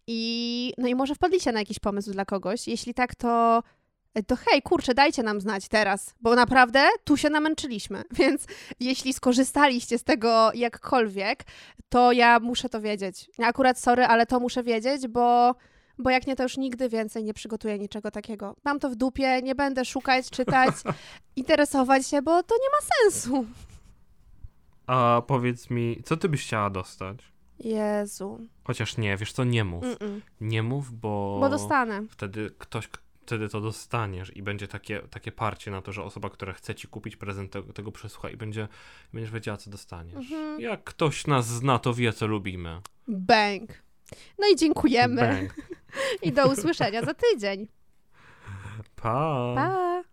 i 0.08 0.74
no 0.78 0.88
i 0.88 0.96
może 0.96 1.16
wpadliście 1.16 1.52
na 1.52 1.60
jakiś 1.60 1.80
pomysł 1.80 2.12
dla 2.12 2.26
kogoś. 2.26 2.68
Jeśli 2.68 2.94
tak, 2.94 3.16
to 3.16 3.64
to 4.28 4.36
hej, 4.36 4.61
kurczę, 4.61 4.93
dajcie 4.93 5.24
nam 5.24 5.41
znać 5.41 5.68
teraz, 5.68 6.16
bo 6.22 6.36
naprawdę 6.36 6.88
tu 7.03 7.18
się 7.18 7.30
namęczyliśmy, 7.30 8.03
więc 8.20 8.45
jeśli 8.80 9.14
skorzystaliście 9.14 9.97
z 9.97 10.03
tego 10.03 10.51
jakkolwiek, 10.53 11.43
to 11.89 12.11
ja 12.11 12.39
muszę 12.39 12.70
to 12.70 12.82
wiedzieć. 12.82 13.30
Akurat 13.43 13.80
sorry, 13.80 14.05
ale 14.05 14.26
to 14.26 14.39
muszę 14.39 14.64
wiedzieć, 14.64 15.07
bo, 15.07 15.55
bo 15.97 16.09
jak 16.09 16.28
nie, 16.28 16.36
to 16.36 16.43
już 16.43 16.57
nigdy 16.57 16.89
więcej 16.89 17.24
nie 17.24 17.34
przygotuję 17.34 17.80
niczego 17.80 18.11
takiego. 18.11 18.55
Mam 18.64 18.80
to 18.80 18.89
w 18.89 18.95
dupie, 18.95 19.41
nie 19.41 19.55
będę 19.55 19.86
szukać, 19.86 20.30
czytać, 20.30 20.76
interesować 21.36 22.07
się, 22.07 22.22
bo 22.22 22.43
to 22.43 22.55
nie 22.55 22.70
ma 22.70 23.11
sensu. 23.11 23.45
A 24.88 25.22
powiedz 25.28 25.70
mi, 25.70 26.01
co 26.05 26.18
ty 26.18 26.30
byś 26.30 26.43
chciała 26.43 26.70
dostać? 26.70 27.34
Jezu. 27.59 28.39
Chociaż 28.64 28.97
nie, 28.97 29.18
wiesz 29.18 29.32
co, 29.34 29.43
nie 29.43 29.64
mów. 29.64 29.84
Mm-mm. 29.84 30.20
Nie 30.41 30.64
mów, 30.64 30.91
bo, 30.99 31.38
Bo 31.41 31.49
dostanę. 31.49 32.03
wtedy 32.09 32.49
ktoś, 32.57 32.89
wtedy 33.26 33.50
to 33.50 33.62
dostaniesz 33.62 34.36
i 34.38 34.44
będzie 34.44 34.68
takie, 34.68 35.00
takie 35.00 35.32
parcie 35.32 35.72
na 35.72 35.82
to, 35.82 35.92
że 35.92 36.04
osoba, 36.04 36.30
która 36.30 36.54
chce 36.54 36.76
ci 36.76 36.88
kupić 36.88 37.16
prezent, 37.16 37.52
tego, 37.52 37.74
tego 37.74 37.92
przesłucha 37.92 38.30
i 38.30 38.38
będzie, 38.38 38.68
będziesz 39.14 39.32
wiedziała, 39.32 39.58
co 39.58 39.70
dostaniesz. 39.70 40.16
Mhm. 40.16 40.62
Jak 40.62 40.84
ktoś 40.84 41.28
nas 41.28 41.48
zna, 41.48 41.80
to 41.80 41.94
wie, 41.94 42.14
co 42.14 42.28
lubimy. 42.28 42.82
Bang. 43.08 43.84
No 44.40 44.48
i 44.54 44.56
dziękujemy. 44.56 45.22
Bang. 45.22 45.56
I 46.24 46.32
do 46.32 46.52
usłyszenia 46.52 47.06
za 47.06 47.14
tydzień. 47.14 47.68
Pa. 48.96 49.54
Pa! 49.56 50.12